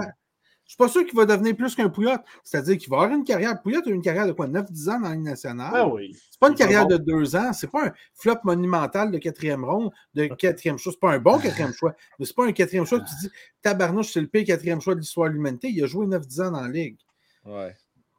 [0.67, 2.17] Je suis pas sûr qu'il va devenir plus qu'un Pouliot.
[2.43, 3.61] C'est-à-dire qu'il va avoir une carrière.
[3.61, 4.47] Pouliot a eu une carrière de quoi?
[4.47, 5.71] 9-10 ans dans la Ligue nationale.
[5.73, 6.13] Ah oui.
[6.29, 6.89] C'est pas une carrière bon.
[6.89, 7.53] de deux ans.
[7.53, 10.91] C'est pas un flop monumental de quatrième ronde, de quatrième choix.
[10.91, 11.95] C'est pas un bon quatrième choix.
[12.19, 13.29] Mais c'est pas un quatrième choix que tu dis
[13.61, 15.69] tabarnouche, c'est le pire quatrième choix de l'histoire de l'humanité.
[15.69, 16.97] Il a joué 9-10 ans dans la Ligue.
[17.45, 17.75] Ouais.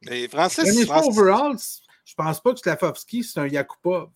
[0.06, 1.56] Mais Francis, Francis- overall,
[2.04, 4.08] je pense pas que Slavovski, c'est un Yakupov.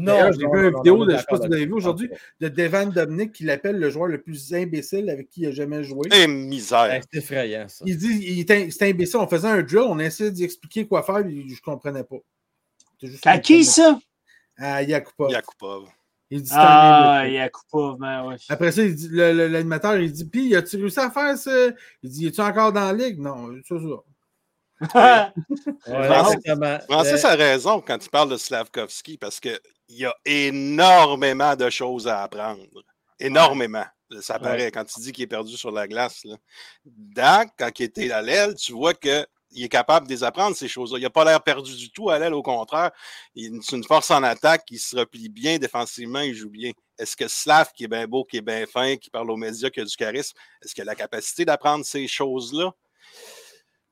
[0.00, 2.48] Non, j'ai vu une vidéo, de, je sais pas si vous avez vu aujourd'hui, de
[2.48, 6.08] Devan Dominic qui l'appelle le joueur le plus imbécile avec qui il a jamais joué.
[6.12, 6.82] Eh, misère.
[6.88, 7.84] Ouais, C'est effrayant, ça.
[7.86, 9.16] Il dit il était, c'était imbécile.
[9.20, 12.16] On faisait un drill, on essayait d'y expliquer quoi faire, puis je comprenais pas.
[13.02, 13.98] Juste À qui ça?
[14.56, 15.30] À Yakupov.
[15.30, 15.88] Yakupov.
[16.30, 17.28] Il dit c'est un Ah.
[17.28, 18.36] Yakupov, ben ouais.
[18.48, 21.68] Après ça, il dit- le- le- l'animateur, il dit Puis, as-tu réussi à faire ça?
[22.02, 23.18] Il dit Es-tu encore dans la ligue?
[23.18, 24.02] Non, ça, ça.
[25.88, 26.78] Ouais, Francis- exactement.
[26.88, 29.40] Francis Euh, a raison quand il parle de Slavkovski parce
[29.88, 32.62] qu'il y a énormément de choses à apprendre.
[33.18, 33.84] Énormément.
[34.20, 36.24] Ça paraît quand tu dis qu'il est perdu sur la glace.
[36.24, 36.36] Là.
[36.84, 39.26] Dak, quand il était à l'aile, tu vois qu'il
[39.56, 40.98] est capable de les apprendre, ces choses-là.
[40.98, 42.90] Il n'a pas l'air perdu du tout à l'aile, au contraire.
[43.34, 46.70] Il- C'est une force en attaque, il se replie bien défensivement, il joue bien.
[46.98, 49.68] Est-ce que Slav, qui est bien beau, qui est bien fin, qui parle aux médias,
[49.70, 52.70] qui a du charisme, est-ce qu'il a la capacité d'apprendre ces choses-là?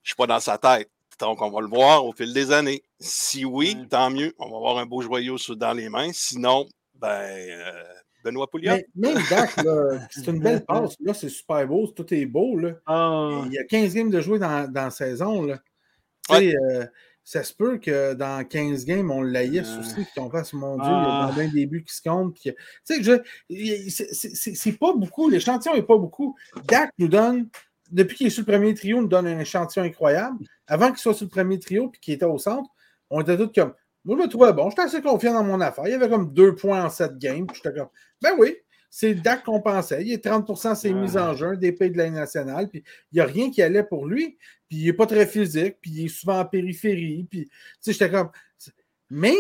[0.03, 0.91] Je ne suis pas dans sa tête.
[1.19, 2.83] Donc, on va le voir au fil des années.
[3.01, 3.87] Si oui, Ouais.
[3.89, 4.35] tant mieux.
[4.39, 6.11] On va avoir un beau joyau dans les mains.
[6.13, 7.83] Sinon, ben, euh,
[8.25, 8.75] Benoît Pouliot.
[8.95, 9.51] Mais même Dak,
[10.11, 10.95] c'est une belle passe.
[11.01, 12.57] Là, c'est super beau, tout est beau.
[12.59, 12.73] Là.
[12.87, 15.43] Ah, Il y a 15 games de jouer dans, dans la saison.
[15.43, 15.59] Là.
[16.29, 16.85] Tu sais, euh,
[17.25, 19.81] ça se peut que dans 15 games, on l'haïsse Euh.
[19.81, 21.31] aussi, qu'on fasse mon Dieu, Ah.
[21.33, 22.55] il y a bien des buts qui se que-
[22.87, 26.37] Tu sais, c'est pas beaucoup, l'échantillon n'est pas beaucoup.
[26.65, 27.49] Dak nous donne,
[27.91, 30.45] depuis qu'il est sur le premier trio, nous donne un échantillon incroyable.
[30.67, 32.69] Avant qu'il soit sur le premier trio puis qu'il était au centre,
[33.11, 33.75] on était tous comme.
[34.05, 34.71] Moi, je le trouvais bon.
[34.71, 35.87] J'étais assez confiant dans mon affaire.
[35.87, 37.47] Il y avait comme deux points en sept games.
[37.47, 37.89] Puis j'étais comme,
[38.23, 38.57] ben oui,
[38.89, 40.03] c'est Dak qu'on pensait.
[40.03, 40.93] Il est 30% ses Ah.
[40.93, 42.69] mises en jeu, des pays de la nationale.
[42.69, 44.39] Puis il n'y a rien qui allait pour lui.
[44.69, 45.79] Puis il n'est pas très physique.
[45.81, 47.27] Puis il est souvent en périphérie.
[47.29, 48.31] Puis, tu sais, j'étais comme.
[49.09, 49.35] Mais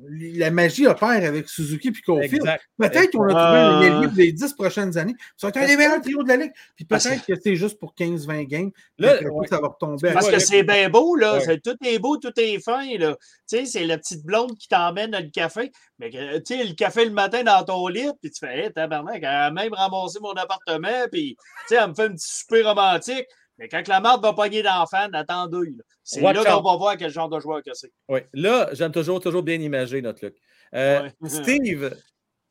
[0.00, 2.34] la magie opère avec Suzuki puis Cofield.
[2.34, 2.64] Exact.
[2.76, 4.00] Peut-être qu'on a trouvé Ah.
[4.02, 5.14] pour les 10 prochaines années.
[5.36, 6.52] Ça va être un des meilleurs trios de la Ligue.
[6.74, 8.70] Puis Parce peut-être que c'est juste pour 15-20 games.
[8.98, 9.46] Là, ouais.
[9.46, 10.12] ça va retomber.
[10.12, 11.38] Parce que c'est bien beau, là.
[11.38, 11.60] Ouais.
[11.60, 13.16] Tout est beau, tout est fin, là.
[13.48, 15.70] Tu sais, c'est la petite blonde qui t'emmène dans le café.
[16.00, 19.18] Mais tu sais, le café le matin dans ton lit, puis tu fais, hé, tabarnak,
[19.18, 21.36] elle a même ramassé mon appartement, puis,
[21.68, 23.26] tu sais, elle me fait un petit souper romantique.
[23.58, 25.64] Mais quand la marde va pogner dans la fan, attends deux.
[25.64, 25.84] là.
[26.02, 27.92] C'est là qu'on va voir quel genre de joueur que c'est.
[28.08, 28.20] Oui.
[28.32, 30.34] Là, j'aime toujours, toujours bien imager notre look.
[30.74, 31.28] Euh, Ouais.
[31.28, 31.96] Steve,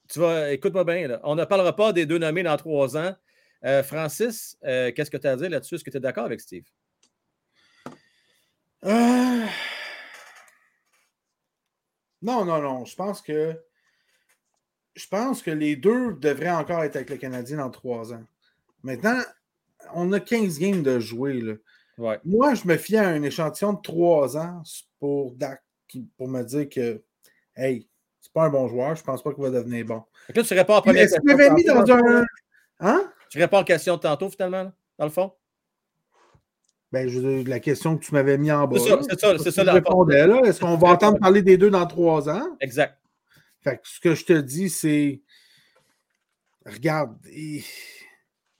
[0.09, 1.19] tu vas, écoute-moi bien, là.
[1.23, 3.13] on ne parlera pas des deux nommés dans trois ans.
[3.65, 5.75] Euh, Francis, euh, qu'est-ce que tu as à dire là-dessus?
[5.75, 6.63] Est-ce que tu es d'accord avec Steve?
[8.85, 9.45] Euh,
[12.21, 12.85] Non, non, non.
[12.85, 13.59] Je pense que.
[14.95, 18.23] Je pense que les deux devraient encore être avec le Canadien dans trois ans.
[18.83, 19.19] Maintenant,
[19.93, 21.41] on a 15 games de jouer.
[21.41, 21.53] Là.
[21.97, 22.19] Ouais.
[22.25, 24.61] Moi, je me fie à un échantillon de trois ans
[24.99, 25.61] pour Dak
[26.17, 27.03] pour me dire que,
[27.55, 27.87] hey,
[28.19, 30.03] c'est pas un bon joueur, je pense pas qu'il va devenir bon.
[30.35, 31.21] Là, tu réponds à la première question.
[31.23, 32.25] m'avait mis dans un.
[32.79, 33.11] Hein?
[33.29, 35.33] Tu réponds à la question de tantôt, finalement, là, dans le fond?
[36.91, 38.77] Ben, je la question que tu m'avais mis en bas.
[38.79, 40.41] C'est ça, c'est ça, c'est ça, la- répondais, là.
[40.45, 42.55] Est-ce qu'on va entendre parler des deux dans trois ans?
[42.59, 42.99] Exact.
[43.61, 45.21] Fait que ce que je te dis, c'est.
[46.65, 47.63] Regarde, et-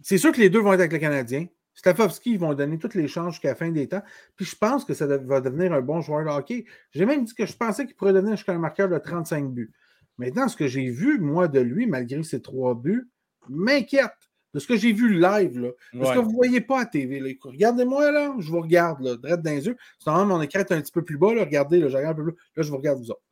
[0.03, 1.47] c'est sûr que les deux vont être avec le Canadien.
[1.75, 4.03] Stafovski, ils vont donner toutes les chances jusqu'à la fin des temps.
[4.35, 6.65] Puis je pense que ça va devenir un bon joueur de hockey.
[6.91, 9.73] J'ai même dit que je pensais qu'il pourrait devenir jusqu'à un marqueur de 35 buts.
[10.19, 13.09] Maintenant, ce que j'ai vu, moi, de lui, malgré ses trois buts,
[13.49, 14.11] m'inquiète.
[14.53, 15.69] De ce que j'ai vu live, là.
[15.93, 16.15] Parce Ouais.
[16.15, 17.39] que vous ne voyez pas à TV.
[17.41, 18.35] Regardez-moi, là.
[18.37, 19.75] Je vous regarde, là, dans les yeux.
[19.97, 21.43] C'est mon écran est un petit peu plus bas, là.
[21.43, 22.41] Regardez, là, je regarde un peu plus.
[22.55, 23.23] Là, je vous regarde vous autres.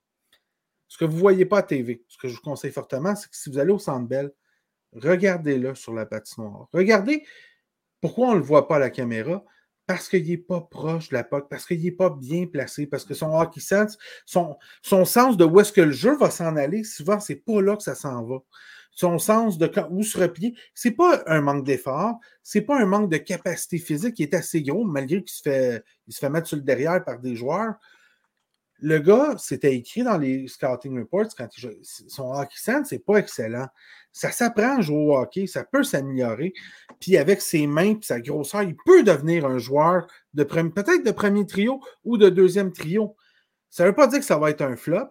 [0.88, 3.30] Ce que vous ne voyez pas à TV, ce que je vous conseille fortement, c'est
[3.30, 4.32] que si vous allez au Centre Bell,
[4.94, 6.68] regardez-le sur la patinoire.
[6.74, 7.24] Regardez
[8.02, 9.44] pourquoi on ne le voit pas à la caméra.
[9.88, 13.04] Parce qu'il n'est pas proche de la POC, parce qu'il n'est pas bien placé, parce
[13.04, 14.56] que son hockey sense, son,
[15.06, 17.84] sens de où est-ce que le jeu va s'en aller, souvent, c'est pas là que
[17.84, 18.38] ça s'en va.
[18.92, 22.86] Son sens de quand- où se replier, c'est pas un manque d'effort, c'est pas un
[22.86, 26.30] manque de capacité physique qui est assez gros, malgré qu'il se fait, il se fait
[26.30, 27.74] mettre sur le derrière par des joueurs.
[28.80, 33.18] Le gars, c'était écrit dans les scouting reports, quand il son hockey sense, c'est pas
[33.18, 33.68] excellent.
[34.14, 36.54] Ça s'apprend à jouer au hockey, ça peut s'améliorer.
[37.00, 41.12] Puis avec ses mains et sa grosseur, il peut devenir un joueur de peut-être de
[41.12, 43.16] premier trio ou de deuxième trio.
[43.70, 45.08] Ça ne veut pas dire que ça va être un flop,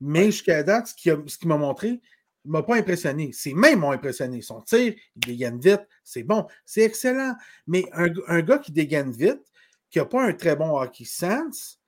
[0.00, 2.00] mais jusqu'à date, ce qui a- ce qu'il m'a montré,
[2.44, 3.32] ne m'a pas impressionné.
[3.32, 4.42] Ses mains m'ont impressionné.
[4.42, 7.34] Son tir, il dégaine vite, c'est bon, c'est excellent.
[7.66, 9.42] Mais un, un gars qui dégaine vite,
[9.90, 11.79] qui n'a pas un très bon hockey sense,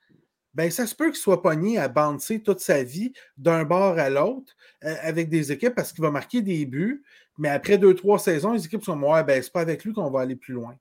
[0.55, 4.11] ben ça se peut qu'il soit pogné à bouncer toute sa vie d'un bord à
[4.11, 4.55] l'autre
[4.85, 7.03] euh, avec des équipes parce qu'il va marquer des buts,
[7.39, 10.11] mais après deux, trois saisons, les équipes sont ouais, ben c'est pas avec lui qu'on
[10.11, 10.77] va aller plus loin.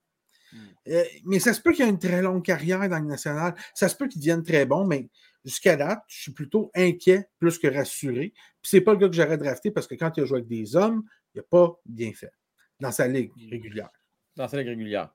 [0.51, 0.57] Hmm.
[0.89, 3.55] Euh, mais ça se peut qu'il ait une très longue carrière dans le national.
[3.73, 5.07] Ça se peut qu'il devienne très bon, mais
[5.45, 8.33] jusqu'à date, je suis plutôt inquiet plus que rassuré.
[8.61, 10.49] Puis c'est pas le gars que j'aurais drafté parce que quand il a joué avec
[10.49, 11.03] des hommes,
[11.33, 12.31] il n'a pas bien fait
[12.79, 13.89] dans sa ligue régulière.
[14.35, 15.13] Dans sa ligue régulière.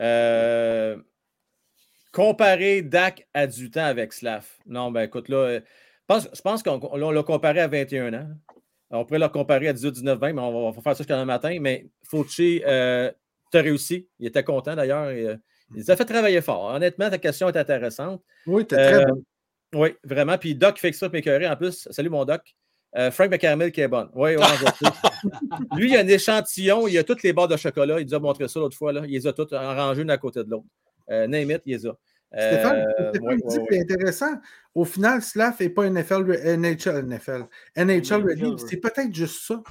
[0.00, 0.96] Euh,
[2.18, 4.44] comparer Dak à du temps avec Slav.
[4.66, 5.60] Non, ben écoute, là, euh,
[6.10, 8.28] je pense qu'on l'a comparé à 21 ans.
[8.90, 11.24] On pourrait le comparer à 18, 19, 20, mais on va, faire ça jusqu'à le
[11.24, 11.56] matin.
[11.60, 13.12] Mais Fauci, euh,
[13.52, 14.08] tu as réussi.
[14.18, 15.04] Il était content d'ailleurs.
[15.04, 15.36] Euh,
[15.76, 16.74] il a fait travailler fort.
[16.74, 18.20] Honnêtement, ta question est intéressante.
[18.46, 19.22] Oui, tu très bon.
[19.74, 20.38] Oui, vraiment.
[20.38, 21.86] Puis Doc fait ça en plus.
[21.90, 22.40] Salut mon Doc.
[23.12, 24.08] Frank McCarmel qui est bonne.
[24.14, 24.44] Oui, ouais,
[25.76, 26.88] Lui, il a un échantillon.
[26.88, 28.00] Il a toutes les barres de chocolat.
[28.00, 28.92] Il nous a montré ça l'autre fois.
[28.92, 29.02] Là.
[29.04, 30.64] Il les a toutes arrangées l'une à côté de l'autre.
[31.10, 31.96] Euh, name it, il les a.
[32.32, 34.34] Stéphane, Stéphane dit que c'est intéressant.
[34.74, 37.46] Au final, Slav n'est pas NFL, NHL, NFL,
[37.76, 38.54] NHL ready.
[38.68, 39.62] C'est peut-être juste ça.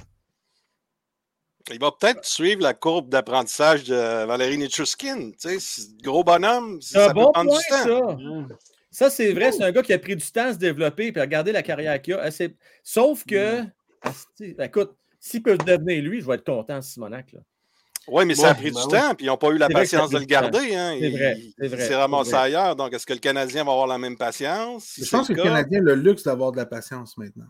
[1.70, 5.32] Il va peut-être suivre la courbe d'apprentissage de Valérie Nichushkin.
[6.02, 8.48] Gros bonhomme, ça bon peut prendre point, du temps.
[8.90, 11.12] Ça, ça c'est vrai, c'est un gars qui a pris du temps à se développer
[11.14, 12.30] et regarder la carrière qu'il a.
[12.82, 13.62] Sauf que,
[14.58, 17.32] écoute, s'il peut devenir lui, je vais être content, Simonac.
[17.32, 17.40] Là.
[18.10, 20.10] Oui, mais ça a pris ben du temps, puis ils n'ont pas eu la patience
[20.10, 20.74] de le garder.
[20.74, 20.96] Hein.
[20.98, 21.36] C'est vrai.
[21.58, 21.94] C'est vrai.
[21.94, 22.76] ramassé ailleurs.
[22.76, 24.94] Donc, est-ce que le Canadien va avoir la même patience?
[24.96, 27.48] je pense que le, Canadien a le luxe d'avoir de la patience maintenant.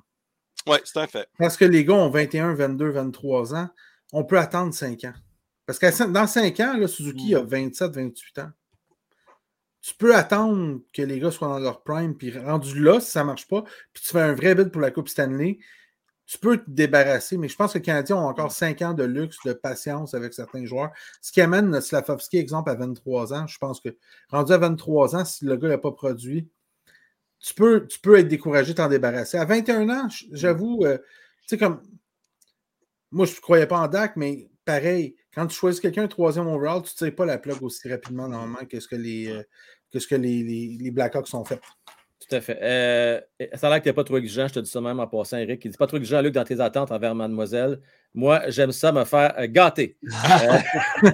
[0.66, 1.28] Oui, c'est un fait.
[1.38, 3.68] Parce que les gars ont 21, 22, 23 ans.
[4.12, 5.14] On peut attendre 5 ans.
[5.66, 8.50] Parce que dans 5 ans, là, Suzuki a 27, 28 ans.
[9.80, 13.20] Tu peux attendre que les gars soient dans leur prime, puis rendu là, si ça
[13.20, 13.62] ne marche pas,
[13.92, 15.58] puis tu fais un vrai bid pour la Coupe Stanley,
[16.28, 19.02] tu peux te débarrasser, mais je pense que les Canadiens ont encore 5 ans de
[19.02, 20.90] luxe, de patience avec certains joueurs.
[21.22, 23.46] Ce qui amène Slavovski, exemple, à 23 ans.
[23.46, 23.88] Je pense que
[24.28, 26.46] rendu à 23 ans, si le gars n'a pas produit,
[27.40, 29.38] tu peux, tu peux être découragé de t'en débarrasser.
[29.38, 31.80] À 21 ans, j'avoue, euh, tu sais, comme.
[33.10, 36.82] Moi, je ne croyais pas en DAC, mais pareil, quand tu choisis quelqu'un troisième overall,
[36.82, 39.42] tu ne tires pas la plug aussi rapidement normalement que ce que les, euh,
[39.90, 41.62] que ce que les, les, les Blackhawks sont faits.
[42.28, 42.58] Tout à fait.
[42.60, 43.20] Euh,
[43.54, 45.06] ça a l'air que tu n'es pas trop exigeant, je te dis ça même en
[45.06, 45.64] passant, Eric.
[45.64, 47.80] Il dit pas trop exigeant, Luc, dans tes attentes envers mademoiselle.
[48.14, 49.96] Moi, j'aime ça me faire euh, gâter.
[50.02, 50.58] euh,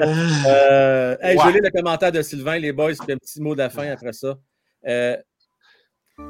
[0.00, 3.70] euh Je lis le commentaire de Sylvain, les boys, puis un petit mot de la
[3.70, 4.38] fin après ça.
[4.86, 5.16] Euh,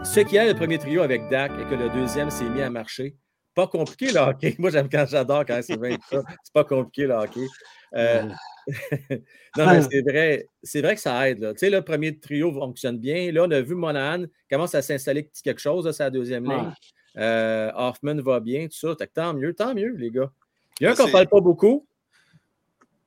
[0.02, 2.70] ce qui a le premier trio avec Dak et que le deuxième s'est mis à
[2.70, 3.16] marcher,
[3.54, 4.54] pas compliqué le hockey.
[4.58, 6.22] Moi, j'aime quand j'adore quand Sylvain dit ça.
[6.44, 7.46] C'est pas compliqué le hockey.
[7.94, 8.22] Euh,
[9.56, 11.52] non, mais c'est vrai, c'est vrai que ça aide.
[11.52, 13.32] Tu sais, le premier trio fonctionne bien.
[13.32, 16.72] Là, on a vu Monahan commence à s'installer quelque chose, c'est la deuxième ligne.
[17.16, 18.94] Euh, Hoffman va bien, tout ça.
[19.12, 20.30] Tant mieux, tant mieux, les gars.
[20.78, 21.86] Il y a un qu'on ne parle pas beaucoup.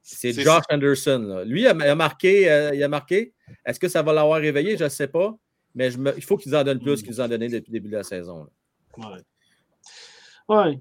[0.01, 1.43] C'est Josh Anderson.
[1.45, 2.51] Lui, il a, marqué.
[2.51, 3.33] Euh, il a marqué.
[3.65, 4.77] Est-ce que ça va l'avoir réveillé?
[4.77, 5.33] Je ne sais pas.
[5.75, 7.05] Mais je me, il faut qu'ils en donnent plus hmm.
[7.05, 8.47] qu'ils en donné depuis le début de la saison.
[8.97, 9.05] Oui.
[10.49, 10.79] Ouais.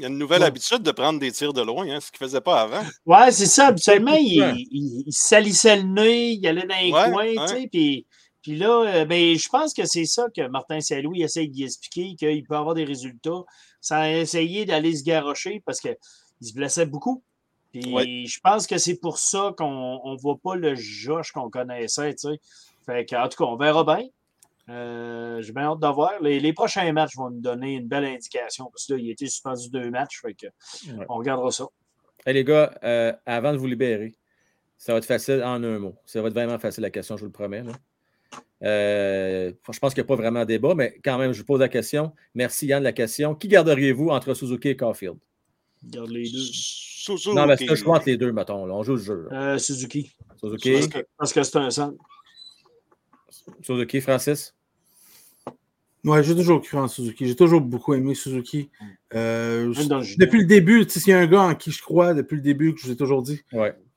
[0.00, 2.24] Il y a une nouvelle habitude de prendre des tirs de loin, hein, ce qu'il
[2.24, 2.82] ne faisait pas avant.
[3.04, 3.66] Ouais, c'est ça.
[3.66, 8.06] Habituellement, il, il, salissait le nez, il allait dans les coins, tu sais, puis,
[8.40, 12.14] puis là, euh, ben, je pense que c'est ça que Martin Saint-Louis essaie d'y expliquer,
[12.16, 13.44] qu'il peut avoir des résultats
[13.82, 15.96] sans essayer d'aller se garrocher parce qu'il
[16.40, 17.22] se blessait beaucoup.
[17.70, 22.14] Puis je pense que c'est pour ça qu'on ne voit pas le Josh qu'on connaissait,
[22.14, 22.40] tu sais.
[22.86, 24.08] Fait en tout cas, on verra bien.
[24.70, 26.20] Euh, j'ai bien hâte de voir.
[26.20, 29.26] Les, prochains matchs vont nous donner une belle indication parce que là, il a été
[29.26, 30.20] suspendu deux matchs.
[30.20, 30.46] Fait que
[31.08, 31.66] On regardera ça.
[32.26, 34.14] les gars, euh, avant de vous libérer,
[34.78, 35.96] ça va être facile en un mot.
[36.06, 37.64] Ça va être vraiment facile la question, je vous le promets.
[38.62, 41.46] Euh, je pense qu'il n'y a pas vraiment de débat, mais quand même, je vous
[41.46, 42.12] pose la question.
[42.34, 43.34] Merci Yann de la question.
[43.34, 45.16] Qui garderiez-vous entre Suzuki et Caulfield?
[45.82, 46.38] Garde les deux.
[46.38, 47.34] Suzuki.
[47.34, 48.70] Non, mais c'est je entre les deux, mettons.
[48.70, 49.58] On joue le jeu.
[49.58, 50.14] Suzuki.
[50.36, 50.88] Suzuki.
[51.16, 51.96] Parce que, c'est un centre.
[53.62, 54.54] Suzuki, Francis?
[56.04, 57.26] Ouais, j'ai toujours cru en Suzuki.
[57.26, 58.70] J'ai toujours beaucoup aimé Suzuki.
[59.14, 59.72] Euh,
[60.18, 62.74] depuis le début, s'il y a un gars en qui je crois depuis le début,
[62.74, 63.42] que je vous ai toujours dit,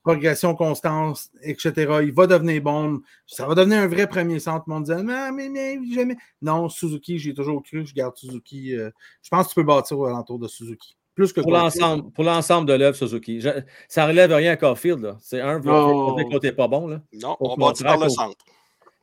[0.02, 1.72] progression constante, etc.,
[2.02, 3.00] il va devenir bon.
[3.26, 5.02] Ça va devenir un vrai premier centre mondial.
[5.02, 6.16] Mais, mais, mais jamais.
[6.42, 7.86] Non, Suzuki, j'ai toujours cru.
[7.86, 8.76] Je garde Suzuki.
[8.76, 8.90] Euh,
[9.22, 10.96] je pense que tu peux bâtir au alentour de Suzuki.
[11.14, 13.40] Plus que pour l'ensemble, pour l'ensemble de l'œuvre Suzuki.
[13.40, 13.54] Ça
[13.88, 15.16] ça relève rien à Caulfield.
[15.20, 16.16] C'est un, oh.
[16.30, 16.88] côté pas bon.
[16.88, 17.00] Là.
[17.14, 18.44] Non, on bâtit par le centre.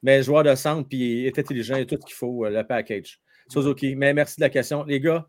[0.04, 2.50] Mais joueur de centre, puis il est intelligent, il a tout ce qu'il faut, euh,
[2.50, 3.20] le package.
[3.48, 3.96] Suzuki.
[3.96, 4.84] Mais merci de la question.
[4.84, 5.28] Les gars,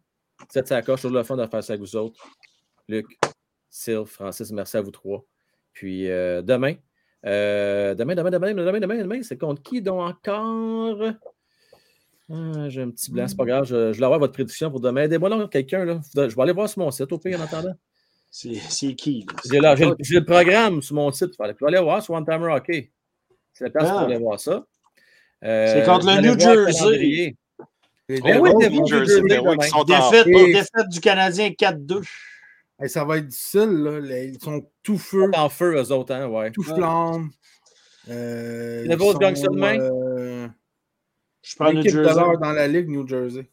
[0.48, 2.24] cette sacoche, toujours le fun de faire ça avec vous autres.
[2.88, 3.06] Luc,
[3.68, 5.24] Sylve, Francis, merci à vous trois.
[5.72, 6.74] Puis euh, demain,
[7.26, 11.12] euh, demain, demain, demain, demain, demain, demain, c'est contre qui donc encore?
[12.30, 13.64] Ah, J'ai un petit blanc, c'est pas grave.
[13.64, 15.02] Je, je vais avoir votre prédiction pour demain.
[15.02, 15.84] Aidez-moi là, quelqu'un.
[15.84, 16.00] Là.
[16.14, 17.74] Je vais aller voir sur mon site au pire en attendant.
[18.30, 19.26] C'est qui?
[19.44, 21.34] J'ai le, programme sur mon site.
[21.38, 22.90] Il faut aller voir sur One Timer Hockey.
[23.52, 23.92] C'est la place Ah.
[23.92, 24.64] pour aller voir ça.
[25.44, 27.36] Euh, C'est contre le New le Jersey.
[28.08, 29.06] Les Ben oui, Devils, New Jersey.
[29.06, 29.22] Jersey.
[29.28, 32.02] Ben oui, qui sont en Défaite, Et- défaite du Canadien 4-2.
[32.80, 34.00] Hey, ça va être difficile, là.
[34.00, 36.50] Les- Ils sont tout Ils feu, sont en feu, eux autres, hein, ouais.
[36.50, 36.74] tout Ouais.
[36.76, 37.30] flamme.
[38.10, 39.78] Euh, ils gagnent ça sont, demain?
[39.78, 40.48] euh,
[41.42, 42.14] Je prends New Jersey.
[42.40, 43.46] dans la Ligue New Jersey.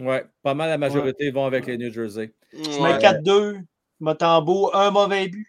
[0.00, 2.32] Ouais, pas mal la majorité vont avec les New Jersey.
[2.52, 2.92] Je Ouais.
[2.94, 3.58] mets 4-2.
[3.98, 5.48] Motambo, un mauvais but.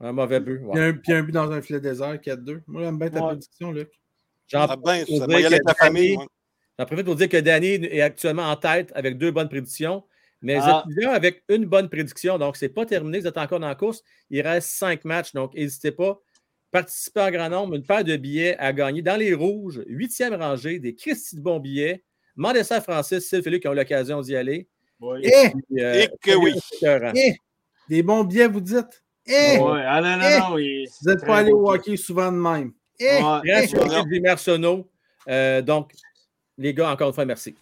[0.00, 0.60] Un mauvais but.
[0.72, 2.62] Puis, un, puis un but dans un filet désert, 4-2.
[2.66, 3.26] Moi, j'aime bien ta Ouais.
[3.28, 3.90] prédiction, Luc.
[4.48, 6.16] J'en Ah ben, ouais.
[6.86, 10.04] Profite pour dire que Danny est actuellement en tête avec deux bonnes prédictions.
[10.42, 10.78] Mais vous Ah.
[10.84, 12.36] êtes plusieurs avec une bonne prédiction?
[12.38, 13.20] Donc, ce n'est pas terminé.
[13.20, 14.02] Vous êtes encore dans la course.
[14.28, 15.32] Il reste cinq matchs.
[15.32, 16.20] Donc, n'hésitez pas.
[16.72, 17.74] Participez en grand nombre.
[17.76, 19.80] Une paire de billets à gagner dans les rouges.
[19.86, 20.80] Huitième rangée.
[20.80, 22.02] Des Christy de bons billets.
[22.36, 24.68] Demandez ça à Francis, Sylph et Luc qui ont l'occasion d'y aller.
[25.00, 25.22] Oui.
[25.22, 26.52] Puis, euh, Et que oui.
[27.14, 27.34] Eh!
[27.88, 29.03] Des bons billets, vous dites?
[29.26, 29.58] Eh!
[29.58, 29.82] Ouais.
[29.86, 30.38] Ah non, Eh!
[30.40, 30.58] non, non.
[30.58, 32.72] il- Vous n'êtes pas allé au hockey souvent de même.
[33.00, 33.04] Eh!
[33.04, 33.40] Ouais.
[33.44, 33.78] Grâce Eh!
[33.78, 34.88] au de Jimmy Arsenault.
[35.28, 35.92] Euh, donc,
[36.58, 37.54] les gars, encore une fois, merci.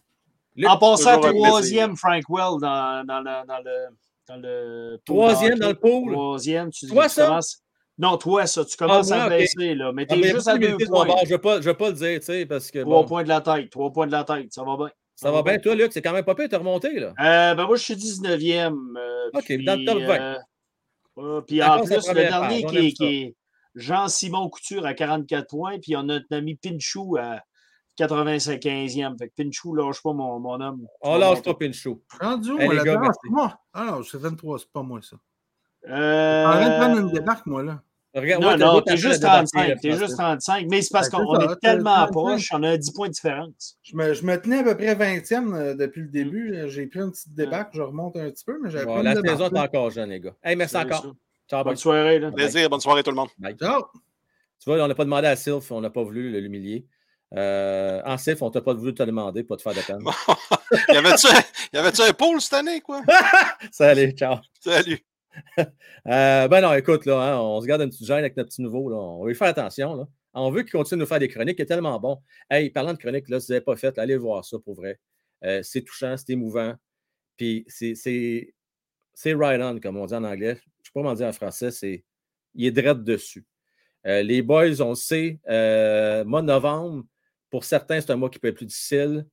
[0.56, 3.96] Luc, En passant troisième, Frank Well, dans, dans, le, dans le.
[4.28, 6.12] Dans le pool Troisième dans le pool?
[6.12, 7.26] Troisième, tu, Toi, tu ça?
[7.26, 7.58] commences.
[7.98, 8.64] Non, toi, ça.
[8.64, 9.92] Tu commences moi, à baisser, là.
[9.92, 11.06] Mais Ah, t'es juste à deux points.
[11.06, 13.00] bord, Je ne vais, pas- je vais pas le dire, tu sais, parce que Trois
[13.02, 13.70] bon, points de la tête.
[13.70, 14.52] Trois points de la tête.
[14.52, 14.90] Ça va bien.
[15.16, 15.58] ça va bien.
[15.58, 17.08] Toi, Luc, c'est quand même pas pire, t'es remonté, là.
[17.20, 18.96] Euh, ben moi, je suis 19e.
[18.96, 20.36] euh, OK, puis, dans le top 20.
[21.18, 22.94] Euh, puis en plus, le dernier page, on qui est, ça.
[22.96, 23.36] qui est
[23.74, 27.40] Jean-Simon Couture à 44 points, puis on a notre ami Pinchou à
[27.98, 29.18] 85e.
[29.18, 30.86] Fait que Pinchou, lâche pas mon, mon homme.
[31.00, 32.02] On lâche pas Pinchot.
[32.20, 33.18] Rendu où, Eh, moi, merci.
[33.22, 33.60] C'est moi.
[33.72, 35.16] Ah non, c'est 23, c'est pas moi, ça.
[35.88, 37.82] Euh, En train de prendre une débarque, moi, là.
[38.14, 39.80] Regarde, Non, ouais, non, t'es juste à débarquer, 35.
[39.80, 40.66] T'es juste 35.
[40.70, 42.10] Mais c'est parce Ben, qu'on est tellement 35.
[42.12, 43.78] proche, on a 10 points de différence.
[43.82, 46.10] Je me, je me tenais à peu près 20e euh, depuis le Mm.
[46.10, 46.54] début.
[46.68, 49.14] J'ai pris une petite débarque, je remonte un petit peu, mais j'avais Bon, pas la
[49.14, 50.34] saison est encore jeune, les gars.
[50.44, 51.02] Hey, merci encore.
[51.02, 51.08] ça.
[51.48, 51.70] Ciao, bye.
[51.72, 52.18] Bonne soirée.
[52.18, 52.30] Là.
[52.32, 53.28] Plaisir, bonne soirée tout le monde.
[53.58, 53.82] Ciao!
[54.62, 56.86] Tu vois, on n'a pas demandé à Sylph, on n'a pas voulu l'humilier.
[57.34, 59.98] Euh, en Sylph, on t'a pas voulu te demander, pas te faire de peine.
[60.94, 61.40] y avait-tu un,
[61.72, 63.00] y avait-tu un pôle cette année, quoi?
[63.72, 64.36] Salut, ciao.
[64.60, 65.00] Salut.
[66.08, 68.60] Euh, ben non, écoute, là, hein, on se garde une petite gêne avec notre petit
[68.60, 68.90] nouveau.
[68.90, 68.96] Là.
[68.96, 69.94] On veut lui faire attention.
[69.94, 70.08] Là.
[70.34, 71.58] On veut qu'il continue de nous faire des chroniques.
[71.58, 72.20] Il est tellement bon.
[72.50, 74.98] Hey, parlant de chroniques, là, si vous n'avez pas fait, allez voir ça pour vrai.
[75.44, 76.74] Euh, c'est touchant, c'est émouvant.
[77.36, 78.54] Puis c'est,
[79.26, 80.54] right on, comme on dit en anglais.
[80.54, 81.70] Je ne sais pas comment dire en français.
[81.70, 82.04] C'est,
[82.54, 83.44] il est direct dessus.
[84.06, 87.04] Euh, les boys, on le sait, mois de novembre,
[87.48, 89.24] pour certains, c'est un mois qui peut être plus difficile.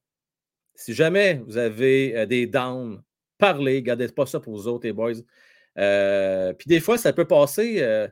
[0.75, 3.01] Si jamais vous avez des downs,
[3.39, 5.13] parlez, gardez pas ça pour vous autres, les boys.
[5.79, 8.07] Euh, puis des fois, ça peut passer euh,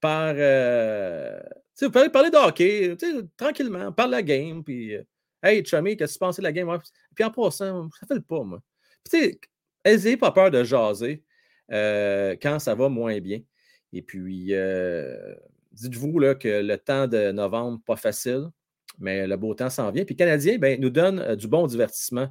[0.00, 0.34] par.
[0.36, 4.96] euh, tu sais, vous pouvez parler de tranquillement, parle de la game, puis
[5.42, 6.68] Hey, Chummy, qu'est-ce que tu pensais de la game?
[7.14, 8.60] Puis en passant, ça fait le pas, moi.
[9.04, 9.40] Puis tu
[9.84, 11.24] sais, n'ayez pas peur de jaser
[11.68, 13.40] quand ça va moins bien.
[13.92, 14.52] Et puis,
[15.72, 18.50] dites-vous que le temps de novembre, pas facile,
[18.98, 20.04] mais le beau temps s'en vient.
[20.04, 22.28] Puis, Canadien, ben, nous donne du bon divertissement.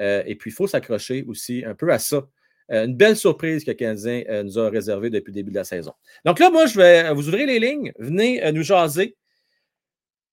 [0.00, 2.26] Et puis, il faut s'accrocher aussi un peu à ça.
[2.70, 5.56] Euh, une belle surprise que le Canadien euh, nous a réservée depuis le début de
[5.56, 5.92] la saison.
[6.24, 7.92] Donc là, moi, je vais vous ouvrir les lignes.
[7.98, 9.16] Venez euh, nous jaser.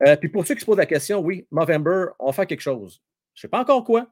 [0.05, 3.01] Euh, puis pour ceux qui se posent la question, oui, Movember, on faire quelque chose.
[3.33, 4.09] Je ne sais pas encore quoi.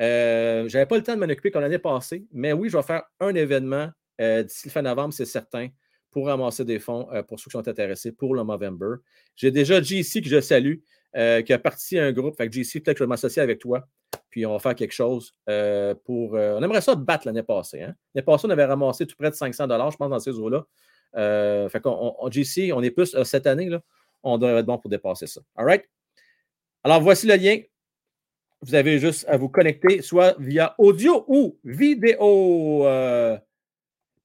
[0.00, 2.76] Euh, je n'avais pas le temps de m'en occuper comme l'année passée, mais oui, je
[2.76, 5.68] vais faire un événement euh, d'ici le fin novembre, c'est certain,
[6.10, 8.96] pour ramasser des fonds euh, pour ceux qui sont intéressés pour le Movember.
[9.36, 10.76] J'ai déjà JC que je salue,
[11.16, 12.36] euh, qui a parti à un groupe.
[12.36, 13.88] Fait que JC, peut-être que je vais m'associer avec toi,
[14.30, 16.32] puis on va faire quelque chose euh, pour.
[16.32, 17.82] on aimerait ça battre l'année passée.
[17.82, 17.94] Hein?
[18.14, 20.66] L'année passée, on avait ramassé tout près de 500 je pense, dans ces eaux-là.
[21.16, 23.80] Euh, fait qu'on, on, est plus cette année, là,
[24.22, 25.40] on devrait être bon pour dépasser ça.
[25.56, 25.84] All right?
[26.84, 27.58] Alors, voici le lien.
[28.60, 32.86] Vous avez juste à vous connecter, soit via audio ou vidéo.
[32.86, 33.38] Euh...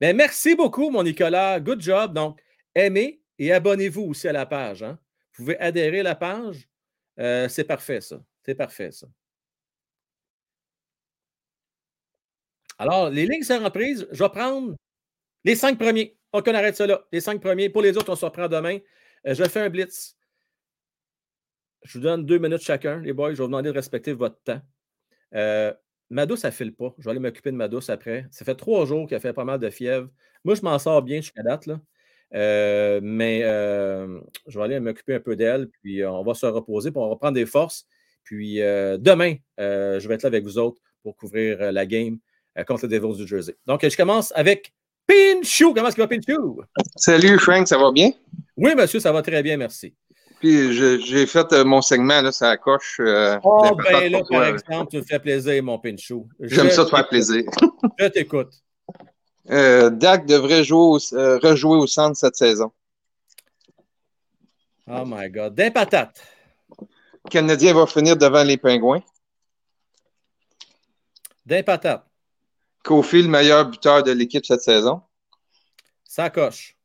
[0.01, 1.59] Ben, merci beaucoup, mon Nicolas.
[1.59, 2.13] Good job.
[2.13, 2.41] Donc,
[2.73, 4.81] aimez et abonnez-vous aussi à la page.
[4.81, 4.97] Hein?
[5.34, 6.67] Vous pouvez adhérer à la page.
[7.19, 8.19] Euh, c'est parfait, ça.
[8.43, 9.07] C'est parfait, ça.
[12.84, 14.05] Alors, les lignes sont reprises.
[14.11, 14.76] Je vais prendre
[15.45, 16.18] les cinq premiers.
[16.34, 17.07] On arrête ça là.
[17.14, 17.69] Les cinq premiers.
[17.69, 18.77] Pour les autres, on se reprend demain.
[19.26, 20.18] Euh, je fais un blitz.
[21.84, 23.30] Je vous donne deux minutes chacun, les boys.
[23.30, 24.60] Je vais vous demander de respecter votre temps.
[25.34, 25.73] Euh,
[26.10, 26.93] Mado, ça ne file pas.
[26.97, 28.27] Je vais aller m'occuper de Mado après.
[28.31, 30.10] Ça fait trois jours qu'il a fait pas mal de fièvre.
[30.43, 31.69] Moi, je m'en sors bien jusqu'à date.
[32.34, 35.69] Euh, mais euh, je vais aller m'occuper un peu d'elle.
[35.69, 36.91] Puis on va se reposer.
[36.91, 37.88] Puis on va reprendre des forces.
[38.26, 42.19] Puis demain, je vais être là avec vous autres pour couvrir la game
[42.67, 43.55] contre les Devils du Jersey.
[43.65, 44.73] Donc, je commence avec
[45.07, 45.73] Pinchou.
[45.73, 46.61] Comment est-ce qu'il va, Pinchou?
[46.95, 48.11] Salut, Frank, ça va bien?
[48.55, 49.95] Oui, monsieur, ça va très bien, merci.
[50.39, 52.97] Puis j'ai fait euh, mon segment, là, ça coche.
[52.99, 54.49] euh, Oh, ben là, par toi.
[54.49, 56.27] exemple, tu me fais plaisir, mon Pinchot.
[56.41, 57.43] J'aime ça te faire plaisir.
[57.97, 58.53] Je t'écoute.
[59.49, 62.71] Euh, Dak devrait jouer au- euh, rejouer au centre cette saison.
[64.88, 65.53] Oh my God.
[65.53, 66.23] Des patates.
[66.80, 69.01] Le Canadien va finir devant les Pingouins.
[71.45, 72.05] Des patates.
[72.84, 75.01] Kofi, le meilleur buteur de l'équipe cette saison.
[76.03, 76.76] Ça coche.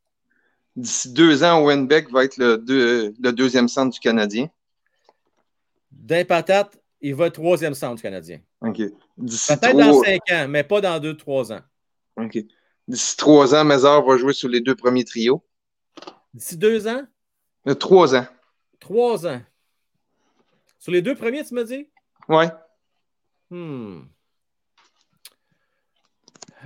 [0.77, 4.49] D'ici deux ans, Wenbeck va être le, deux- le deuxième centre du Canadien.
[5.91, 8.41] Des patates, il va être troisième centre du Canadien.
[8.61, 8.77] OK.
[8.77, 11.61] Peut-être dans cinq ans, mais pas dans deux, trois ans.
[12.17, 12.39] OK.
[12.87, 15.45] D'ici trois ans, Mézard va jouer sur les deux premiers trios.
[16.33, 17.03] D'ici deux ans,
[17.67, 18.27] Euh, trois ans.
[18.79, 19.43] trois ans.
[20.79, 21.89] Sur les deux premiers, tu me dis?
[22.29, 22.51] Ouais.
[23.51, 24.03] Hmm.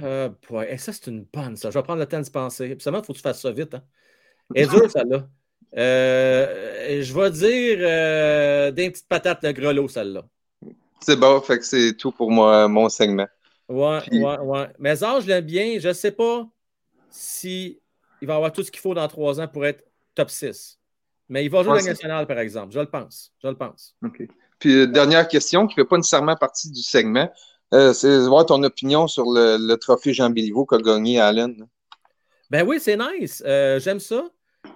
[0.02, 1.70] Euh, boy, eh, ça, c'est une bonne, ça.
[1.70, 2.76] Je vais prendre le temps de penser.
[2.78, 3.74] Seulement, il faut que tu fasses ça vite.
[3.74, 3.82] Hein.
[4.54, 5.28] Est dure, celle-là.
[5.76, 10.24] Euh, je vais dire euh, des petites patates de grelot, celle-là.
[11.00, 13.26] C'est bon, fait que c'est tout pour moi, mon segment.
[13.68, 14.68] Ouais, Puis- ouais, ouais.
[14.78, 15.78] Mais ça, je l'aime bien.
[15.78, 16.46] Je ne sais pas
[17.10, 17.80] si
[18.20, 20.78] il va avoir tout ce qu'il faut dans trois ans pour être top 6.
[21.28, 22.72] Mais il va jouer Ouais, la nationale, par exemple.
[22.72, 23.32] Je le pense.
[23.42, 23.94] Je le pense.
[24.04, 24.22] OK.
[24.58, 27.32] Puis, euh, dernière question qui ne fait pas nécessairement partie du segment.
[27.72, 31.66] Euh, c'est de voir ton opinion sur le, le trophée Jean Béliveau qu'a gagné Allen.
[32.50, 33.42] Ben oui, c'est nice.
[33.46, 34.24] Euh, J'aime ça.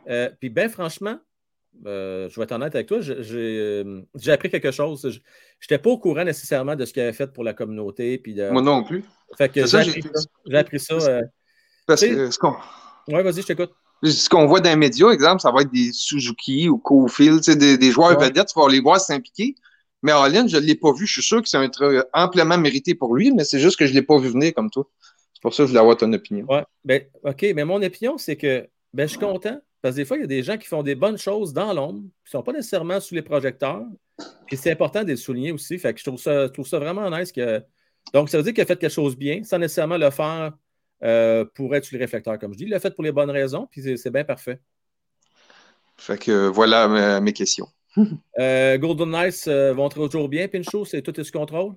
[0.08, 1.18] Euh, Puis ben franchement,
[1.84, 5.02] euh, je vais être honnête avec toi, j'ai euh, appris quelque chose.
[5.10, 5.18] Je
[5.64, 8.16] n'étais pas au courant nécessairement de ce qu'il avait fait pour la communauté.
[8.18, 8.48] Puis de...
[8.50, 9.04] Moi non plus.
[9.36, 10.28] Fait que C'est j'ai ça, appris j'ai- ça.
[10.46, 10.96] J'ai appris ça.
[11.86, 12.54] Parce que ce qu'on
[13.08, 13.70] Ouais, vas-y, je t'écoute.
[14.02, 17.52] ce qu'on voit dans les médias, exemple, ça va être des Suzuki ou Cofield, tu
[17.52, 18.24] sais, des, des joueurs Ouais.
[18.26, 19.54] vedettes, tu vas les voir s'impliquer.
[20.06, 21.04] Mais Allen, je ne l'ai pas vu.
[21.04, 23.86] Je suis sûr que c'est un truc amplement mérité pour lui, mais c'est juste que
[23.86, 24.88] je ne l'ai pas vu venir comme toi.
[25.34, 26.46] C'est pour ça que je voulais avoir ton opinion.
[26.48, 30.04] Ouais, ben, OK, mais mon opinion, c'est que ben, je suis content parce que des
[30.04, 32.30] fois, il y a des gens qui font des bonnes choses dans l'ombre, qui ne
[32.30, 33.84] sont pas nécessairement sous les projecteurs.
[34.46, 35.76] Puis c'est important de les souligner aussi.
[35.76, 37.32] Fait que je trouve ça, je trouve ça vraiment nice.
[37.32, 37.60] Que...
[38.14, 40.52] Donc, ça veut dire qu'il a fait quelque chose bien, sans nécessairement le faire
[41.02, 42.64] euh, pour être sur le réflecteur, comme je dis.
[42.64, 44.60] Il l'a fait pour les bonnes raisons, puis c'est- c'est bien parfait.
[45.96, 47.66] Fait que euh, voilà mes, mes questions.
[48.38, 51.72] Euh, Golden Knights euh, vont toujours bien, Pinchot, c'est tout est sous contrôle?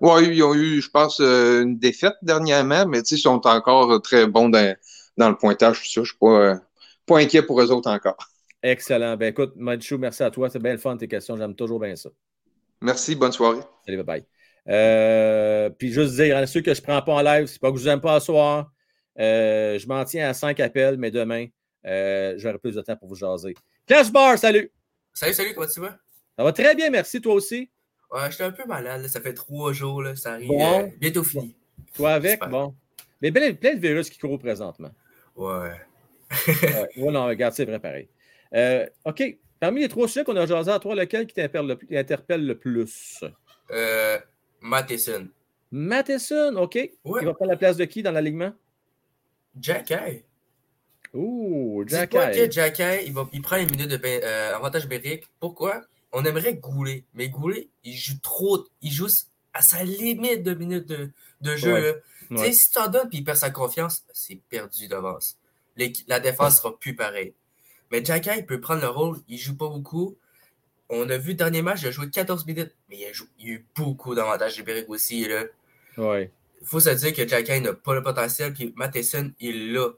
[0.00, 3.98] Ouais, ils ont eu, je pense, euh, une défaite dernièrement, mais ils sont encore euh,
[3.98, 4.76] très bons dans,
[5.16, 5.82] dans le pointage.
[5.90, 6.60] Je ne suis pas,
[7.06, 8.18] pas inquiet pour eux autres encore.
[8.62, 9.16] Excellent.
[9.16, 10.48] Ben écoute, Manchou, merci à toi.
[10.50, 11.36] C'est bien le fun tes questions.
[11.36, 12.10] J'aime toujours bien ça.
[12.80, 13.60] Merci, bonne soirée.
[13.86, 14.24] Salut, bye bye.
[14.68, 17.70] Euh, puis juste dire à ceux que je ne prends pas en live, c'est pas
[17.72, 18.70] que je vous aime pas ce soir.
[19.18, 21.46] Euh, je m'en tiens à 5 appels, mais demain,
[21.86, 23.54] euh, j'aurai plus de temps pour vous jaser.
[23.86, 24.70] Clash Bar, salut!
[25.14, 25.98] Salut, salut, comment tu vas?
[26.36, 27.20] Ça va très bien, merci.
[27.20, 27.70] Toi aussi?
[28.10, 30.48] Ouais, j'étais un peu malade, là, ça fait trois jours, là, ça arrive.
[30.48, 30.82] Bon.
[30.84, 31.54] euh, bientôt fini.
[31.94, 32.32] Toi avec?
[32.32, 32.48] Super.
[32.48, 32.74] Bon.
[33.20, 34.90] Mais plein, plein de virus qui courent présentement.
[35.36, 35.70] Ouais.
[36.30, 38.08] Ouais, ouais, non, regarde, c'est vrai pareil.
[38.54, 39.22] Euh, OK.
[39.60, 43.22] Parmi les trois sujets qu'on a jasé à toi, lequel qui t'interpelle le plus?
[43.70, 44.18] Euh,
[44.60, 45.28] Matheson.
[45.70, 46.74] Matheson, OK.
[47.04, 47.20] Ouais.
[47.22, 48.52] Il va prendre la place de qui dans l'alignement?
[49.60, 50.24] Jack Hay.
[51.14, 52.48] Ouh, Jack Dis-toi Eye.
[52.48, 55.24] que il, va, il prend les minutes de euh, avantage numérique.
[55.40, 55.82] Pourquoi?
[56.12, 59.08] On aimerait Goulet, mais Goulet, il joue trop, il joue
[59.54, 61.10] à sa limite de minutes de,
[61.40, 61.72] de jeu.
[61.74, 61.80] Ouais.
[61.80, 61.92] là.
[62.40, 62.52] Ouais.
[62.52, 65.36] si tu en donnes et il perd sa confiance, c'est perdu d'avance.
[66.06, 67.34] La défense sera plus pareille.
[67.90, 70.16] Mais Jack Hay peut prendre le rôle, il joue pas beaucoup.
[70.88, 73.28] On a vu le dernier match, il a joué 14 minutes, mais il a, jou-
[73.38, 75.26] il a eu beaucoup d'avantages numériques aussi.
[75.28, 75.44] Là.
[75.98, 76.30] Ouais.
[76.60, 79.88] Il faut se dire que Jack Hay n'a pas le potentiel, puis Matheson, il l'a.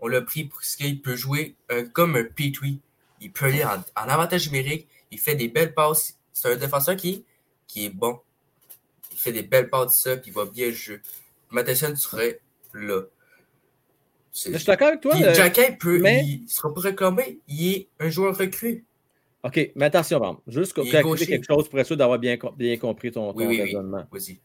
[0.00, 2.80] On l'a pris parce qu'il peut jouer un- comme un Petrie.
[3.20, 6.16] Il peut aller en, en avantage numérique, il fait des belles passes.
[6.32, 7.24] C'est un défenseur qui,
[7.66, 8.20] qui est bon.
[9.12, 11.00] Il fait des belles passes, ça, puis il va bien jouer.
[11.50, 12.40] Matheson serait
[12.74, 13.02] là.
[14.32, 15.12] Je suis d'accord avec toi.
[15.16, 17.40] Puis euh, Hay peut, mais- il sera pas réclamé.
[17.48, 18.84] Il est un joueur recru.
[19.42, 20.36] OK, mais attention, Bam.
[20.46, 21.26] Juste gaucher.
[21.26, 23.62] quelque chose pour être sûr d'avoir bien, bien compris ton, ton Oui, oui, oui.
[23.62, 24.04] raisonnement.
[24.12, 24.38] Vas-y.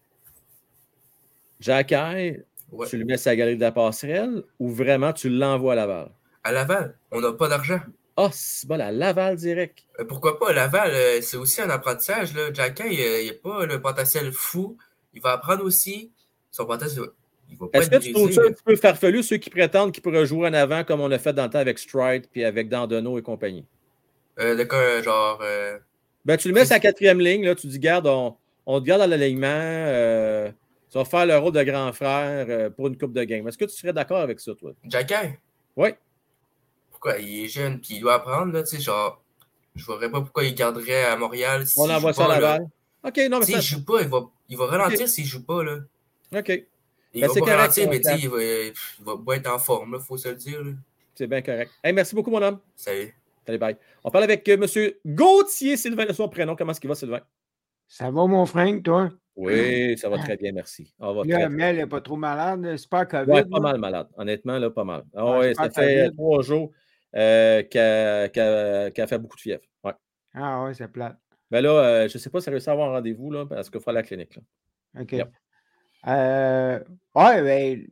[1.59, 2.43] Jack Eye,
[2.73, 2.87] Ouais.
[2.87, 6.09] tu le mets sur la galerie de la passerelle ou vraiment tu l'envoies à Laval?
[6.43, 7.79] À Laval, on n'a pas d'argent.
[8.17, 9.79] Ah, c'est bon, la Laval direct.
[9.99, 10.53] Euh, Pourquoi pas?
[10.53, 12.33] Laval, euh, c'est aussi un apprentissage.
[12.35, 12.41] Là.
[12.49, 14.77] Euh, il n'a pas le potentiel fou.
[15.13, 16.11] Il va apprendre aussi.
[16.51, 17.05] Son potentiel,
[17.49, 19.91] il va pas Est-ce que tu trouves ça un petit peu farfelu, ceux qui prétendent
[19.91, 22.43] qu'ils pourraient jouer en avant comme on a fait dans le temps avec Stride puis
[22.43, 23.65] avec Dandonneau et compagnie?
[24.39, 25.39] Euh, de genre.
[25.43, 25.77] euh,
[26.25, 28.35] Ben, tu le mets la quatrième ligne, là, tu dis, garde, on,
[28.65, 30.51] on te garde dans l'alignement, euh,
[30.94, 33.48] tu vas faire le rôle de grand frère euh, pour une coupe de game.
[33.48, 34.74] Est-ce que tu serais d'accord avec ça, toi?
[34.94, 35.40] Hay,
[35.76, 35.90] Oui.
[36.91, 37.18] pourquoi?
[37.18, 38.53] Il est jeune, puis il doit apprendre.
[38.53, 39.20] Là, tu sais, genre,
[39.76, 41.64] je ne verrais pas pourquoi il garderait à Montréal.
[41.64, 42.40] On s'il envoie joue ça à pas, là.
[42.40, 42.68] Laval.
[43.06, 43.57] OK, non, mais S'il ça.
[43.60, 45.64] ne joue pas, il va, il va ralentir s'il ne joue pas.
[45.64, 45.80] Là.
[46.36, 46.49] OK,
[47.15, 48.20] Il Ben, va c'est pas correct, ralentir, on mais tu sais, clap.
[48.24, 48.74] il va, il
[49.06, 50.64] va pas être en forme, il faut se le dire.
[50.64, 50.72] Là.
[51.15, 51.72] c'est bien correct.
[51.84, 52.60] Hey, merci beaucoup, mon homme.
[52.76, 53.15] Salut.
[53.48, 53.76] Allez, bye.
[54.03, 54.91] On parle avec euh, M.
[55.06, 56.56] Gauthier Sylvain de son prénom.
[56.56, 57.22] Comment est-ce qu'il va, Sylvain?
[57.88, 59.10] Ça va, mon frère, toi?
[59.35, 60.93] Oui, ça va très bien, merci.
[60.99, 62.76] On va Là, très- Mel n'est pas trop malade.
[62.77, 63.31] C'est pas COVID.
[63.31, 64.07] Ouais, pas mal malade.
[64.15, 65.03] Honnêtement, là, pas mal.
[65.15, 66.15] Ah Ouais, ça fait COVID.
[66.15, 66.72] trois jours
[67.15, 69.64] euh, qu'elle qu'elle- qu'elle fait beaucoup de fièvre.
[69.84, 69.93] Ouais.
[70.34, 71.18] Ah ouais, c'est plate.
[71.51, 73.30] Ben là, euh, je ne sais pas si elle a réussi à avoir un rendez-vous,
[73.31, 74.35] là, parce qu'il faut aller à la clinique.
[74.35, 75.01] Là.
[75.01, 75.11] OK.
[75.11, 75.31] Yep.
[76.07, 76.80] Euh,
[77.15, 77.88] ouais, ben,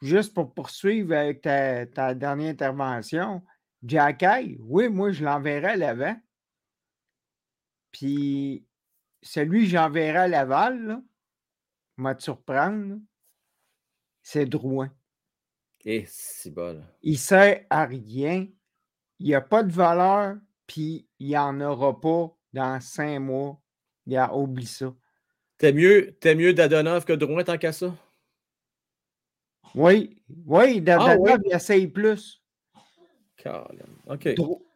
[0.00, 3.42] juste pour poursuivre avec ta, ta dernière intervention,
[3.84, 6.16] Jacky, oui, moi, je l'enverrai à l'avant.
[7.92, 8.64] Puis,
[9.22, 11.02] celui que j'enverrai à Laval, là,
[11.96, 12.98] m'a te surprendre,
[14.22, 14.90] c'est Drouin.
[15.84, 16.82] Et c'est bol.
[17.02, 18.46] Il sert à rien.
[19.18, 20.36] Il n'y a pas de valeur,
[20.66, 23.60] puis il n'y en aura pas dans cinq mois.
[24.06, 24.94] Regarde, oublie ça.
[25.58, 27.94] T'es mieux, t'es mieux Dadonov que Drouin tant qu'à ça?
[29.74, 31.36] Oui, oui, Dadonov, ouais?
[31.46, 32.42] il essaye plus.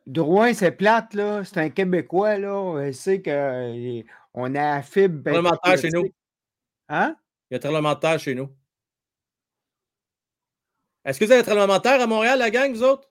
[0.06, 1.44] Drouin, c'est plate, là.
[1.44, 2.86] C'est un Québécois, là.
[2.86, 3.20] Il sait
[4.36, 5.22] qu'on a la fibre.
[5.22, 6.10] Parlementaire chez nous.
[6.90, 7.16] Hein?
[7.50, 8.54] Il y a un parlementaire chez nous.
[11.04, 13.10] Est-ce que vous avez un parlementaire à Montréal, la gang, vous autres?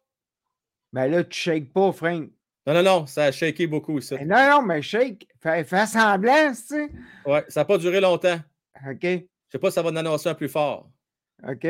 [0.94, 2.30] Ben là, tu shakes pas, Frank.
[2.68, 4.16] Non, non, non, ça a shaké beaucoup ici.
[4.16, 5.28] Ben non, non, mais shake.
[5.42, 6.92] Fais, fais semblant, tu sais.
[7.26, 8.40] Ouais, ça n'a pas duré longtemps.
[8.88, 9.20] OK, Je ne
[9.52, 10.92] sais pas si ça va en annoncer un plus fort.
[11.48, 11.68] OK.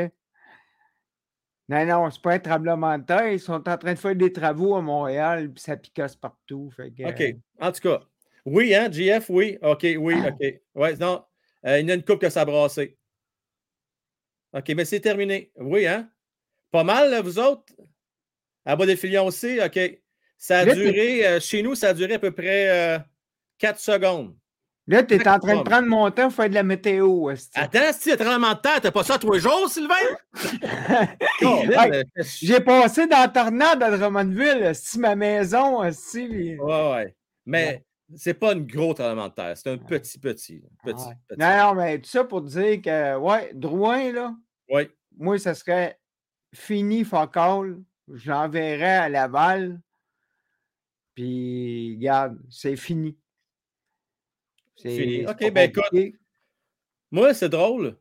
[1.69, 3.31] Non, non, c'est pas un tremblement de terre.
[3.31, 6.69] Ils sont en train de faire des travaux à Montréal, puis ça picasse partout.
[6.75, 7.35] Fait que, OK.
[7.59, 8.01] En tout cas,
[8.45, 9.57] oui, hein, GF, oui.
[9.61, 10.61] OK, oui, OK.
[10.75, 11.23] Ouais, non,
[11.65, 12.97] euh, il y a une coupe que ça a brassé.
[14.53, 15.51] OK, mais c'est terminé.
[15.57, 16.09] Oui, hein?
[16.71, 17.73] Pas mal, là, vous autres?
[18.65, 19.79] À bas des filions aussi, OK.
[20.37, 23.03] Ça a Là, duré, euh, chez nous, ça a duré à peu près
[23.57, 24.35] 4 secondes.
[24.87, 27.29] Là, tu es en train de prendre mon temps pour faire de la météo.
[27.55, 29.95] Attends, si le tremblement de terre, t'as pas ça tous les jours, Sylvain?
[31.41, 32.03] Oh, Hey,
[32.41, 36.55] J'ai passé dans la tornade à Drummondville, si ma maison, si.
[36.59, 37.15] Ouais, ouais.
[37.45, 37.83] Mais
[38.15, 40.63] c'est pas une grosse tremblement de terre, c'est un petit, petit.
[40.83, 41.15] Petit, Ouais.
[41.27, 41.39] petit.
[41.39, 44.35] Non, non, mais tout ça pour dire que, ouais, Drouin, là,
[44.69, 44.87] Oui.
[45.17, 45.99] moi, ça serait
[46.53, 47.81] fini, fuck all.
[48.07, 49.81] Je l'enverrais à Laval.
[51.15, 53.17] Puis, regarde, c'est fini.
[54.75, 55.25] C'est Fini.
[55.27, 56.15] OK, ben, écoute.
[57.11, 57.97] Moi, c'est drôle.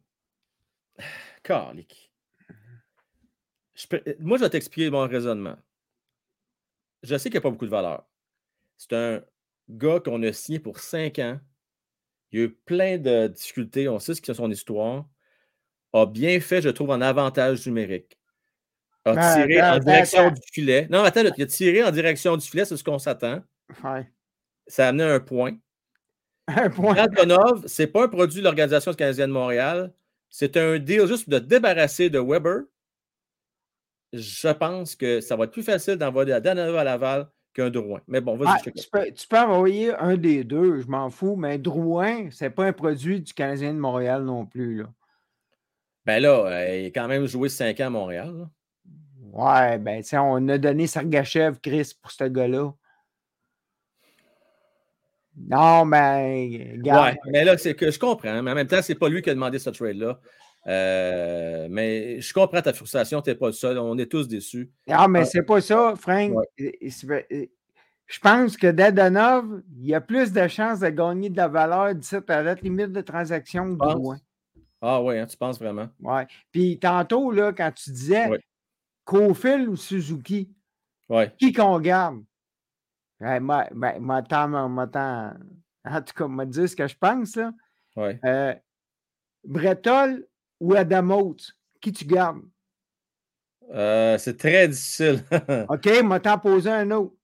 [3.89, 5.57] Peux- Moi, je vais t'expliquer mon raisonnement.
[7.03, 8.07] Je sais qu'il n'y a pas beaucoup de valeur.
[8.77, 9.23] C'est un
[9.69, 11.39] gars qu'on a signé pour cinq ans.
[12.33, 13.89] Il y a eu plein de difficultés.
[13.89, 15.07] On sait ce que son histoire.
[15.93, 18.19] A bien fait, je trouve, en avantage numérique.
[19.05, 20.89] A Ben, tiré en direction du filet.
[20.91, 23.43] Non, attends, il a tiré en direction du filet, c'est ce qu'on s'attend.
[23.83, 24.11] Ouais.
[24.67, 25.57] Ça a amené un point.
[26.49, 26.97] Un point.
[26.97, 29.95] Antonov, ce n'est pas un produit de l'Organisation canadienne de Montréal.
[30.29, 32.65] C'est un deal juste de débarrasser de Weber.
[34.13, 38.01] Je pense que ça va être plus facile d'envoyer Antonov à Laval qu'un Drouin.
[38.07, 41.37] Mais bon, vas-y, Ah, tu, peux, tu peux envoyer un des deux, je m'en fous,
[41.37, 44.83] mais Drouin, c'est pas un produit du Canadien de Montréal non plus.
[44.83, 44.89] Là.
[46.05, 48.35] Ben là, euh, il a quand même joué 5 ans à Montréal.
[48.37, 48.51] là.
[49.33, 52.73] Ouais, ben, tu on a donné Sergachev, Chris, pour ce gars-là.
[55.37, 56.79] Non, mais.
[56.85, 58.41] Ouais, mais là, c'est que je comprends.
[58.43, 60.21] Mais en même temps, c'est pas lui qui a demandé ce trade-là.
[60.67, 63.79] Euh, mais je comprends ta frustration, tu n'es pas le seul.
[63.79, 64.71] On est tous déçus.
[64.89, 65.25] Non, mais Ah.
[65.27, 66.33] c'est pas ça, Frank.
[66.33, 67.51] Ouais.
[68.07, 71.95] Je pense que Dadonov, il y a plus de chances de gagner de la valeur
[71.95, 73.77] d'ici à la limite de transaction que?
[73.95, 74.19] Drouin.
[74.81, 75.89] Ah oui, hein, tu penses vraiment?
[76.01, 76.27] Ouais.
[76.53, 78.41] Puis tantôt, là, quand tu disais Ouais.
[79.69, 80.51] Ou Suzuki,
[81.09, 81.25] Oui.
[81.39, 82.23] qui qu'on garde?
[83.21, 84.01] Ouais, moi, ben,
[85.87, 87.53] En tout cas, me dire ce que je pense, là.
[87.97, 88.19] Ouais.
[88.25, 88.55] Euh,
[89.45, 90.27] Bretol
[90.65, 91.37] ou Adamos,
[91.81, 92.41] qui tu gardes?
[93.73, 95.23] Euh, c'est très difficile.
[95.69, 97.15] OK, m'a t'en posé un autre.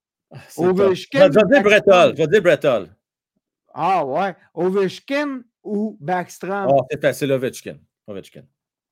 [0.55, 0.65] Tough.
[0.67, 2.13] Ovechkin Je vais dire Bretol.
[2.17, 2.89] Je vais dire Bretol.
[3.73, 4.35] Ah ouais.
[4.55, 6.69] Ovechkin ou Backstrom?
[6.71, 7.79] Oh, c'est facile, Ovechkin.
[8.07, 8.43] Ovechkin.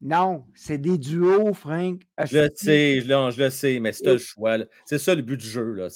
[0.01, 2.01] Non, c'est des duos, Frank.
[2.25, 4.57] Je le sais, je, non, je le sais, mais c'est le choix.
[4.87, 5.73] C'est ça le but du jeu.
[5.73, 5.89] Là.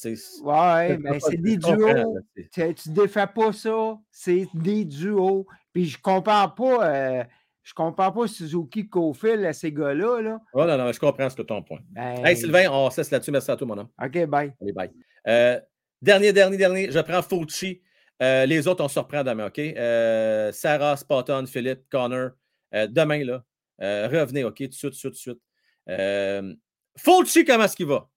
[0.43, 2.19] Ouais, mais c'est des duos.
[2.53, 3.97] Tu, tu défais pas ça.
[4.11, 5.47] C'est des duos.
[5.73, 6.89] Puis je compare pas.
[6.91, 7.25] euh,
[7.63, 10.21] je compare pas Suzuki Cofield à ces gars-là.
[10.21, 10.41] Là.
[10.53, 11.79] Oh, non, non, je comprends ce que ton point.
[11.91, 13.31] Ben, Hey, Sylvain, on cesse là-dessus.
[13.31, 13.89] Merci à toi, mon homme.
[14.03, 14.53] OK, bye.
[14.61, 14.91] Allez, bye.
[15.29, 15.61] Euh,
[16.01, 16.91] dernier, dernier, dernier.
[16.91, 17.81] Je prends Fulci.
[18.21, 19.59] Euh, les autres, on se reprend demain, OK?
[19.59, 22.31] Euh, Sarah, Spotton, Philippe, Connor.
[22.75, 23.45] euh, demain, là.
[23.81, 24.57] Euh, revenez, OK?
[24.59, 25.43] Tout de suite, tout de suite, tout de suite.
[25.89, 26.55] Euh,
[26.97, 28.09] Fulci, comment est-ce qu'il va?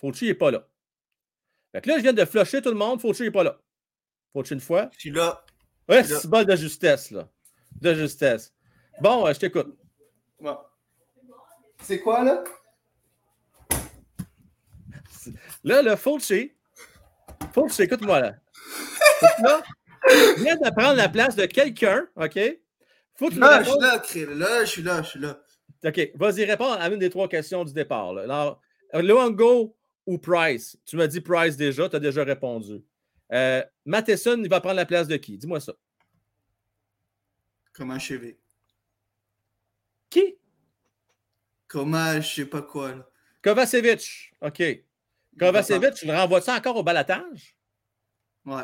[0.00, 0.66] Fulci n'est pas là.
[1.72, 3.00] Fait que là, je viens de flusher tout le monde.
[3.00, 3.58] Fulci n'est pas là.
[4.32, 4.88] Fulci une fois.
[4.94, 5.44] Je suis là.
[5.88, 7.28] Ouais, c'est bol de justesse, là.
[7.80, 8.52] De justesse.
[9.00, 9.76] Bon, euh, je t'écoute.
[11.82, 12.44] C'est quoi, là?
[15.64, 16.52] Là, le Fulci,
[17.52, 18.34] Fulci, écoute-moi là.
[19.42, 19.62] Là,
[20.38, 22.38] viens de prendre la place de quelqu'un, OK?
[23.14, 24.34] Faut que Là, je suis là.
[24.34, 25.40] Là, je suis là, je suis là.
[25.84, 28.12] OK, vas-y, réponds à une des trois questions du départ.
[28.12, 28.22] là.
[28.22, 28.60] Alors,
[28.94, 29.76] Luongo
[30.06, 30.76] ou Price?
[30.84, 32.82] Tu m'as dit Price déjà, tu as déjà répondu.
[33.32, 35.38] Euh, Matheson, il va prendre la place de qui?
[35.38, 35.72] Dis-moi ça.
[37.72, 38.38] Comme un chevet.
[40.10, 40.36] Qui?
[41.66, 42.94] Comme un je sais pas quoi.
[42.94, 43.08] Là.
[43.42, 44.34] Kovacevic.
[44.42, 44.62] OK.
[45.38, 47.56] Kovacevic, tu le renvoies ça encore au balatage?
[48.44, 48.62] Ouais.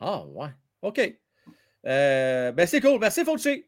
[0.00, 0.50] Ah, ouais.
[0.82, 1.00] OK.
[1.86, 2.98] Euh, ben, c'est cool.
[2.98, 3.64] Merci, Fulci.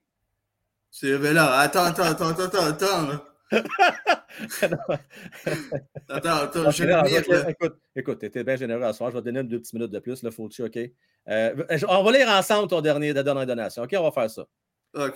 [0.90, 1.58] C'est ben là.
[1.60, 3.25] Attends, attends, attends, attends, attends.
[6.08, 7.50] Attends, attends, je.
[7.50, 9.10] Écoute, écoute, tu étais bien généreux à ce soir.
[9.10, 10.78] Je vais te donner deux petites minutes de plus, là, Fulci, OK?
[11.28, 13.82] Euh, on va lire ensemble ton dernier, ta dernière donation.
[13.84, 14.46] OK, on va faire ça.
[14.94, 15.14] Ok.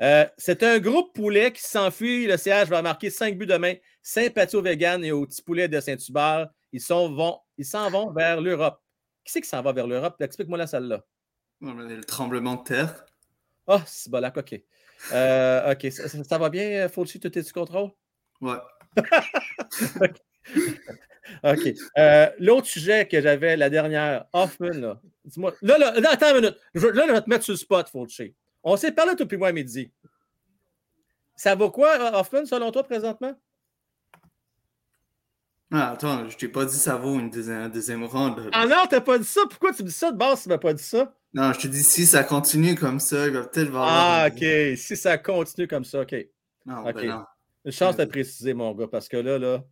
[0.00, 2.26] Euh, c'est un groupe poulet qui s'enfuit.
[2.26, 3.74] Le CH va marquer 5 buts demain.
[4.02, 6.48] Sympathie aux véganes et aux petits poulets de Saint-Hubert.
[6.72, 8.80] Ils s'en vont, ils vont vers l'Europe.
[9.24, 10.16] Qui c'est qui s'en va vers l'Europe?
[10.20, 11.04] Explique-moi la salle-là.
[11.60, 13.04] Le tremblement de terre.
[13.66, 14.60] Ah, c'est bon, là, OK.
[15.12, 17.18] Euh, OK, ça, ça- ça va bien, Fauci?
[17.20, 17.90] Tout est sous contrôle?
[18.40, 18.56] Ouais.
[21.44, 21.74] OK.
[21.98, 25.00] Euh, L'autre sujet que j'avais, la dernière, Hoffman, là.
[25.24, 25.54] Dis-moi.
[25.62, 26.56] Là, là, là, attends une minute.
[26.74, 28.34] Je, là, je vais te mettre sur le spot, Fauci.
[28.62, 29.90] On s'est parlé tout puis moi à midi.
[31.36, 33.34] Ça vaut quoi, Hoffman, selon toi, présentement?
[35.72, 38.42] Ah, attends, je t'ai pas dit ça vaut une deuxième, là.
[38.52, 39.42] Ah non, t'as pas dit ça?
[39.48, 41.14] Pourquoi tu me dis ça de base si tu m'as pas dit ça?
[41.32, 43.70] Non, je te dis, si ça continue comme ça, il va peut-être.
[43.74, 44.44] Ah, OK.
[44.76, 46.14] Si ça continue comme ça, OK.
[46.66, 46.94] Non, OK.
[46.94, 47.24] ben non.
[47.64, 49.62] Une chance de Euh, préciser, mon gars, parce que là, là.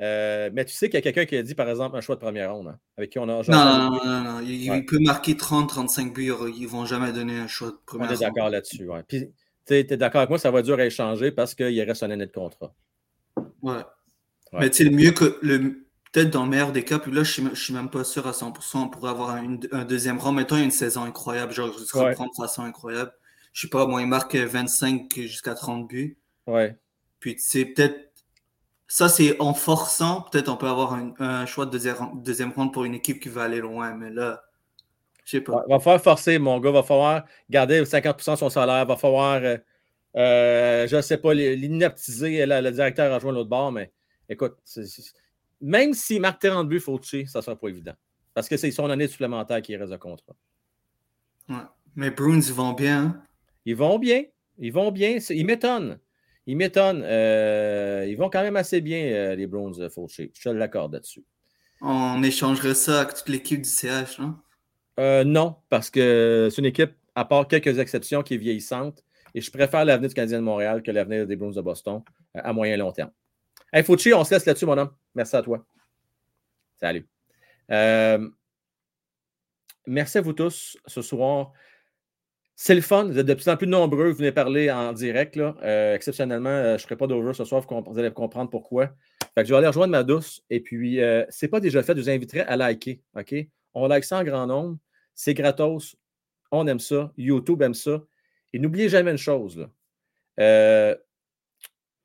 [0.00, 2.14] euh, mais tu sais qu'il y a quelqu'un qui a dit, par exemple, un choix
[2.16, 3.26] de première ronde, hein, avec qui on a.
[3.26, 4.40] Non, non, non, non, non.
[4.40, 4.82] Il, Ouais.
[4.82, 6.32] peut marquer 30, 35 buts.
[6.56, 8.20] Ils vont jamais donner un choix de On première est ronde.
[8.24, 8.86] d'accord là-dessus.
[8.88, 9.02] Ouais.
[9.08, 9.28] Puis,
[9.66, 12.10] tu t'es d'accord avec moi, ça va être dur à échanger parce qu'il reste un
[12.10, 12.74] année de contrat.
[13.62, 13.72] Ouais.
[13.72, 14.60] Ouais.
[14.60, 15.38] Mais tu sais, le mieux que.
[15.42, 18.02] Le, Peut-être dans le meilleur des cas, puis là, je suis, je suis même pas
[18.04, 20.32] sûr à 100%, on pourrait avoir un, un deuxième rang.
[20.32, 22.10] Mettons une saison incroyable, genre, je Ouais.
[22.10, 23.12] reprend de façon incroyable.
[23.52, 26.16] Je sais pas, moi, il marque 25 jusqu'à 30 buts.
[26.46, 26.76] Ouais.
[27.20, 28.08] Puis, tu sais, peut-être.
[28.86, 30.22] Ça, c'est en forçant.
[30.30, 33.28] Peut-être on peut avoir un, un choix de deuxième, deuxième round pour une équipe qui
[33.28, 33.92] va aller loin.
[33.94, 34.42] Mais là,
[35.24, 35.56] je sais pas.
[35.56, 36.70] Ouais, va falloir forcer, mon gars.
[36.70, 38.86] Va falloir garder 50% de son salaire.
[38.86, 39.58] Va falloir, euh,
[40.16, 42.46] euh, je ne sais pas, l'inaptiser.
[42.46, 43.92] Le directeur a rejoint l'autre bord, mais
[44.28, 44.86] écoute, c'est-
[45.60, 47.94] même marque 30 buts, Fauci, ça ne sera pas évident.
[48.34, 50.36] Parce que c'est son année supplémentaire qui reste de contrat.
[51.48, 51.56] Ouais.
[51.96, 53.02] Mais Bruins, ils vont bien.
[53.02, 53.22] hein?
[53.64, 54.22] Ils vont bien.
[54.58, 55.18] Ils vont bien.
[55.30, 55.98] Ils m'étonnent.
[56.46, 57.02] Ils m'étonnent.
[57.04, 60.30] Euh, ils vont quand même assez bien, euh, les Browns, euh, Fauci.
[60.34, 61.24] Je te l'accorde là-dessus.
[61.80, 64.36] On échangerait ça avec toute l'équipe du CH, non?
[64.98, 69.04] Euh, non, parce que c'est une équipe, à part quelques exceptions, qui est vieillissante.
[69.34, 72.02] Et je préfère l'avenir du Canadien de Montréal que l'avenir des Bruins de Boston
[72.34, 73.10] à moyen et long terme.
[73.70, 74.90] Hey, Fauci, on se laisse là-dessus, mon homme.
[75.14, 75.62] Merci à toi.
[76.80, 77.06] Salut.
[77.70, 78.26] Euh,
[79.86, 81.52] merci à vous tous ce soir.
[82.56, 83.04] C'est le fun.
[83.04, 84.08] Vous êtes de plus en plus nombreux.
[84.08, 85.36] Vous venez parler en direct.
[85.36, 85.54] Là.
[85.62, 87.62] Euh, exceptionnellement, euh, je ne ferai pas d'over ce soir.
[87.68, 88.90] Vous, allez comprendre pourquoi.
[89.36, 90.42] Je vais aller rejoindre ma douce.
[90.48, 91.94] Et puis, euh, ce n'est pas déjà fait.
[91.94, 93.02] Je vous inviterai à liker.
[93.74, 94.78] On like ça en grand nombre.
[95.14, 95.94] C'est gratos.
[96.50, 97.12] On aime ça.
[97.18, 98.02] YouTube aime ça.
[98.54, 99.58] Et n'oubliez jamais une chose.
[100.38, 100.96] Là.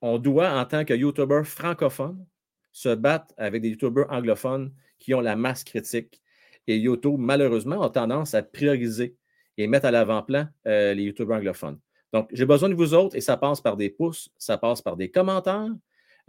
[0.03, 2.25] On doit, en tant que YouTuber francophone,
[2.73, 6.21] se battre avec des YouTubers anglophones qui ont la masse critique.
[6.67, 9.15] Et YouTube, malheureusement, a tendance à prioriser
[9.57, 11.79] et mettre à l'avant-plan euh, les YouTubers anglophones.
[12.11, 14.97] Donc, j'ai besoin de vous autres et ça passe par des pouces, ça passe par
[14.97, 15.69] des commentaires.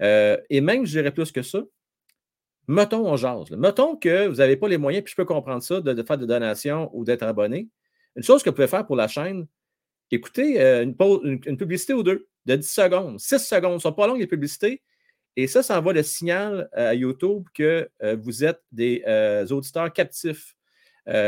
[0.02, 1.60] euh, et même, je dirais plus que ça,
[2.68, 3.51] mettons, on jase.
[3.51, 6.18] Mettons que vous n'avez pas les moyens, puis je peux comprendre ça, de, de faire
[6.18, 7.68] des donations ou d'être abonné.
[8.14, 9.48] Une chose que vous pouvez faire pour la chaîne,
[10.14, 14.20] écoutez euh, une, publicité ou deux de 10 secondes, 6 secondes, ne sont pas longues
[14.20, 14.82] les publicités.
[15.36, 19.02] Et ça, ça envoie le signal euh, à YouTube que euh, vous êtes des
[19.50, 20.56] auditeurs captifs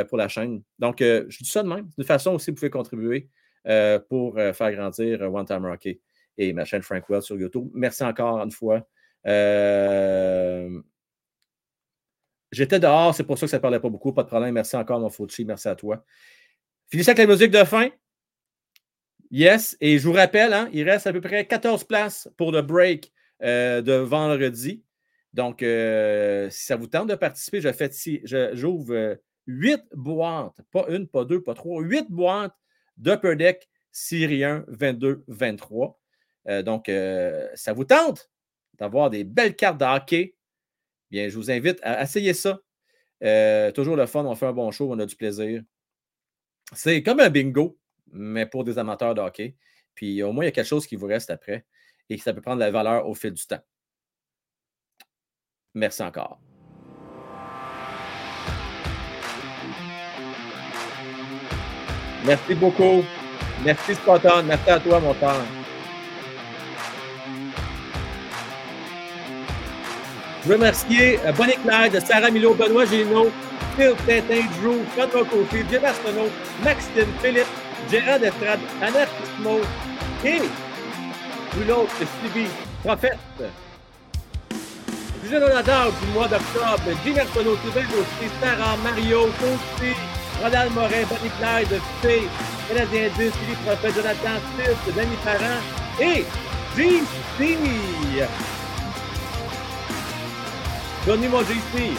[0.09, 0.63] pour la chaîne.
[0.79, 1.91] Donc, je dis ça de même.
[1.99, 3.29] Une façon aussi, vous pouvez contribuer
[4.09, 6.01] pour faire grandir One Time Rocket
[6.39, 7.69] et ma chaîne Frank Wells sur YouTube.
[7.75, 8.89] Merci encore une fois.
[12.53, 14.15] J'étais dehors, c'est pour ça que ça ne parlait pas beaucoup.
[14.15, 14.55] Pas de problème.
[14.55, 15.45] Merci encore, mon Fauci.
[15.45, 16.03] Merci à toi.
[16.89, 17.91] Finissez avec la musique de fin.
[19.37, 19.77] Yes.
[19.83, 23.13] Et je vous rappelle, hein, il reste à peu près 14 places pour le break
[23.43, 24.83] euh, de vendredi.
[25.35, 27.91] Donc, euh, si ça vous tente de participer, je fais
[28.55, 29.15] j'ouvre euh,
[29.47, 32.55] huit boîtes, pas une, pas deux, pas trois, huit boîtes
[32.97, 35.97] d'Upper Deck Série 1 22-23.
[36.49, 38.31] Euh, donc, euh, ça vous tente
[38.79, 40.35] d'avoir des belles cartes de hockey?
[41.11, 42.59] Bien, je vous invite à essayer ça.
[43.23, 45.63] Euh, toujours le fun, on fait un bon show, on a du plaisir.
[46.73, 47.77] C'est comme un bingo,
[48.13, 49.57] mais pour des amateurs de hockey.
[49.95, 51.65] Puis au moins, il y a quelque chose qui vous reste après
[52.09, 53.63] et que ça peut prendre de la valeur au fil du temps.
[55.75, 56.41] Merci encore.
[62.25, 63.05] Merci beaucoup.
[63.65, 64.43] Merci, Spotton.
[64.45, 65.45] Merci à toi, mon père.
[70.43, 73.31] Je veux remercier euh, Bonnie Clyde, Sarah Milo, Benoît Gélineau,
[73.77, 76.31] Phil Tintin, Drew, François Kofi, Jim Arsenault,
[76.63, 77.47] Maxime, Philippe,
[77.91, 79.61] Gérard Estrade, Anna Kismo
[80.25, 80.41] et
[81.67, 82.49] l'autre, Stevie,
[82.85, 83.19] Prophète.
[85.23, 89.93] Julien Donador du mois d'octobre, Jim Arsenault, Sylvain aussi, Sarah, Mario, Kofi,
[90.43, 92.29] Ronald Morin, Bonnie Clyde, P,
[92.69, 95.61] Canadien 10, Philippe Prophète, Jonathan Fils, Danny Parent
[96.01, 96.25] et
[96.77, 97.59] JC.
[101.07, 101.93] Donnez moi JC.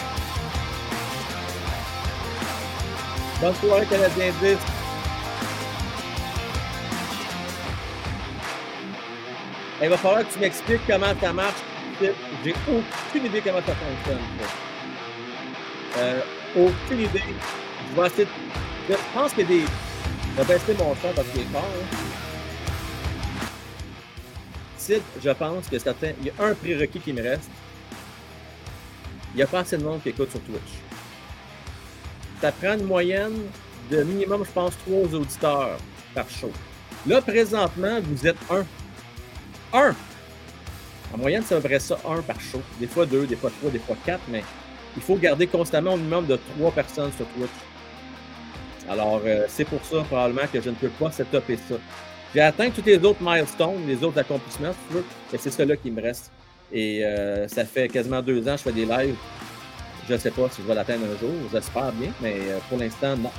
[3.40, 4.77] Bonne soirée, Canadien 10.
[9.80, 11.60] Il va falloir que tu m'expliques comment ça marche.
[12.00, 14.18] J'ai aucune idée comment ça fonctionne.
[15.98, 16.20] Euh,
[16.56, 17.22] aucune idée.
[17.90, 18.30] Je vais essayer de...
[18.90, 19.64] Je pense qu'il y a des...
[20.36, 21.64] Je vais baisser mon son parce qu'il est fort.
[24.90, 25.00] Hein.
[25.22, 26.12] Je pense que certains...
[26.20, 27.50] Il y a un prérequis qui me reste.
[29.34, 30.80] Il n'y a pas assez de monde qui écoute sur Twitch.
[32.40, 33.50] Ça prend une moyenne
[33.90, 35.76] de minimum, je pense, trois auditeurs
[36.14, 36.50] par show.
[37.06, 38.64] Là, présentement, vous êtes un.
[39.72, 39.94] Un!
[41.12, 42.60] En moyenne, c'est vrai ça, un par show.
[42.78, 44.42] Des fois deux, des fois trois, des fois quatre, mais
[44.96, 47.50] il faut garder constamment au minimum de trois personnes sur Twitch.
[48.88, 51.74] Alors, euh, c'est pour ça, probablement, que je ne peux pas setuper ça.
[52.34, 55.76] J'ai atteint tous les autres milestones, les autres accomplissements, si tu veux, et c'est cela
[55.76, 56.30] qui me reste.
[56.72, 59.16] Et euh, ça fait quasiment deux ans que je fais des lives.
[60.06, 62.78] Je ne sais pas si je vais l'atteindre un jour, j'espère bien, mais euh, pour
[62.78, 63.30] l'instant, non.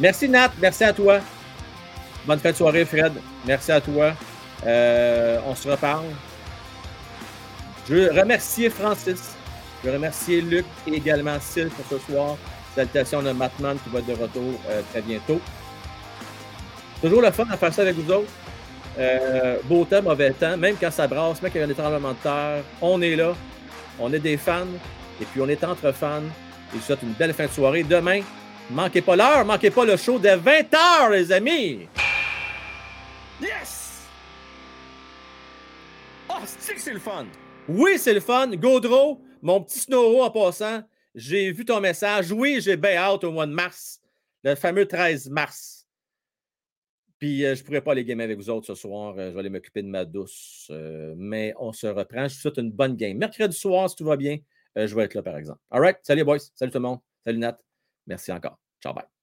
[0.00, 1.20] Merci Nat, merci à toi.
[2.26, 3.12] Bonne fin de soirée, Fred.
[3.46, 4.14] Merci à toi.
[4.66, 6.06] Euh, on se reparle.
[7.88, 9.34] Je veux remercier Francis.
[9.82, 12.36] Je veux remercier Luc et également Sylve pour ce soir.
[12.74, 15.40] Salutations de Matman qui va être de retour euh, très bientôt.
[17.00, 18.30] Toujours le fun à faire ça avec vous autres.
[18.98, 21.74] Euh, beau temps, mauvais temps, même quand ça brasse, même quand il y a des
[21.74, 23.34] tremblements de terre, on est là.
[24.00, 24.66] On est des fans.
[25.20, 26.20] Et puis on est entre fans.
[26.20, 27.84] Et je vous souhaite une belle fin de soirée.
[27.84, 28.20] Demain,
[28.70, 31.88] manquez pas l'heure, manquez pas le show de 20h, les amis.
[33.40, 33.77] Yes!
[36.40, 37.26] Oh, c'est le fun!
[37.68, 38.48] Oui, c'est le fun.
[38.54, 40.82] Gaudreau, mon petit snow en passant,
[41.14, 42.30] j'ai vu ton message.
[42.30, 44.00] Oui, j'ai hâte au mois de mars,
[44.44, 45.86] le fameux 13 mars.
[47.18, 49.16] Puis euh, je ne pourrais pas aller gamer avec vous autres ce soir.
[49.18, 50.68] Euh, je vais aller m'occuper de ma douce.
[50.70, 52.28] Euh, mais on se reprend.
[52.28, 53.18] Je vous souhaite une bonne game.
[53.18, 54.38] Mercredi soir, si tout va bien,
[54.76, 55.60] je vais être là, par exemple.
[55.70, 55.98] All right?
[56.02, 56.38] Salut, boys.
[56.54, 57.00] Salut tout le monde.
[57.26, 57.58] Salut, Nat.
[58.06, 58.60] Merci encore.
[58.80, 59.17] Ciao, bye.